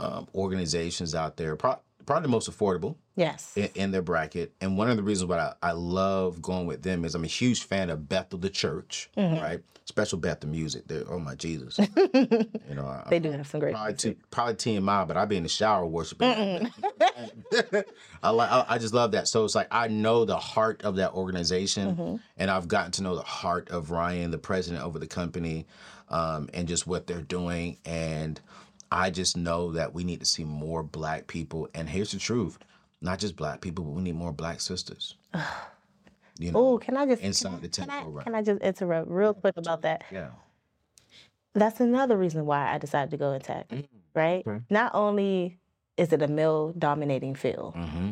um, 0.00 0.26
organizations 0.34 1.14
out 1.14 1.36
there, 1.36 1.56
pro- 1.56 1.78
probably 2.06 2.22
the 2.22 2.28
most 2.30 2.50
affordable 2.50 2.96
Yes. 3.16 3.52
in, 3.56 3.68
in 3.74 3.90
their 3.90 4.02
bracket. 4.02 4.52
And 4.60 4.78
one 4.78 4.88
of 4.88 4.96
the 4.96 5.02
reasons 5.02 5.28
why 5.28 5.38
I, 5.38 5.52
I 5.62 5.72
love 5.72 6.40
going 6.40 6.66
with 6.66 6.82
them 6.82 7.04
is 7.04 7.14
I'm 7.14 7.24
a 7.24 7.26
huge 7.28 7.64
fan 7.64 7.90
of 7.90 8.08
Bethel 8.08 8.38
the 8.38 8.50
Church, 8.50 9.10
Mm-hmm. 9.16 9.42
right? 9.42 9.60
Special 9.84 10.18
Bethel 10.18 10.48
music. 10.50 10.88
They're, 10.88 11.04
oh 11.08 11.20
my 11.20 11.36
Jesus, 11.36 11.78
you 12.14 12.74
know, 12.74 12.86
I, 12.86 13.04
They 13.08 13.20
do 13.20 13.30
have 13.30 13.46
some 13.46 13.60
great. 13.60 13.72
probably 13.74 13.94
t- 13.94 14.16
probably 14.32 14.54
TMI, 14.54 15.06
but 15.06 15.16
I 15.16 15.24
be 15.26 15.36
in 15.36 15.44
the 15.44 15.48
shower 15.48 15.86
worshiping. 15.86 16.26
I 18.22 18.30
like. 18.30 18.50
I, 18.50 18.64
I 18.68 18.78
just 18.78 18.94
love 18.94 19.12
that. 19.12 19.28
So 19.28 19.44
it's 19.44 19.54
like 19.54 19.68
I 19.70 19.88
know 19.88 20.24
the 20.24 20.36
heart 20.36 20.82
of 20.82 20.96
that 20.96 21.12
organization, 21.12 22.20
and 22.36 22.50
I've 22.50 22.66
gotten 22.68 22.90
to 22.92 23.02
know 23.04 23.14
the 23.14 23.22
heart 23.22 23.68
of 23.70 23.90
Ryan, 23.92 24.30
the 24.30 24.38
president 24.38 24.84
over 24.84 24.98
the 24.98 25.06
company, 25.06 25.66
um, 26.08 26.48
and 26.52 26.66
just 26.66 26.86
what 26.86 27.06
they're 27.06 27.22
doing. 27.22 27.78
And 27.84 28.40
I 28.90 29.10
just 29.10 29.36
know 29.36 29.72
that 29.72 29.94
we 29.94 30.04
need 30.04 30.20
to 30.20 30.26
see 30.26 30.44
more 30.44 30.82
Black 30.82 31.26
people. 31.26 31.68
And 31.74 31.88
here's 31.88 32.12
the 32.12 32.18
truth: 32.18 32.58
not 33.00 33.18
just 33.18 33.36
Black 33.36 33.60
people, 33.60 33.84
but 33.84 33.92
we 33.92 34.02
need 34.02 34.14
more 34.16 34.32
Black 34.32 34.60
sisters. 34.60 35.16
You 36.38 36.52
know, 36.52 36.58
Oh, 36.74 36.78
can 36.78 36.98
I 36.98 37.06
just 37.06 37.22
inside 37.22 37.52
can, 37.52 37.60
the 37.62 37.68
can 37.68 37.88
I 37.90 38.02
right? 38.02 38.24
can 38.24 38.34
I 38.34 38.42
just 38.42 38.60
interrupt 38.60 39.08
real 39.10 39.32
quick 39.32 39.56
about 39.56 39.80
that? 39.82 40.04
yeah, 40.12 40.28
That's 41.54 41.80
another 41.80 42.14
reason 42.16 42.44
why 42.44 42.74
I 42.74 42.76
decided 42.76 43.10
to 43.12 43.16
go 43.16 43.32
in 43.32 43.40
tech. 43.40 43.70
Right. 44.14 44.46
Okay. 44.46 44.62
Not 44.68 44.94
only 44.94 45.58
is 45.96 46.12
it 46.12 46.20
a 46.20 46.28
male 46.28 46.74
dominating 46.76 47.34
field, 47.36 47.74
mm-hmm. 47.74 48.10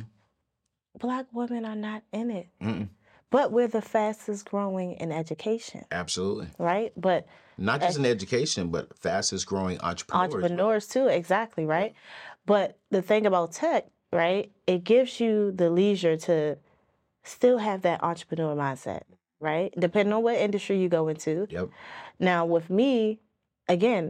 black 0.98 1.26
women 1.32 1.66
are 1.66 1.76
not 1.76 2.02
in 2.12 2.30
it, 2.30 2.48
Mm-mm. 2.62 2.88
But 3.34 3.50
we're 3.50 3.66
the 3.66 3.82
fastest 3.82 4.48
growing 4.48 4.92
in 4.92 5.10
education. 5.10 5.84
absolutely. 5.90 6.46
Right. 6.56 6.92
But 6.96 7.26
Not 7.58 7.80
just 7.80 7.98
in 7.98 8.06
education, 8.06 8.68
but 8.68 8.96
fastest 8.96 9.44
growing 9.46 9.76
entrepreneurs. 9.80 10.24
entrepreneurs 10.34 10.86
too 10.86 11.06
exactly 11.08 11.64
right 11.66 11.92
but 12.46 12.78
the 12.90 13.02
thing 13.02 13.26
about 13.26 13.52
tech 13.52 13.82
right 14.12 14.46
it 14.66 14.84
gives 14.84 15.18
you 15.22 15.50
the 15.60 15.68
leisure 15.70 16.16
to 16.28 16.56
still 17.24 17.58
have 17.58 17.82
that 17.82 17.98
entrepreneur 18.04 18.54
mindset 18.54 19.02
right 19.40 19.70
depending 19.86 20.12
on 20.12 20.22
what 20.22 20.36
industry 20.36 20.76
you 20.82 20.88
go 20.88 21.08
into 21.08 21.46
Yep. 21.50 21.68
now 22.20 22.44
with 22.54 22.68
me 22.70 23.18
again 23.68 24.04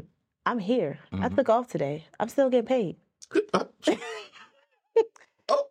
i'm 0.48 0.58
here 0.58 0.98
i 1.12 1.28
Mhm. 1.28 1.34
took 1.36 1.48
off 1.48 1.66
today 1.68 2.04
i'm 2.20 2.28
still 2.28 2.50
getting 2.50 2.66
paid 2.76 2.96
oh. 5.48 5.68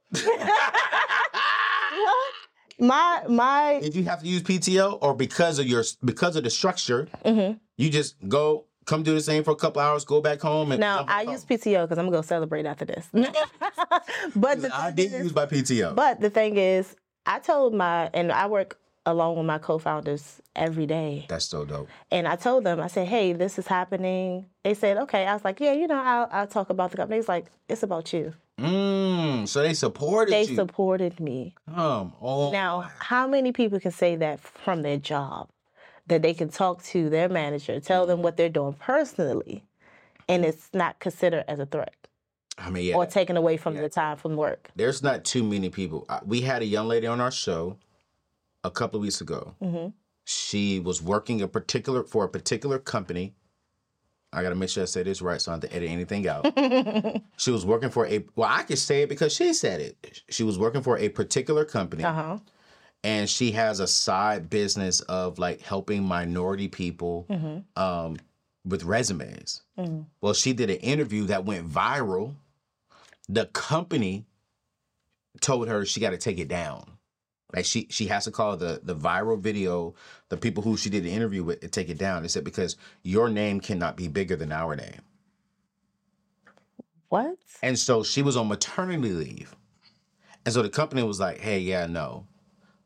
My 2.88 3.24
my 3.30 3.80
Did 3.82 3.96
you 3.96 4.04
have 4.04 4.22
to 4.22 4.28
use 4.28 4.44
PTO 4.44 4.98
or 5.02 5.14
because 5.16 5.60
of 5.60 5.66
your 5.66 5.84
because 6.04 6.36
of 6.36 6.44
the 6.44 6.50
structure, 6.50 7.08
Mhm. 7.26 7.60
you 7.78 7.90
just 7.90 8.16
go 8.28 8.66
come 8.86 9.02
do 9.04 9.14
the 9.14 9.22
same 9.22 9.44
for 9.44 9.52
a 9.52 9.56
couple 9.56 9.82
hours, 9.82 10.04
go 10.04 10.20
back 10.22 10.42
home 10.42 10.72
and 10.74 10.80
now 10.82 11.06
i 11.08 11.22
use 11.22 11.46
pto 11.46 11.84
because 11.84 11.98
i'm 11.98 12.06
gonna 12.08 12.18
go 12.18 12.22
celebrate 12.22 12.66
after 12.66 12.84
this 12.84 13.08
but 14.36 14.62
the 14.62 14.70
I 14.76 14.92
did 14.92 15.14
is- 15.14 15.24
use 15.24 15.36
my 15.36 15.46
PTO. 15.46 15.96
But 15.96 16.20
the 16.20 16.30
thing 16.30 16.58
is, 16.58 16.96
I 17.26 17.40
told 17.40 17.74
my, 17.74 18.10
and 18.14 18.32
I 18.32 18.48
work 18.48 18.78
along 19.06 19.38
with 19.38 19.46
my 19.46 19.58
co 19.58 19.78
founders 19.78 20.42
every 20.56 20.86
day. 20.86 21.26
That's 21.30 21.46
so 21.46 21.66
dope. 21.66 21.88
And 22.12 22.28
I 22.28 22.36
told 22.36 22.64
them, 22.66 22.80
I 22.80 22.88
said, 22.88 23.08
hey, 23.08 23.34
this 23.34 23.58
is 23.58 23.68
happening. 23.68 24.46
They 24.64 24.74
said, 24.74 24.98
okay. 24.98 25.26
I 25.26 25.34
was 25.34 25.44
like, 25.44 25.60
yeah, 25.60 25.74
you 25.74 25.88
know, 25.88 26.02
I'll, 26.02 26.28
I'll 26.32 26.48
talk 26.48 26.70
about 26.70 26.92
the 26.92 26.98
company. 26.98 27.18
He's 27.20 27.30
like, 27.30 27.46
it's 27.70 27.84
about 27.84 28.12
you. 28.14 28.34
Mm, 28.60 29.48
so 29.48 29.62
they 29.62 29.74
supported 29.74 30.32
me. 30.32 30.44
They 30.44 30.50
you. 30.52 30.56
supported 30.56 31.20
me. 31.20 31.56
Come 31.74 32.14
on. 32.20 32.52
Now, 32.52 32.90
how 33.00 33.28
many 33.28 33.52
people 33.52 33.80
can 33.80 33.92
say 33.92 34.16
that 34.18 34.40
from 34.40 34.82
their 34.82 34.98
job? 34.98 35.50
That 36.08 36.22
they 36.22 36.34
can 36.34 36.50
talk 36.50 36.84
to 36.84 37.10
their 37.10 37.30
manager, 37.30 37.80
tell 37.80 38.06
them 38.06 38.22
what 38.22 38.36
they're 38.36 38.50
doing 38.50 38.74
personally, 38.74 39.64
and 40.28 40.44
it's 40.44 40.70
not 40.74 41.00
considered 41.00 41.46
as 41.48 41.60
a 41.60 41.66
threat 41.66 41.96
I 42.58 42.70
mean, 42.70 42.86
yeah. 42.86 42.96
or 42.96 43.06
taken 43.06 43.38
away 43.38 43.58
from 43.58 43.76
the 43.76 43.90
time 43.90 44.18
from 44.18 44.36
work. 44.36 44.70
there's 44.76 45.02
not 45.02 45.24
too 45.24 45.44
many 45.44 45.70
people. 45.70 46.08
We 46.26 46.42
had 46.42 46.62
a 46.62 46.66
young 46.66 46.88
lady 46.88 47.08
on 47.08 47.20
our 47.20 47.32
show 47.32 47.78
a 48.64 48.72
couple 48.72 48.98
of 48.98 49.02
weeks 49.02 49.22
ago. 49.22 49.56
Mm-hmm. 49.62 49.90
She 50.26 50.80
was 50.80 51.02
working 51.02 51.42
a 51.42 51.48
particular 51.48 52.04
for 52.04 52.24
a 52.24 52.30
particular 52.30 52.80
company, 52.80 53.34
I 54.34 54.44
gotta 54.44 54.56
make 54.56 54.70
sure 54.70 54.84
I 54.84 54.86
say 54.88 55.04
this 55.04 55.22
right 55.22 55.40
so 55.42 55.52
I 55.52 55.56
don't 55.56 55.64
have 55.64 55.72
to 55.72 55.76
edit 55.78 55.90
anything 55.90 56.28
out. 56.28 56.46
she 57.38 57.52
was 57.52 57.66
working 57.66 57.90
for 57.90 58.06
a 58.08 58.26
well, 58.36 58.50
I 58.52 58.64
could 58.64 58.80
say 58.80 59.04
it 59.04 59.10
because 59.10 59.34
she 59.34 59.54
said 59.54 59.80
it. 59.82 60.22
She 60.30 60.44
was 60.44 60.58
working 60.58 60.82
for 60.82 60.98
a 60.98 61.10
particular 61.10 61.66
company. 61.66 62.04
Uh 62.04 62.14
huh. 62.14 62.38
and 63.04 63.30
she 63.30 63.52
has 63.52 63.80
a 63.80 63.88
side 63.88 64.50
business 64.50 65.02
of 65.02 65.38
like 65.40 65.62
helping 65.62 66.04
minority 66.04 66.68
people 66.68 67.26
um, 67.76 68.18
with 68.66 68.84
resumes. 68.84 69.62
Well, 70.22 70.34
she 70.34 70.54
did 70.54 70.70
an 70.70 70.78
interview 70.78 71.26
that 71.26 71.46
went 71.46 71.70
viral. 71.70 72.36
The 73.30 73.46
company 73.48 74.26
told 75.42 75.68
her 75.68 75.86
she 75.86 76.00
got 76.00 76.12
to 76.12 76.18
take 76.18 76.40
it 76.40 76.48
down. 76.48 76.93
Like 77.54 77.66
she 77.66 77.88
she 77.90 78.08
has 78.08 78.26
to 78.26 78.32
call 78.32 78.58
the 78.58 78.82
the 78.84 78.96
viral 78.96 79.40
video 79.40 79.96
the 80.30 80.38
people 80.38 80.64
who 80.64 80.78
she 80.78 80.90
did 80.90 81.04
the 81.04 81.12
interview 81.12 81.44
with 81.44 81.62
to 81.62 81.68
take 81.68 81.90
it 81.90 81.98
down. 81.98 82.24
They 82.24 82.28
said 82.30 82.44
because 82.44 82.78
your 83.04 83.30
name 83.30 83.60
cannot 83.60 83.98
be 83.98 84.08
bigger 84.08 84.36
than 84.36 84.52
our 84.52 84.76
name. 84.76 85.02
What? 87.10 87.38
And 87.62 87.78
so 87.78 88.04
she 88.04 88.24
was 88.24 88.36
on 88.36 88.48
maternity 88.48 89.10
leave. 89.10 89.56
And 90.46 90.54
so 90.54 90.62
the 90.62 90.70
company 90.70 91.04
was 91.04 91.20
like, 91.20 91.40
hey, 91.40 91.60
yeah, 91.60 91.86
no. 91.88 92.28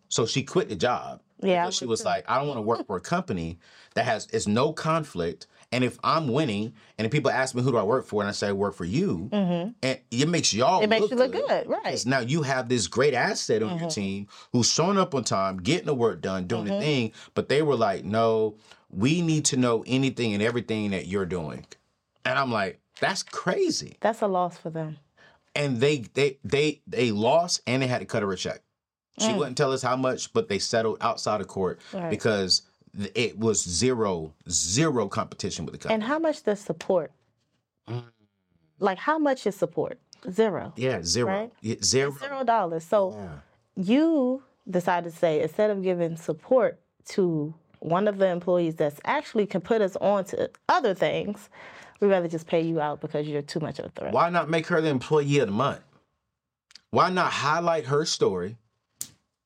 So 0.10 0.26
she 0.26 0.44
quit 0.44 0.70
the 0.70 0.76
job. 0.76 1.22
Yeah, 1.42 1.64
because 1.66 1.76
she 1.76 1.86
was 1.86 2.04
like, 2.04 2.26
I 2.30 2.38
don't 2.40 2.48
want 2.48 2.58
to 2.58 2.62
work 2.62 2.88
for 2.88 2.98
a 2.98 3.02
company 3.02 3.60
that 3.96 4.06
has 4.06 4.28
is 4.28 4.48
no 4.48 4.74
conflict. 4.74 5.48
And 5.72 5.84
if 5.84 6.00
I'm 6.02 6.30
winning, 6.30 6.74
and 6.98 7.06
if 7.06 7.12
people 7.12 7.30
ask 7.30 7.54
me 7.54 7.62
who 7.62 7.72
do 7.72 7.78
I 7.78 7.84
work 7.84 8.06
for, 8.06 8.22
and 8.22 8.30
I 8.30 8.32
say 8.32 8.48
I 8.48 8.52
work 8.54 8.74
for 8.74 8.86
you, 8.86 9.28
and 9.34 9.76
it 9.84 10.30
makes 10.30 10.54
y'all 10.54 10.82
Mm-hmm. 10.82 10.84
It 10.84 10.90
makes 10.90 11.12
you 11.12 11.18
look 11.18 11.34
good, 11.34 11.68
right. 11.68 12.06
now 12.06 12.20
you 12.20 12.42
have 12.44 12.70
this 12.70 12.88
great 12.88 13.14
asset 13.14 13.62
on 13.62 13.78
your 13.78 13.90
team 13.90 14.28
who's 14.54 14.72
showing 14.72 14.98
up 14.98 15.14
on 15.14 15.24
time, 15.26 15.58
getting 15.58 15.88
the 15.88 15.94
work 15.94 16.22
done, 16.22 16.48
doing 16.48 16.66
the 16.66 16.80
thing. 16.80 17.12
But 17.34 17.50
they 17.50 17.62
were 17.62 17.76
like, 17.76 18.06
no, 18.06 18.56
we 18.90 19.22
need 19.22 19.44
to 19.46 19.58
know 19.58 19.84
anything 19.86 20.34
and 20.34 20.42
everything 20.42 20.92
that 20.92 21.08
you're 21.08 21.26
doing. 21.26 21.66
And 22.24 22.40
I'm 22.40 22.52
like, 22.52 22.80
that's 23.00 23.22
crazy 23.24 23.98
That's 24.00 24.22
a 24.22 24.28
loss 24.28 24.58
for 24.58 24.70
them. 24.70 24.98
and 25.56 25.80
they 25.82 26.06
they 26.14 26.40
they 26.44 26.82
they 26.88 27.12
lost 27.12 27.62
and 27.68 27.82
they 27.82 27.88
had 27.88 28.00
to 28.00 28.06
cut 28.06 28.24
her 28.24 28.32
a 28.32 28.38
check. 28.38 28.62
She 29.20 29.30
Mm. 29.30 29.38
wouldn't 29.38 29.58
tell 29.58 29.72
us 29.72 29.82
how 29.82 29.96
much, 29.96 30.32
but 30.34 30.48
they 30.48 30.60
settled 30.60 30.98
outside 31.02 31.42
of 31.42 31.48
court 31.48 31.80
Right. 31.94 32.10
because 32.10 32.62
it 33.16 33.38
was 33.40 33.64
zero 33.64 34.34
zero 34.50 35.08
competition 35.08 35.66
with 35.66 35.74
the 35.74 35.80
company. 35.80 35.94
And 35.96 36.04
how 36.04 36.20
much 36.20 36.44
does 36.44 36.60
support? 36.60 37.12
Mm. 37.88 38.04
Like 38.80 39.00
how 39.00 39.18
much 39.18 39.48
is 39.48 39.56
support? 39.56 40.00
Zero. 40.32 40.74
yeah, 40.76 41.02
zero, 41.04 41.28
Right? 41.32 41.52
Yeah, 41.62 41.76
zero. 41.84 42.12
Zero 42.20 42.44
dollars. 42.44 42.84
So 42.84 43.12
Yeah. 43.12 43.40
you 43.76 44.44
decided 44.70 45.12
to 45.14 45.18
say 45.18 45.42
instead 45.42 45.70
of 45.70 45.82
giving 45.84 46.18
support 46.18 46.80
to 47.10 47.54
one 47.80 48.08
of 48.08 48.18
the 48.18 48.28
employees 48.28 48.76
that's 48.76 49.00
actually 49.06 49.46
can 49.46 49.62
put 49.62 49.82
us 49.82 49.96
on 49.98 50.26
to 50.26 50.50
other 50.68 50.94
things, 50.96 51.50
we'd 52.00 52.08
rather 52.10 52.28
just 52.28 52.48
pay 52.48 52.62
you 52.62 52.82
out 52.82 53.00
because 53.00 53.28
you're 53.28 53.42
too 53.44 53.60
much 53.60 53.78
of 53.80 53.86
a 53.86 53.90
threat. 53.90 54.12
Why 54.14 54.30
not 54.30 54.50
make 54.50 54.68
her 54.68 54.82
the 54.82 54.90
employee 54.90 55.38
of 55.40 55.48
the 55.48 55.54
month? 55.54 55.82
Why 56.90 57.10
not 57.10 57.32
highlight 57.32 57.86
her 57.86 58.04
story? 58.06 58.58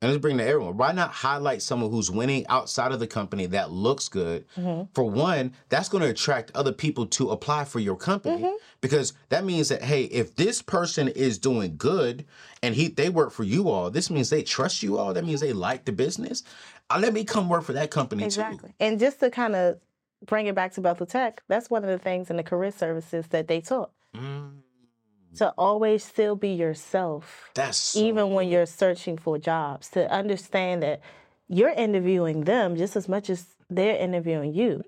And 0.02 0.10
let's 0.10 0.20
bring 0.20 0.40
to 0.40 0.44
everyone. 0.46 0.78
Why 0.78 0.94
not 0.94 1.12
highlight 1.12 1.62
someone 1.62 1.92
who's 1.92 2.10
winning 2.10 2.48
outside 2.48 2.92
of 2.92 3.00
the 3.00 3.06
company 3.06 3.46
that 3.48 3.70
looks 3.70 4.10
good? 4.10 4.46
Mm-hmm. 4.58 4.86
For 4.96 5.04
one, 5.04 5.54
that's 5.70 5.90
going 5.90 6.04
to 6.04 6.10
attract 6.10 6.50
other 6.56 6.72
people 6.72 7.06
to 7.06 7.30
apply 7.30 7.66
for 7.66 7.80
your 7.80 7.96
company 7.96 8.42
Mm-hmm. 8.42 8.56
because 8.82 9.14
that 9.30 9.44
means 9.46 9.70
that 9.70 9.84
hey, 9.84 10.06
if 10.06 10.36
this 10.36 10.62
person 10.62 11.08
is 11.08 11.38
doing 11.38 11.76
good 11.78 12.26
and 12.64 12.74
he 12.74 12.88
they 12.88 13.10
work 13.10 13.32
for 13.32 13.44
you 13.44 13.70
all, 13.70 13.92
this 13.92 14.10
means 14.10 14.30
they 14.32 14.42
trust 14.42 14.82
you 14.82 14.98
all. 14.98 15.14
That 15.14 15.24
means 15.26 15.40
they 15.40 15.54
like 15.54 15.86
the 15.86 15.92
business. 15.92 16.44
Uh, 16.90 16.98
let 17.00 17.14
me 17.14 17.24
come 17.24 17.48
work 17.48 17.64
for 17.64 17.74
that 17.74 17.92
company 17.92 18.24
too 18.24 18.26
Exactly. 18.26 18.74
And 18.80 19.00
just 19.00 19.20
to 19.20 19.30
kind 19.30 19.56
of 19.56 19.80
bring 20.26 20.48
it 20.48 20.56
back 20.56 20.74
to 20.74 20.82
Bethel 20.82 21.06
Tech, 21.06 21.44
that's 21.48 21.70
one 21.70 21.84
of 21.84 21.90
the 21.90 22.00
things 22.00 22.30
in 22.32 22.38
the 22.38 22.44
career 22.44 22.72
services 22.72 23.28
that 23.28 23.48
they 23.48 23.62
taught. 23.62 23.92
Mm, 24.16 24.61
To 25.38 25.54
always 25.58 26.04
still 26.04 26.36
be 26.36 26.50
yourself. 26.50 27.50
that's 27.54 27.78
so- 27.78 28.00
even 28.00 28.32
when 28.32 28.50
you're 28.50 28.66
searching 28.66 29.18
for 29.18 29.38
jobs, 29.38 29.90
to 29.92 30.12
understand 30.12 30.84
that 30.84 31.00
you're 31.48 31.70
interviewing 31.72 32.44
them 32.46 32.76
just 32.76 32.96
as 32.96 33.08
much 33.08 33.30
as 33.30 33.46
they're 33.70 33.96
interviewing 33.98 34.54
you. 34.54 34.84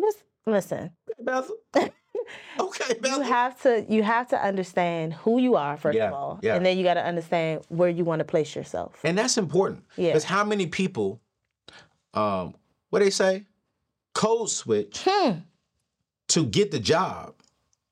Just 0.00 0.22
listen. 0.46 0.90
Bethel. 1.20 1.56
okay, 1.76 2.94
Bethel. 3.00 3.00
You 3.18 3.20
have 3.22 3.60
to 3.62 3.86
you 3.88 4.02
have 4.02 4.28
to 4.28 4.42
understand 4.42 5.14
who 5.14 5.40
you 5.40 5.54
are 5.56 5.76
first 5.76 5.96
Yeah, 5.96 6.08
of 6.08 6.14
all, 6.14 6.38
yeah. 6.42 6.54
and 6.56 6.64
then 6.66 6.76
you 6.78 6.84
got 6.84 6.94
to 6.94 7.04
understand 7.04 7.62
where 7.68 7.88
you 7.88 8.04
want 8.04 8.20
to 8.20 8.24
place 8.24 8.56
yourself. 8.56 8.98
And 9.04 9.16
that's 9.18 9.36
important. 9.38 9.84
Yeah. 9.96 10.08
Because 10.08 10.24
how 10.24 10.44
many 10.44 10.66
people, 10.66 11.20
um, 12.14 12.54
what 12.90 13.00
they 13.00 13.10
say, 13.10 13.46
code 14.14 14.50
switch 14.50 15.02
Hmm. 15.06 15.38
to 16.28 16.44
get 16.44 16.70
the 16.70 16.80
job. 16.80 17.34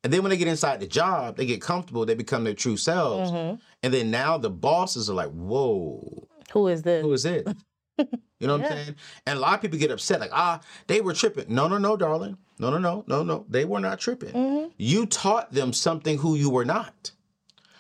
And 0.05 0.13
then 0.13 0.23
when 0.23 0.31
they 0.31 0.37
get 0.37 0.49
inside 0.49 0.81
the 0.81 0.87
job, 0.87 1.37
they 1.37 1.45
get 1.47 1.61
comfortable, 1.61 2.07
they 2.07 2.15
become 2.15 2.45
their 2.45 2.55
true 2.55 2.77
selves. 2.77 3.31
Mm-hmm. 3.31 3.57
And 3.83 3.93
then 3.95 4.11
now 4.11 4.39
the 4.39 4.51
bosses 4.51 5.11
are 5.11 5.15
like, 5.15 5.31
whoa, 5.31 6.29
Who 6.53 6.69
is 6.69 6.83
this? 6.83 7.03
who 7.03 7.13
is 7.13 7.25
it? 7.25 7.49
You 8.41 8.47
know 8.47 8.57
what 8.59 8.67
I'm 8.67 8.77
saying? 8.77 8.95
And 9.27 9.37
a 9.39 9.41
lot 9.41 9.55
of 9.55 9.61
people 9.63 9.81
get 9.81 9.91
upset, 9.91 10.21
like, 10.21 10.31
ah, 10.33 10.61
they 10.87 11.01
were 11.01 11.13
tripping. 11.13 11.47
No, 11.53 11.67
no, 11.67 11.77
no, 11.79 11.97
darling. 11.97 12.39
No, 12.61 12.71
no, 12.71 12.79
no, 12.79 13.03
no, 13.09 13.25
no. 13.25 13.45
They 13.49 13.65
were 13.65 13.81
not 13.81 13.99
tripping. 13.99 14.33
Mm-hmm. 14.33 14.69
You 14.77 15.07
taught 15.07 15.51
them 15.53 15.73
something 15.73 16.17
who 16.19 16.37
you 16.37 16.49
were 16.49 16.65
not. 16.65 17.11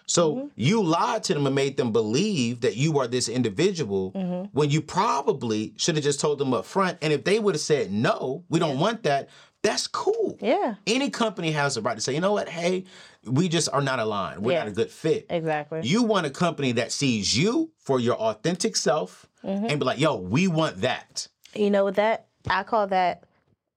So 0.06 0.34
Mm-hmm. 0.34 0.46
you 0.56 0.82
lied 0.82 1.22
to 1.24 1.34
them 1.34 1.46
and 1.46 1.54
made 1.54 1.76
them 1.76 1.92
believe 1.92 2.62
that 2.62 2.74
you 2.76 2.98
are 2.98 3.06
this 3.06 3.28
individual 3.28 4.10
Mm-hmm. 4.16 4.46
when 4.50 4.68
you 4.70 4.82
probably 4.82 5.74
should 5.76 5.94
have 5.94 6.02
just 6.02 6.18
told 6.18 6.38
them 6.40 6.52
up 6.52 6.64
front. 6.64 6.98
And 7.02 7.12
if 7.12 7.22
they 7.22 7.38
would 7.38 7.54
have 7.54 7.60
said, 7.62 7.92
no, 7.92 8.42
we 8.48 8.58
don't 8.58 8.80
want 8.80 9.04
that, 9.04 9.28
that's 9.62 9.86
cool. 9.86 10.38
yeah, 10.40 10.76
Any 10.86 11.10
company 11.10 11.50
has 11.52 11.74
the 11.74 11.82
right 11.82 11.96
to 11.96 12.00
say, 12.00 12.14
you 12.14 12.20
know 12.20 12.32
what, 12.32 12.48
hey, 12.48 12.84
we 13.24 13.48
just 13.48 13.68
are 13.72 13.80
not 13.82 13.98
aligned. 13.98 14.42
We're 14.44 14.52
Yeah. 14.52 14.58
not 14.60 14.68
a 14.68 14.72
good 14.72 14.90
fit. 14.90 15.26
exactly. 15.30 15.80
You 15.82 16.02
want 16.04 16.26
a 16.26 16.30
company 16.30 16.72
that 16.72 16.92
sees 16.92 17.36
you 17.36 17.70
for 17.78 18.00
your 18.00 18.16
authentic 18.16 18.76
self 18.76 19.26
Mm-hmm. 19.44 19.66
and 19.66 19.78
be 19.78 19.86
like, 19.86 20.00
yo, 20.00 20.16
we 20.16 20.48
want 20.48 20.80
that. 20.80 21.28
You 21.54 21.70
know 21.70 21.84
what 21.84 21.94
that 21.94 22.26
I 22.50 22.64
call 22.64 22.88
that 22.88 23.22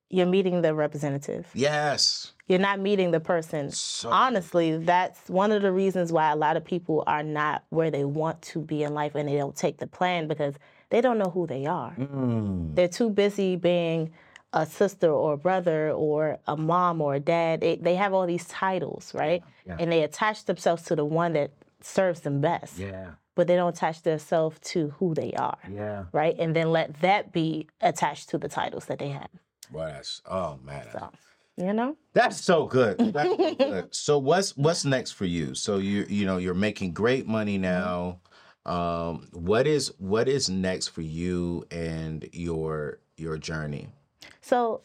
you're 0.09 0.25
meeting 0.25 0.63
the 0.63 0.73
representative. 0.73 1.47
Yes. 1.53 2.33
You're 2.47 2.57
not 2.59 2.79
meeting 2.79 3.11
the 3.11 3.19
person. 3.19 3.69
So- 3.69 4.09
Honestly, 4.09 4.77
that's 4.77 5.29
one 5.29 5.51
of 5.51 5.61
the 5.61 5.71
reasons 5.71 6.11
why 6.11 6.31
a 6.31 6.35
lot 6.35 6.57
of 6.57 6.65
people 6.65 7.03
are 7.05 7.21
not 7.21 7.63
where 7.69 7.91
they 7.91 8.03
want 8.05 8.41
to 8.43 8.59
be 8.59 8.81
in 8.81 8.95
life 8.95 9.13
and 9.13 9.29
they 9.29 9.37
don't 9.37 9.55
take 9.55 9.77
the 9.77 9.85
plan 9.87 10.27
because 10.27 10.55
they 10.89 10.99
don't 10.99 11.19
know 11.19 11.29
who 11.29 11.45
they 11.45 11.67
are. 11.67 11.93
Mm. 11.95 12.73
They're 12.75 12.87
too 12.87 13.11
busy 13.11 13.55
being 13.55 14.11
a 14.53 14.65
sister 14.65 15.09
or 15.11 15.33
a 15.33 15.37
brother 15.37 15.91
or 15.91 16.37
a 16.47 16.57
mom 16.57 17.01
or 17.01 17.15
a 17.15 17.19
dad. 17.19 17.61
They, 17.61 17.77
they 17.77 17.95
have 17.95 18.13
all 18.13 18.25
these 18.27 18.45
titles, 18.47 19.13
right? 19.13 19.43
Yeah. 19.65 19.77
And 19.79 19.91
they 19.91 20.03
attach 20.03 20.45
themselves 20.45 20.83
to 20.83 20.95
the 20.95 21.05
one 21.05 21.33
that 21.33 21.51
serves 21.81 22.21
them 22.21 22.41
best, 22.41 22.77
Yeah. 22.77 23.11
but 23.35 23.47
they 23.47 23.55
don't 23.55 23.75
attach 23.75 24.01
themselves 24.03 24.59
to 24.71 24.89
who 24.97 25.13
they 25.13 25.31
are, 25.33 25.57
Yeah. 25.71 26.05
right? 26.11 26.35
And 26.37 26.55
then 26.55 26.71
let 26.71 26.99
that 27.01 27.31
be 27.31 27.67
attached 27.79 28.29
to 28.29 28.37
the 28.37 28.49
titles 28.49 28.85
that 28.85 28.99
they 28.99 29.09
have. 29.09 29.29
Well, 29.71 29.87
that's 29.87 30.21
oh 30.29 30.59
man. 30.65 30.85
So, 30.91 31.09
you 31.57 31.71
know? 31.73 31.95
That's 32.13 32.41
so 32.41 32.65
good. 32.65 32.97
That's 33.13 33.29
so 33.29 33.55
good. 33.55 33.95
So 33.95 34.17
what's 34.17 34.57
what's 34.57 34.83
next 34.83 35.11
for 35.11 35.25
you? 35.25 35.55
So 35.55 35.77
you 35.77 36.05
you 36.09 36.25
know 36.25 36.37
you're 36.37 36.53
making 36.53 36.91
great 36.91 37.25
money 37.25 37.57
now. 37.57 38.19
Um, 38.65 39.27
what 39.31 39.65
is 39.67 39.93
what 39.97 40.27
is 40.27 40.49
next 40.49 40.89
for 40.89 41.01
you 41.01 41.65
and 41.71 42.27
your 42.33 42.99
your 43.15 43.37
journey? 43.37 43.89
So, 44.41 44.81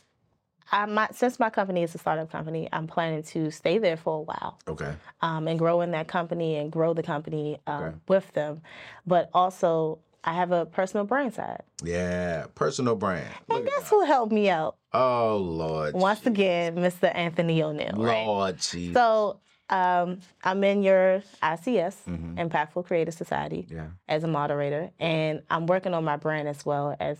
I 0.72 0.84
my, 0.86 1.08
since 1.12 1.38
my 1.38 1.48
company 1.50 1.82
is 1.84 1.94
a 1.94 1.98
startup 1.98 2.30
company, 2.30 2.68
I'm 2.72 2.86
planning 2.88 3.22
to 3.24 3.50
stay 3.52 3.78
there 3.78 3.96
for 3.96 4.18
a 4.18 4.20
while 4.22 4.58
Okay. 4.66 4.94
um, 5.20 5.46
and 5.46 5.58
grow 5.58 5.80
in 5.80 5.92
that 5.92 6.08
company 6.08 6.56
and 6.56 6.72
grow 6.72 6.92
the 6.92 7.04
company 7.04 7.58
um, 7.68 7.82
Okay. 7.84 7.96
with 8.08 8.32
them. 8.32 8.62
But 9.06 9.30
also, 9.32 10.00
I 10.24 10.32
have 10.32 10.50
a 10.50 10.66
personal 10.66 11.06
brand 11.06 11.34
side. 11.34 11.62
Yeah. 11.84 12.46
Personal 12.56 12.96
brand. 12.96 13.32
And 13.48 13.64
guess 13.64 13.88
who 13.88 14.04
helped 14.04 14.32
me 14.32 14.50
out? 14.50 14.76
Oh 14.92 15.36
Lord. 15.36 15.94
Once 15.94 16.26
again, 16.26 16.74
Mr. 16.76 17.14
Anthony 17.14 17.62
O'Neal. 17.62 17.92
Right? 17.96 18.26
Lord 18.26 18.58
Jesus. 18.58 18.94
So, 18.94 19.38
um, 19.70 20.18
I'm 20.42 20.62
in 20.64 20.82
your 20.82 21.22
ICS, 21.42 21.96
Mhm. 22.08 22.36
Impactful 22.38 22.86
Creative 22.86 23.14
Society, 23.14 23.66
yeah. 23.70 23.86
as 24.08 24.24
a 24.24 24.28
moderator, 24.28 24.90
and 24.98 25.42
I'm 25.50 25.66
working 25.66 25.94
on 25.94 26.04
my 26.04 26.16
brand 26.16 26.48
as 26.48 26.66
well 26.66 26.96
as 26.98 27.18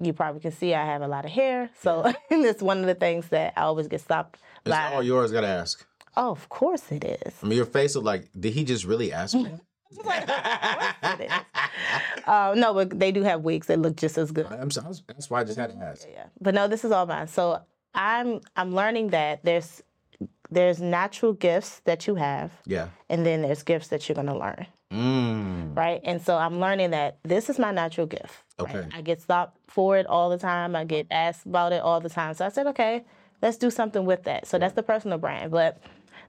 you 0.00 0.12
probably 0.12 0.40
can 0.40 0.52
see. 0.52 0.74
I 0.74 0.84
have 0.84 1.02
a 1.02 1.08
lot 1.08 1.24
of 1.24 1.30
hair, 1.30 1.70
so 1.80 2.12
it's 2.30 2.62
one 2.62 2.78
of 2.80 2.86
the 2.86 2.94
things 2.94 3.28
that 3.28 3.52
I 3.56 3.62
always 3.62 3.88
get 3.88 4.00
stopped 4.00 4.40
It's 4.64 4.74
by. 4.74 4.92
all 4.94 5.02
yours. 5.02 5.32
Gotta 5.32 5.46
ask. 5.48 5.86
oh, 6.16 6.30
of 6.30 6.48
course 6.48 6.90
it 6.92 7.04
is. 7.04 7.34
I 7.42 7.46
mean, 7.46 7.56
your 7.56 7.66
face 7.66 7.94
was 7.94 8.04
like, 8.04 8.28
did 8.38 8.52
he 8.54 8.64
just 8.64 8.84
really 8.84 9.12
ask 9.12 9.34
me? 9.34 9.50
It 9.92 11.20
is. 11.20 11.30
Uh, 12.26 12.54
no, 12.56 12.74
but 12.74 12.98
they 12.98 13.12
do 13.12 13.22
have 13.22 13.42
wigs 13.42 13.68
that 13.68 13.78
look 13.78 13.94
just 13.94 14.18
as 14.18 14.32
good. 14.32 14.46
I'm 14.46 14.68
sorry. 14.72 14.92
That's 15.06 15.30
why 15.30 15.42
I 15.42 15.44
just 15.44 15.56
had 15.56 15.70
to 15.70 15.76
ask. 15.76 16.04
Yeah, 16.12 16.24
but 16.40 16.54
no, 16.54 16.66
this 16.66 16.84
is 16.84 16.90
all 16.90 17.06
mine. 17.06 17.28
So 17.28 17.60
I'm 17.94 18.40
I'm 18.56 18.74
learning 18.74 19.10
that 19.10 19.44
there's 19.44 19.80
there's 20.50 20.80
natural 20.80 21.32
gifts 21.34 21.80
that 21.84 22.08
you 22.08 22.16
have, 22.16 22.50
Yeah. 22.66 22.88
and 23.08 23.24
then 23.24 23.42
there's 23.42 23.62
gifts 23.62 23.88
that 23.88 24.08
you're 24.08 24.16
gonna 24.16 24.36
learn. 24.36 24.66
Mm. 24.96 25.76
right? 25.76 26.00
And 26.04 26.20
so 26.22 26.36
I'm 26.36 26.58
learning 26.58 26.90
that 26.90 27.18
this 27.22 27.50
is 27.50 27.58
my 27.58 27.70
natural 27.70 28.06
gift. 28.06 28.44
right? 28.58 28.74
Okay. 28.76 28.88
I 28.94 29.02
get 29.02 29.20
stopped 29.20 29.58
for 29.68 29.96
it 29.98 30.06
all 30.06 30.30
the 30.30 30.38
time. 30.38 30.74
I 30.74 30.84
get 30.84 31.06
asked 31.10 31.46
about 31.46 31.72
it 31.72 31.82
all 31.82 32.00
the 32.00 32.08
time. 32.08 32.34
So 32.34 32.46
I 32.46 32.48
said, 32.48 32.66
okay, 32.68 33.04
let's 33.42 33.56
do 33.56 33.70
something 33.70 34.04
with 34.04 34.24
that. 34.24 34.46
So 34.46 34.58
that's 34.58 34.74
the 34.74 34.82
personal 34.82 35.18
brand. 35.18 35.50
But 35.50 35.78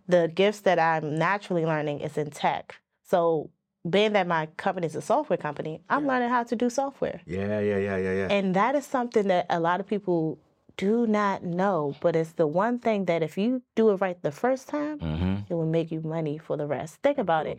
the 0.08 0.32
gifts 0.34 0.62
that 0.62 0.80
I'm 0.80 1.18
naturally 1.18 1.66
learning 1.66 2.02
is 2.02 2.18
in 2.18 2.32
tech. 2.32 2.76
So 3.04 3.50
being 3.90 4.14
that 4.14 4.28
my 4.28 4.48
company 4.58 4.88
is 4.88 4.96
a 4.96 5.02
software 5.02 5.38
company, 5.38 5.82
I'm 5.90 6.08
learning 6.08 6.30
how 6.30 6.44
to 6.44 6.56
do 6.56 6.70
software. 6.70 7.22
Yeah, 7.26 7.60
yeah, 7.60 7.78
yeah, 7.78 7.98
yeah, 7.98 8.14
yeah. 8.14 8.28
And 8.30 8.56
that 8.56 8.76
is 8.76 8.86
something 8.86 9.28
that 9.28 9.46
a 9.50 9.60
lot 9.60 9.80
of 9.80 9.88
people 9.88 10.40
do 10.78 11.08
not 11.08 11.44
know, 11.44 11.96
but 12.02 12.16
it's 12.16 12.34
the 12.34 12.48
one 12.48 12.80
thing 12.80 13.06
that 13.06 13.24
if 13.24 13.38
you 13.38 13.64
do 13.76 13.90
it 13.90 13.96
right 13.96 14.22
the 14.22 14.32
first 14.32 14.68
time, 14.68 15.00
mm-hmm. 15.00 15.36
it 15.50 15.54
will 15.54 15.66
make 15.66 15.92
you 15.92 16.02
money 16.02 16.38
for 16.38 16.56
the 16.56 16.68
rest. 16.68 16.98
Think 17.02 17.18
about 17.18 17.48
it. 17.48 17.58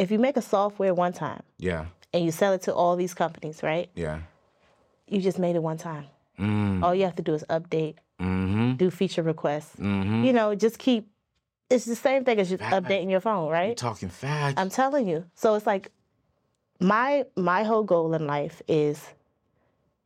If 0.00 0.10
you 0.10 0.18
make 0.18 0.36
a 0.36 0.42
software 0.42 0.94
one 0.94 1.12
time 1.12 1.42
Yeah, 1.58 1.86
and 2.12 2.24
you 2.24 2.30
sell 2.32 2.52
it 2.54 2.62
to 2.62 2.72
all 2.74 2.96
these 2.96 3.14
companies, 3.14 3.62
right? 3.62 3.88
yeah. 3.94 4.20
You 5.06 5.20
just 5.20 5.38
made 5.38 5.56
it 5.56 5.62
one 5.62 5.76
time. 5.76 6.06
Mm, 6.38 6.82
All 6.84 6.94
you 6.94 7.04
have 7.04 7.16
to 7.16 7.22
do 7.22 7.34
is 7.34 7.44
update, 7.50 7.96
mm-hmm. 8.20 8.74
do 8.82 8.90
feature 8.90 9.22
requests. 9.24 9.74
Mm-hmm. 9.76 10.24
You 10.24 10.32
know, 10.32 10.54
just 10.54 10.78
keep. 10.78 11.02
It's 11.68 11.84
the 11.84 11.96
same 11.96 12.24
thing 12.24 12.38
as 12.40 12.48
just 12.48 12.62
Fact. 12.62 12.74
updating 12.76 13.10
your 13.10 13.20
phone, 13.20 13.44
You're 13.46 13.52
right? 13.52 13.76
talking 13.76 14.08
facts. 14.08 14.54
I'm 14.60 14.70
telling 14.70 15.08
you. 15.08 15.24
So 15.34 15.54
it's 15.56 15.66
like 15.66 15.90
my 16.80 17.24
my 17.36 17.62
whole 17.64 17.82
goal 17.82 18.14
in 18.14 18.26
life 18.26 18.62
is 18.68 18.96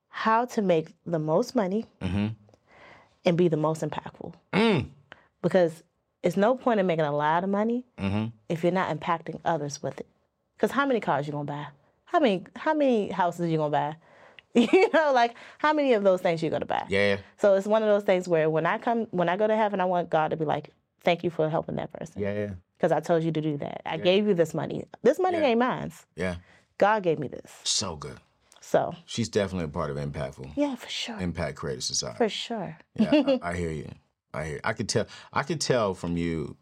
how 0.09 0.45
to 0.55 0.62
make 0.62 0.86
the 1.07 1.18
most 1.18 1.55
money 1.55 1.86
mm-hmm. 2.01 2.28
and 3.26 3.36
be 3.36 3.49
the 3.49 3.57
most 3.57 3.82
impactful. 3.82 4.32
Mm. 4.53 4.86
Because 5.42 5.82
it's 6.25 6.37
no 6.37 6.55
point 6.57 6.81
in 6.81 6.87
making 6.87 7.05
a 7.05 7.12
lot 7.14 7.45
of 7.45 7.51
money 7.51 7.85
Mm-hmm. 7.99 8.27
if 8.49 8.62
you're 8.62 8.72
not 8.72 8.89
impacting 8.97 9.41
others 9.45 9.83
with 9.83 10.01
it. 10.01 10.07
Because 10.57 10.70
how 10.72 10.87
many 10.87 11.01
cars 11.01 11.27
you 11.27 11.33
gonna 11.33 11.45
buy? 11.45 11.66
How 12.07 12.20
many 12.20 12.45
how 12.57 12.75
many 12.75 13.11
houses 13.11 13.51
you 13.51 13.59
gonna 13.59 13.70
buy? 13.70 13.97
You 14.55 14.89
know, 14.95 15.12
like 15.12 15.35
how 15.59 15.72
many 15.72 15.95
of 15.95 16.05
those 16.05 16.20
things 16.20 16.41
you 16.43 16.49
gonna 16.49 16.64
buy? 16.66 16.85
Yeah. 16.89 17.16
So 17.39 17.55
it's 17.55 17.66
one 17.66 17.83
of 17.83 17.89
those 17.89 18.05
things 18.05 18.29
where 18.29 18.49
when 18.49 18.66
I 18.66 18.79
come 18.79 19.07
when 19.11 19.29
I 19.29 19.37
go 19.37 19.47
to 19.49 19.57
heaven, 19.57 19.81
I 19.81 19.85
want 19.85 20.11
God 20.11 20.29
to 20.31 20.37
be 20.37 20.45
like, 20.45 20.70
"Thank 21.03 21.25
you 21.25 21.31
for 21.31 21.51
helping 21.51 21.75
that 21.77 21.93
person." 21.93 22.22
Yeah, 22.22 22.33
yeah. 22.35 22.51
Because 22.77 22.93
I 22.93 23.01
told 23.01 23.25
you 23.25 23.33
to 23.33 23.41
do 23.41 23.57
that. 23.59 23.83
I 23.85 23.97
gave 23.97 24.27
you 24.29 24.35
this 24.35 24.55
money. 24.55 24.85
This 25.03 25.18
money 25.18 25.39
Yeah. 25.39 25.47
ain't 25.47 25.59
mine. 25.59 25.91
Yeah. 26.14 26.37
God 26.79 27.03
gave 27.03 27.18
me 27.18 27.27
this. 27.29 27.51
So 27.64 27.97
good. 27.97 28.18
So 28.61 28.95
She's 29.07 29.29
definitely 29.29 29.64
a 29.64 29.68
part 29.68 29.91
of 29.91 29.97
Impactful. 29.97 30.53
yeah, 30.57 30.75
for 30.77 30.89
sure, 30.89 31.18
Impact 31.20 31.57
Creative 31.57 31.83
Society. 31.85 32.16
for 32.16 32.29
sure. 32.29 32.79
Yeah, 32.95 33.11
I, 33.12 33.51
I 33.51 33.55
hear 33.62 33.70
you. 33.72 33.91
I 34.35 34.45
hear. 34.45 34.61
I 34.64 34.72
could 34.72 34.89
tell. 34.89 35.07
I 35.32 35.43
could 35.43 35.61
tell 35.61 35.95
from 35.95 36.16
you. 36.16 36.57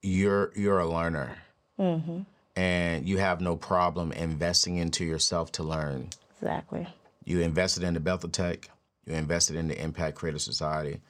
You're 0.00 0.52
you're 0.56 0.80
a 0.80 0.88
learner, 0.88 1.36
hmm 1.76 2.22
and 2.56 3.08
you 3.08 3.18
have 3.18 3.40
no 3.40 3.56
problem 3.56 4.12
investing 4.12 4.76
into 4.76 5.04
yourself 5.04 5.52
to 5.52 5.62
learn. 5.62 6.08
Exactly. 6.40 6.86
You 7.24 7.40
invested 7.40 7.82
in 7.82 7.94
the 7.94 8.00
Bethel 8.00 8.28
Tech. 8.28 8.68
You 9.06 9.14
invested 9.14 9.56
in 9.56 9.68
the 9.68 9.80
Impact 9.80 10.16
Creator 10.16 10.40
Society. 10.40 11.00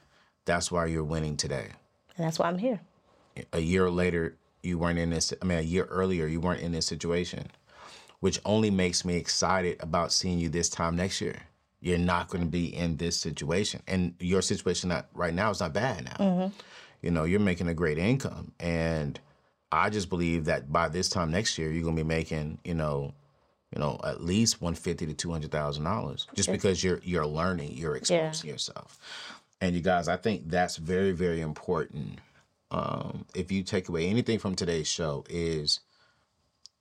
That's 0.44 0.70
why 0.70 0.86
you're 0.86 1.04
winning 1.04 1.36
today. 1.36 1.68
And 2.16 2.26
that's 2.26 2.38
why 2.38 2.48
I'm 2.48 2.58
here. 2.58 2.80
A 3.52 3.60
year 3.60 3.90
later, 3.90 4.36
you 4.62 4.78
weren't 4.78 4.98
in 4.98 5.10
this. 5.10 5.32
I 5.40 5.44
mean, 5.44 5.58
a 5.58 5.62
year 5.62 5.84
earlier, 5.86 6.26
you 6.26 6.40
weren't 6.40 6.60
in 6.60 6.72
this 6.72 6.86
situation, 6.86 7.50
which 8.20 8.40
only 8.44 8.70
makes 8.70 9.04
me 9.04 9.16
excited 9.16 9.78
about 9.80 10.12
seeing 10.12 10.38
you 10.38 10.48
this 10.48 10.68
time 10.68 10.96
next 10.96 11.20
year. 11.20 11.40
You're 11.82 11.98
not 11.98 12.28
going 12.28 12.44
to 12.44 12.48
be 12.50 12.74
in 12.74 12.96
this 12.96 13.16
situation, 13.16 13.82
and 13.88 14.14
your 14.20 14.40
situation 14.40 14.88
not, 14.90 15.08
right 15.12 15.34
now 15.34 15.50
is 15.50 15.60
not 15.60 15.72
bad 15.74 16.04
now. 16.18 16.52
You 17.02 17.10
know, 17.10 17.24
you're 17.24 17.40
making 17.40 17.66
a 17.66 17.74
great 17.74 17.98
income, 17.98 18.52
and 18.60 19.18
I 19.72 19.90
just 19.90 20.08
believe 20.08 20.44
that 20.44 20.72
by 20.72 20.88
this 20.88 21.08
time 21.08 21.32
next 21.32 21.58
year, 21.58 21.72
you're 21.72 21.82
going 21.82 21.96
to 21.96 22.04
be 22.04 22.08
making, 22.08 22.60
you 22.64 22.74
know, 22.74 23.12
you 23.74 23.80
know, 23.80 23.98
at 24.04 24.22
least 24.22 24.62
one 24.62 24.74
fifty 24.74 25.06
to 25.06 25.14
two 25.14 25.32
hundred 25.32 25.50
thousand 25.50 25.82
dollars, 25.82 26.28
just 26.34 26.52
because 26.52 26.84
you're 26.84 27.00
you're 27.02 27.26
learning, 27.26 27.72
you're 27.76 27.96
exposing 27.96 28.48
yourself. 28.50 29.00
And 29.60 29.74
you 29.74 29.80
guys, 29.80 30.06
I 30.08 30.16
think 30.16 30.50
that's 30.50 30.76
very, 30.76 31.12
very 31.12 31.40
important. 31.40 32.20
Um, 32.70 33.26
if 33.34 33.50
you 33.50 33.62
take 33.62 33.88
away 33.88 34.08
anything 34.08 34.38
from 34.38 34.54
today's 34.54 34.86
show, 34.88 35.24
is 35.28 35.80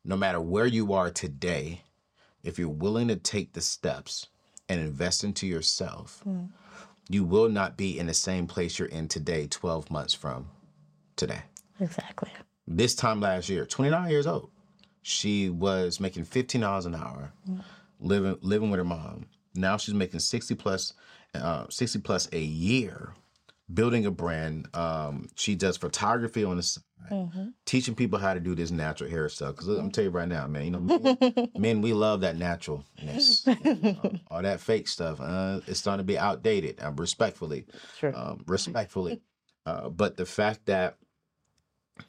no 0.06 0.16
matter 0.16 0.40
where 0.40 0.66
you 0.68 0.94
are 0.94 1.10
today, 1.10 1.82
if 2.44 2.60
you're 2.60 2.70
willing 2.70 3.08
to 3.08 3.16
take 3.16 3.54
the 3.54 3.62
steps 3.62 4.28
and 4.72 4.80
invest 4.80 5.26
into 5.26 5.46
yourself, 5.46 6.24
you 7.10 7.26
will 7.26 7.50
not 7.50 7.76
be 7.76 8.00
in 8.00 8.08
the 8.08 8.14
same 8.14 8.48
place 8.48 8.80
you're 8.80 8.88
in 8.88 9.10
today, 9.10 9.46
12 9.48 9.92
months 9.92 10.14
from 10.14 10.48
today. 11.18 11.42
Exactly. 11.82 12.30
This 12.66 12.96
time 12.96 13.20
last 13.20 13.50
year, 13.50 13.66
29 13.66 14.10
years 14.10 14.26
old, 14.26 14.50
she 15.02 15.50
was 15.50 16.00
making 16.00 16.24
$15 16.26 16.86
an 16.86 16.96
hour, 16.96 17.34
living 18.00 18.38
living 18.42 18.70
with 18.72 18.78
her 18.78 18.86
mom. 18.86 19.26
Now 19.56 19.76
she's 19.76 19.94
making 19.94 20.22
60 20.22 20.56
plus, 20.56 20.94
uh, 21.36 21.66
60 21.70 22.00
plus 22.00 22.30
a 22.32 22.40
year, 22.40 23.14
building 23.74 24.06
a 24.06 24.12
brand. 24.12 24.68
Um, 24.74 25.28
she 25.36 25.56
does 25.56 25.78
photography 25.78 26.44
on 26.44 26.58
the 26.58 26.64
side, 26.64 26.84
teaching 27.66 27.96
people 27.96 28.20
how 28.20 28.34
to 28.34 28.40
do 28.40 28.56
this 28.56 28.72
natural 28.72 29.10
hair 29.10 29.28
stuff. 29.30 29.56
Because 29.56 29.68
I'm 29.70 29.92
tell 29.92 30.04
you 30.04 30.10
right 30.10 30.28
now, 30.28 30.48
man, 30.48 30.66
you 30.66 30.72
know, 30.72 30.80
men, 30.80 31.50
men 31.58 31.82
we 31.82 31.94
love 31.94 32.22
that 32.22 32.38
naturalness. 32.38 33.46
You 33.64 33.76
know, 33.82 34.14
all 34.30 34.42
that 34.42 34.60
fake 34.60 34.88
stuff, 34.88 35.20
uh, 35.22 35.62
it's 35.68 35.80
starting 35.80 36.06
to 36.06 36.08
be 36.08 36.18
outdated. 36.18 36.82
Um, 36.82 36.96
respectfully, 36.96 37.66
True. 38.00 38.14
um, 38.16 38.44
respectfully. 38.48 39.22
Uh, 39.66 39.90
but 39.90 40.18
the 40.18 40.26
fact 40.26 40.66
that, 40.66 40.98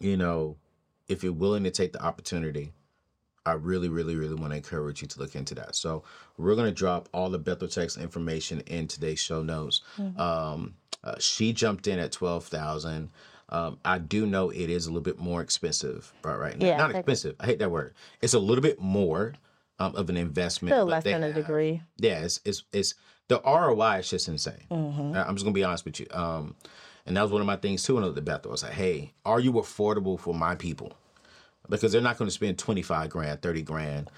you 0.01 0.17
know, 0.17 0.57
if 1.09 1.23
you're 1.23 1.33
willing 1.33 1.65
to 1.65 1.71
take 1.71 1.93
the 1.93 2.03
opportunity, 2.03 2.73
I 3.45 3.53
really, 3.53 3.89
really, 3.89 4.17
really 4.17 4.35
want 4.37 4.53
to 4.53 4.57
encourage 4.57 5.03
you 5.03 5.09
to 5.09 5.19
look 5.19 5.35
into 5.35 5.55
that. 5.57 5.75
So 5.75 6.05
we're 6.39 6.55
going 6.55 6.69
to 6.69 6.75
drop 6.75 7.09
all 7.13 7.29
the 7.29 7.39
Bethel 7.39 7.69
Tech's 7.69 7.97
information 7.97 8.61
in 8.61 8.87
today's 8.87 9.19
show 9.19 9.43
notes. 9.43 9.81
Um, 10.17 10.75
uh, 11.05 11.15
she 11.19 11.53
jumped 11.53 11.87
in 11.87 11.99
at 11.99 12.13
twelve 12.13 12.45
thousand. 12.47 13.11
Um, 13.49 13.79
I 13.85 13.99
do 13.99 14.25
know 14.25 14.49
it 14.51 14.71
is 14.71 14.87
a 14.87 14.91
little 14.91 15.03
bit 15.03 15.19
more 15.19 15.43
expensive 15.43 16.13
right, 16.25 16.39
right 16.39 16.59
now. 16.59 16.67
Yeah, 16.67 16.77
Not 16.79 16.95
expensive. 16.95 17.37
I 17.39 17.47
hate 17.47 17.59
that 17.59 17.71
word. 17.71 17.93
It's 18.23 18.33
a 18.33 18.39
little 18.39 18.63
bit 18.63 18.81
more 18.81 19.35
um, 19.79 19.95
of 19.95 20.09
an 20.09 20.17
investment. 20.17 20.73
Still 20.75 20.87
less 20.87 21.05
than 21.05 21.23
a 21.23 21.27
have- 21.27 21.35
degree. 21.35 21.83
yeah, 21.99 22.21
it's 22.25 22.41
it's, 22.47 22.65
it's 22.73 22.95
the 23.29 23.41
ROI 23.45 23.99
is 23.99 24.09
just 24.11 24.29
insane. 24.29 24.65
Mm-hmm. 24.71 25.15
I'm 25.17 25.35
just 25.35 25.45
gonna 25.45 25.53
be 25.53 25.65
honest 25.65 25.85
with 25.85 26.01
you. 26.01 26.07
Um, 26.13 26.55
and 27.05 27.17
that 27.17 27.23
was 27.23 27.33
one 27.33 27.41
of 27.41 27.47
my 27.47 27.57
things 27.57 27.83
too. 27.83 27.99
Another 27.99 28.21
Bethel 28.21 28.51
I 28.51 28.53
was 28.53 28.63
like, 28.63 28.73
hey, 28.73 29.13
are 29.25 29.41
you 29.41 29.53
affordable 29.55 30.19
for 30.19 30.33
my 30.35 30.55
people? 30.55 30.93
Because 31.69 31.93
they're 31.93 32.01
not 32.01 32.17
going 32.19 32.29
to 32.29 32.33
spend 32.35 32.59
25 32.59 33.09
grand, 33.11 33.41
30 33.43 33.63
grand, 33.63 34.11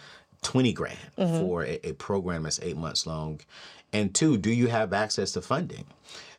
20 0.43 0.72
grand 0.72 0.99
Mm-hmm. 1.18 1.39
for 1.41 1.64
a, 1.64 1.78
a 1.89 1.93
program 1.95 2.43
that's 2.45 2.61
eight 2.62 2.76
months 2.76 3.07
long. 3.07 3.41
And 3.93 4.14
two, 4.14 4.37
do 4.39 4.51
you 4.51 4.66
have 4.68 4.93
access 4.93 5.32
to 5.32 5.41
funding? 5.43 5.85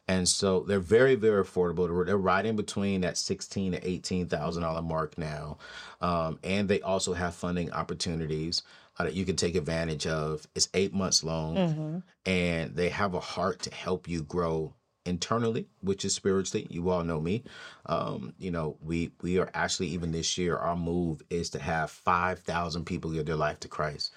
And 0.08 0.28
so 0.28 0.60
they're 0.62 0.80
very, 0.80 1.16
very 1.16 1.44
affordable. 1.44 1.88
They're, 1.88 2.06
they're 2.06 2.18
right 2.18 2.46
in 2.46 2.56
between 2.56 3.02
that 3.02 3.18
sixteen 3.18 3.72
to 3.72 3.88
eighteen 3.90 4.28
thousand 4.28 4.62
dollar 4.64 4.82
mark 4.84 5.18
now, 5.18 5.58
um, 6.02 6.38
and 6.44 6.68
they 6.68 6.80
also 6.82 7.14
have 7.14 7.34
funding 7.34 7.72
opportunities 7.72 8.62
uh, 9.00 9.06
that 9.06 9.14
you 9.16 9.26
can 9.26 9.36
take 9.36 9.56
advantage 9.56 10.06
of. 10.06 10.48
It's 10.54 10.70
eight 10.76 10.94
months 10.94 11.24
long, 11.24 12.04
and 12.26 12.76
they 12.76 12.90
have 12.90 13.16
a 13.16 13.20
heart 13.20 13.62
to 13.64 13.74
help 13.74 14.08
you 14.08 14.22
grow 14.22 14.74
internally, 15.06 15.68
which 15.82 16.04
is 16.06 16.16
spiritually. 16.16 16.68
You 16.70 16.90
all 16.90 17.04
know 17.04 17.20
me. 17.22 17.44
Um, 17.86 18.34
you 18.38 18.52
know, 18.52 18.78
we 18.82 19.12
we 19.22 19.38
are 19.40 19.50
actually 19.54 19.88
even 19.90 20.12
this 20.12 20.38
year. 20.38 20.58
Our 20.58 20.76
move 20.76 21.22
is 21.30 21.50
to 21.52 21.60
have 21.60 21.92
five 21.92 22.40
thousand 22.40 22.86
people 22.86 23.12
give 23.12 23.26
their 23.26 23.36
life 23.36 23.60
to 23.62 23.68
Christ, 23.68 24.14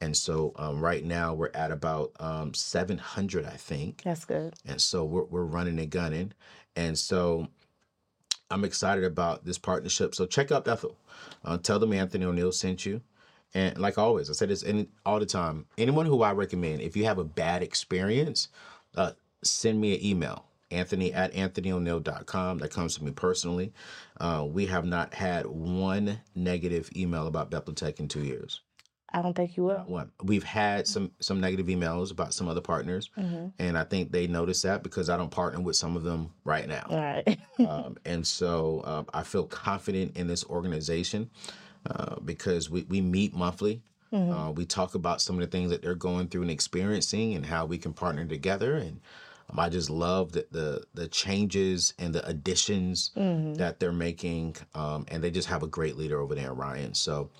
and 0.00 0.16
so 0.16 0.52
um, 0.56 0.80
right 0.80 1.04
now 1.04 1.34
we're 1.34 1.50
at 1.54 1.70
about 1.70 2.12
um, 2.20 2.54
seven 2.54 2.98
hundred, 2.98 3.44
I 3.46 3.56
think 3.56 4.02
That's 4.02 4.24
good. 4.24 4.54
and 4.66 4.80
so 4.80 5.04
we're, 5.04 5.24
we're 5.24 5.44
running 5.44 5.78
and 5.78 5.90
gunning 5.90 6.32
and 6.76 6.96
so 6.96 7.48
i'm 8.50 8.64
excited 8.64 9.04
about 9.04 9.44
this 9.44 9.58
partnership 9.58 10.14
so 10.14 10.24
check 10.26 10.52
out 10.52 10.64
bethel 10.64 10.96
uh, 11.44 11.58
tell 11.58 11.78
them 11.78 11.92
anthony 11.92 12.24
o'neal 12.24 12.52
sent 12.52 12.86
you 12.86 13.00
and 13.54 13.76
like 13.78 13.98
always 13.98 14.30
i 14.30 14.32
say 14.32 14.46
this 14.46 14.62
any, 14.64 14.86
all 15.04 15.18
the 15.18 15.26
time 15.26 15.66
anyone 15.78 16.06
who 16.06 16.22
i 16.22 16.32
recommend 16.32 16.80
if 16.80 16.96
you 16.96 17.04
have 17.04 17.18
a 17.18 17.24
bad 17.24 17.62
experience 17.62 18.48
uh, 18.96 19.10
send 19.42 19.80
me 19.80 19.94
an 19.94 20.04
email 20.04 20.46
anthony 20.70 21.12
at 21.12 21.32
anthonyoneal.com 21.34 22.58
that 22.58 22.70
comes 22.70 22.96
to 22.96 23.04
me 23.04 23.10
personally 23.10 23.72
uh, 24.20 24.46
we 24.48 24.66
have 24.66 24.84
not 24.84 25.14
had 25.14 25.46
one 25.46 26.20
negative 26.34 26.90
email 26.96 27.26
about 27.26 27.50
bethel 27.50 27.74
tech 27.74 27.98
in 28.00 28.08
two 28.08 28.22
years 28.22 28.60
I 29.12 29.22
don't 29.22 29.34
think 29.34 29.56
you 29.56 29.64
will. 29.64 29.84
one. 29.86 30.12
We've 30.22 30.44
had 30.44 30.86
some 30.86 31.10
some 31.18 31.40
negative 31.40 31.66
emails 31.66 32.12
about 32.12 32.32
some 32.32 32.48
other 32.48 32.60
partners, 32.60 33.10
and 33.58 33.76
I 33.76 33.84
think 33.84 34.12
they 34.12 34.26
noticed 34.26 34.62
that 34.62 34.82
because 34.82 35.10
I 35.10 35.16
don't 35.16 35.30
partner 35.30 35.60
with 35.60 35.76
some 35.76 35.96
of 35.96 36.04
them 36.04 36.30
right 36.44 36.68
now. 36.68 36.86
All 36.88 36.96
right. 36.96 37.38
um, 37.68 37.96
and 38.04 38.24
so 38.26 38.82
um, 38.84 39.06
I 39.12 39.22
feel 39.24 39.44
confident 39.44 40.16
in 40.16 40.28
this 40.28 40.44
organization 40.44 41.30
uh, 41.90 42.20
because 42.24 42.70
we, 42.70 42.82
we 42.84 43.00
meet 43.00 43.34
monthly. 43.34 43.82
Uh, 44.12 44.50
we 44.50 44.66
talk 44.66 44.96
about 44.96 45.20
some 45.20 45.36
of 45.36 45.40
the 45.40 45.46
things 45.46 45.70
that 45.70 45.82
they're 45.82 45.94
going 45.94 46.26
through 46.26 46.42
and 46.42 46.50
experiencing, 46.50 47.34
and 47.34 47.46
how 47.46 47.64
we 47.64 47.78
can 47.78 47.92
partner 47.92 48.24
together. 48.24 48.74
And 48.74 49.00
um, 49.50 49.58
I 49.58 49.68
just 49.68 49.90
love 49.90 50.32
the, 50.32 50.46
the 50.50 50.84
the 50.94 51.08
changes 51.08 51.94
and 51.98 52.14
the 52.14 52.26
additions 52.26 53.10
that 53.14 53.80
they're 53.80 53.92
making, 53.92 54.56
um, 54.74 55.06
and 55.08 55.22
they 55.22 55.30
just 55.30 55.48
have 55.48 55.62
a 55.62 55.66
great 55.66 55.96
leader 55.96 56.20
over 56.20 56.34
there, 56.34 56.52
Ryan. 56.52 56.94
So. 56.94 57.30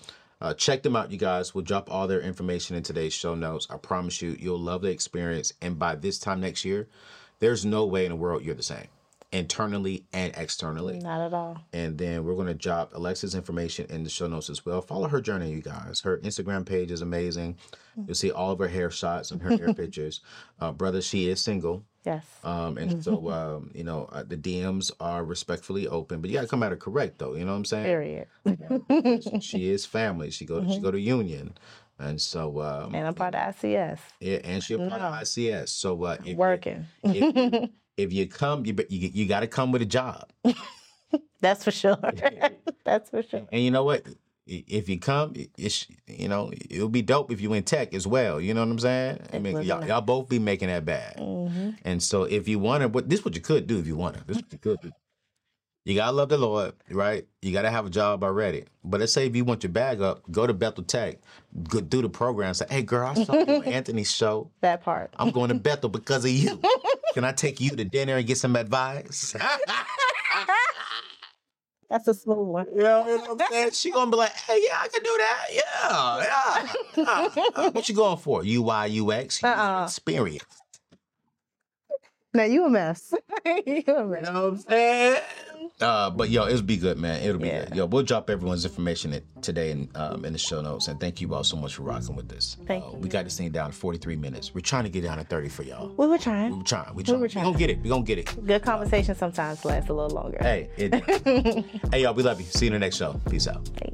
Uh, 0.43 0.55
check 0.55 0.81
them 0.81 0.95
out, 0.95 1.11
you 1.11 1.19
guys. 1.19 1.53
We'll 1.53 1.63
drop 1.63 1.91
all 1.91 2.07
their 2.07 2.19
information 2.19 2.75
in 2.75 2.81
today's 2.81 3.13
show 3.13 3.35
notes. 3.35 3.67
I 3.69 3.77
promise 3.77 4.23
you, 4.23 4.35
you'll 4.39 4.57
love 4.59 4.81
the 4.81 4.89
experience. 4.89 5.53
And 5.61 5.77
by 5.77 5.93
this 5.93 6.17
time 6.17 6.41
next 6.41 6.65
year, 6.65 6.87
there's 7.37 7.63
no 7.63 7.85
way 7.85 8.05
in 8.05 8.09
the 8.09 8.15
world 8.15 8.43
you're 8.43 8.55
the 8.55 8.63
same, 8.63 8.87
internally 9.31 10.05
and 10.13 10.33
externally. 10.35 10.97
Not 10.97 11.27
at 11.27 11.33
all. 11.35 11.59
And 11.73 11.95
then 11.95 12.23
we're 12.23 12.33
gonna 12.33 12.55
drop 12.55 12.93
Alexa's 12.95 13.35
information 13.35 13.85
in 13.91 14.03
the 14.03 14.09
show 14.09 14.25
notes 14.25 14.49
as 14.49 14.65
well. 14.65 14.81
Follow 14.81 15.07
her 15.09 15.21
journey, 15.21 15.51
you 15.51 15.61
guys. 15.61 16.01
Her 16.01 16.17
Instagram 16.17 16.65
page 16.65 16.89
is 16.89 17.01
amazing. 17.03 17.57
You'll 17.95 18.15
see 18.15 18.31
all 18.31 18.51
of 18.51 18.57
her 18.57 18.67
hair 18.67 18.89
shots 18.89 19.29
and 19.29 19.43
her 19.43 19.55
hair 19.55 19.73
pictures. 19.75 20.21
Uh, 20.59 20.71
brother, 20.71 21.03
she 21.03 21.29
is 21.29 21.39
single. 21.39 21.83
Yes. 22.03 22.25
Um, 22.43 22.77
and 22.77 23.03
so, 23.03 23.29
um, 23.37 23.71
you 23.75 23.83
know, 23.83 24.09
uh, 24.11 24.23
the 24.23 24.37
DMs 24.37 24.91
are 24.99 25.23
respectfully 25.23 25.87
open, 25.87 26.21
but 26.21 26.29
you 26.29 26.35
gotta 26.35 26.47
come 26.47 26.63
at 26.63 26.71
her 26.71 26.77
correct 26.77 27.19
though. 27.19 27.35
You 27.35 27.45
know 27.45 27.51
what 27.51 27.57
I'm 27.57 27.65
saying? 27.65 27.85
Period. 27.85 29.41
she 29.41 29.69
is 29.69 29.85
family. 29.85 30.31
She 30.31 30.45
go 30.45 30.65
she 30.67 30.79
go 30.79 30.89
to 30.91 30.99
Union, 30.99 31.53
and 31.99 32.19
so 32.19 32.61
um, 32.61 32.95
And 32.95 33.05
I'm 33.07 33.13
part 33.13 33.35
of 33.35 33.55
ICS. 33.55 33.99
yeah, 34.19 34.39
and 34.43 34.63
she 34.63 34.73
a 34.73 34.77
part 34.79 35.01
of 35.01 35.13
No. 35.13 35.19
ICS. 35.21 35.69
So 35.69 36.03
uh, 36.03 36.17
if 36.21 36.25
you- 36.27 36.35
Working. 36.37 36.85
if, 37.03 37.35
you, 37.35 37.69
if 37.97 38.11
you 38.13 38.27
come, 38.27 38.65
you, 38.65 38.73
be- 38.73 38.87
you 38.89 39.09
you 39.13 39.25
got 39.27 39.41
to 39.41 39.47
come 39.47 39.71
with 39.71 39.81
a 39.83 39.85
job. 39.85 40.29
That's 41.41 41.63
for 41.63 41.71
sure. 41.71 41.97
That's 42.85 43.09
for 43.09 43.21
sure. 43.23 43.47
And 43.51 43.61
you 43.63 43.69
know 43.71 43.83
what? 43.83 44.05
If 44.53 44.89
you 44.89 44.99
come, 44.99 45.33
it's 45.57 45.87
you 46.07 46.27
know 46.27 46.51
it'll 46.69 46.89
be 46.89 47.01
dope 47.01 47.31
if 47.31 47.39
you 47.39 47.53
in 47.53 47.63
tech 47.63 47.93
as 47.93 48.05
well. 48.05 48.41
You 48.41 48.53
know 48.53 48.59
what 48.61 48.69
I'm 48.69 48.79
saying? 48.79 49.19
I 49.31 49.39
mean, 49.39 49.61
y'all, 49.61 49.85
y'all 49.85 50.01
both 50.01 50.27
be 50.27 50.39
making 50.39 50.67
that 50.67 50.83
bag. 50.83 51.17
hmm 51.17 51.69
And 51.85 52.03
so 52.03 52.23
if 52.23 52.49
you 52.49 52.59
want 52.59 52.81
to, 52.81 52.89
what 52.89 53.07
this 53.09 53.23
what 53.23 53.33
you 53.33 53.41
could 53.41 53.65
do 53.65 53.79
if 53.79 53.87
you 53.87 53.95
want 53.95 54.17
to. 54.17 54.23
This 54.25 54.37
what 54.37 54.51
you 54.51 54.57
could 54.57 54.81
do. 54.81 54.91
You 55.85 55.95
gotta 55.95 56.11
love 56.11 56.29
the 56.29 56.37
Lord, 56.37 56.73
right? 56.91 57.25
You 57.41 57.51
gotta 57.53 57.71
have 57.71 57.85
a 57.87 57.89
job 57.89 58.23
already. 58.23 58.65
But 58.83 58.99
let's 58.99 59.13
say 59.13 59.25
if 59.25 59.35
you 59.35 59.43
want 59.45 59.63
your 59.63 59.71
bag 59.71 59.99
up, 60.01 60.29
go 60.29 60.45
to 60.45 60.53
Bethel 60.53 60.83
Tech, 60.83 61.19
go 61.69 61.81
do 61.81 62.01
the 62.03 62.09
program. 62.09 62.53
Say, 62.53 62.65
hey 62.69 62.81
girl, 62.83 63.07
I 63.07 63.13
saw 63.15 63.33
you 63.33 63.55
on 63.55 63.63
Anthony's 63.77 64.11
show. 64.11 64.51
That 64.59 64.83
part. 64.83 65.11
I'm 65.17 65.31
going 65.31 65.49
to 65.49 65.55
Bethel 65.69 65.89
because 65.89 66.23
of 66.25 66.31
you. 66.31 66.61
Can 67.15 67.23
I 67.23 67.31
take 67.31 67.59
you 67.59 67.71
to 67.71 67.83
dinner 67.83 68.17
and 68.17 68.27
get 68.27 68.37
some 68.37 68.55
advice? 68.55 69.35
That's 71.91 72.07
a 72.07 72.13
smooth 72.13 72.47
one. 72.47 72.67
You 72.73 72.83
know 72.83 73.01
what 73.01 73.41
I'm 73.41 73.51
saying? 73.51 73.71
She 73.71 73.91
gonna 73.91 74.09
be 74.09 74.15
like, 74.15 74.31
hey, 74.31 74.61
yeah, 74.65 74.77
I 74.79 74.87
can 74.87 75.03
do 75.03 75.17
that. 75.19 75.45
Yeah, 75.51 76.71
yeah. 76.95 77.03
Uh, 77.55 77.71
what 77.71 77.89
you 77.89 77.95
going 77.95 78.17
for? 78.17 78.43
UI, 78.45 78.99
UX, 79.01 79.43
user 79.43 79.47
Uh-uh. 79.47 79.83
experience. 79.83 80.60
Now 82.33 82.43
you 82.43 82.65
a 82.65 82.69
mess. 82.69 83.13
you 83.45 83.51
a 83.53 83.61
You 83.65 84.05
mess. 84.05 84.23
know 84.23 84.33
what 84.33 84.53
I'm 84.53 84.57
saying? 84.59 85.21
Uh, 85.81 86.09
but 86.11 86.29
yo, 86.29 86.47
it'll 86.47 86.61
be 86.61 86.77
good, 86.77 86.97
man. 86.97 87.21
It'll 87.23 87.41
be 87.41 87.47
Yeah. 87.47 87.65
good. 87.65 87.75
Yo, 87.75 87.85
we'll 87.87 88.03
drop 88.03 88.29
everyone's 88.29 88.63
information 88.65 89.13
in, 89.13 89.21
today 89.41 89.71
in, 89.71 89.89
um, 89.95 90.23
in 90.25 90.31
the 90.33 90.39
show 90.39 90.61
notes. 90.61 90.87
And 90.87 90.99
thank 90.99 91.19
you 91.21 91.33
all 91.33 91.43
so 91.43 91.57
much 91.57 91.75
for 91.75 91.81
rocking 91.83 92.15
with 92.15 92.29
this. 92.29 92.55
Thank 92.67 92.83
uh, 92.85 92.91
you. 92.91 92.97
We 92.99 93.09
got 93.09 93.23
this 93.25 93.37
thing 93.37 93.49
down 93.51 93.71
to 93.71 93.75
43 93.75 94.15
minutes. 94.15 94.53
We're 94.55 94.61
trying 94.61 94.83
to 94.83 94.89
get 94.89 95.01
down 95.03 95.17
to 95.17 95.23
30 95.23 95.49
for 95.49 95.63
y'all. 95.63 95.89
We 95.89 96.05
were 96.07 96.13
We 96.13 96.17
trying. 96.19 96.57
were 96.57 96.63
trying. 96.63 96.89
We 96.91 96.97
We 96.97 97.03
trying. 97.03 97.19
We 97.21 97.27
trying. 97.29 97.45
gonna 97.45 97.57
get 97.57 97.69
it. 97.69 97.81
We 97.81 97.89
gonna 97.89 98.03
get 98.03 98.19
it. 98.19 98.45
Good 98.47 98.61
conversation 98.61 99.15
sometimes 99.15 99.65
lasts 99.65 99.89
a 99.89 99.93
little 99.93 100.15
longer. 100.15 100.37
Hey, 100.39 100.69
it, 100.77 100.93
hey, 101.91 102.03
y'all. 102.03 102.13
We 102.13 102.23
love 102.23 102.39
you. 102.39 102.45
See 102.45 102.65
you 102.67 102.69
in 102.69 102.73
the 102.73 102.79
next 102.79 102.95
show. 102.97 103.19
Peace 103.29 103.47
out. 103.47 103.67
Hey. 103.81 103.93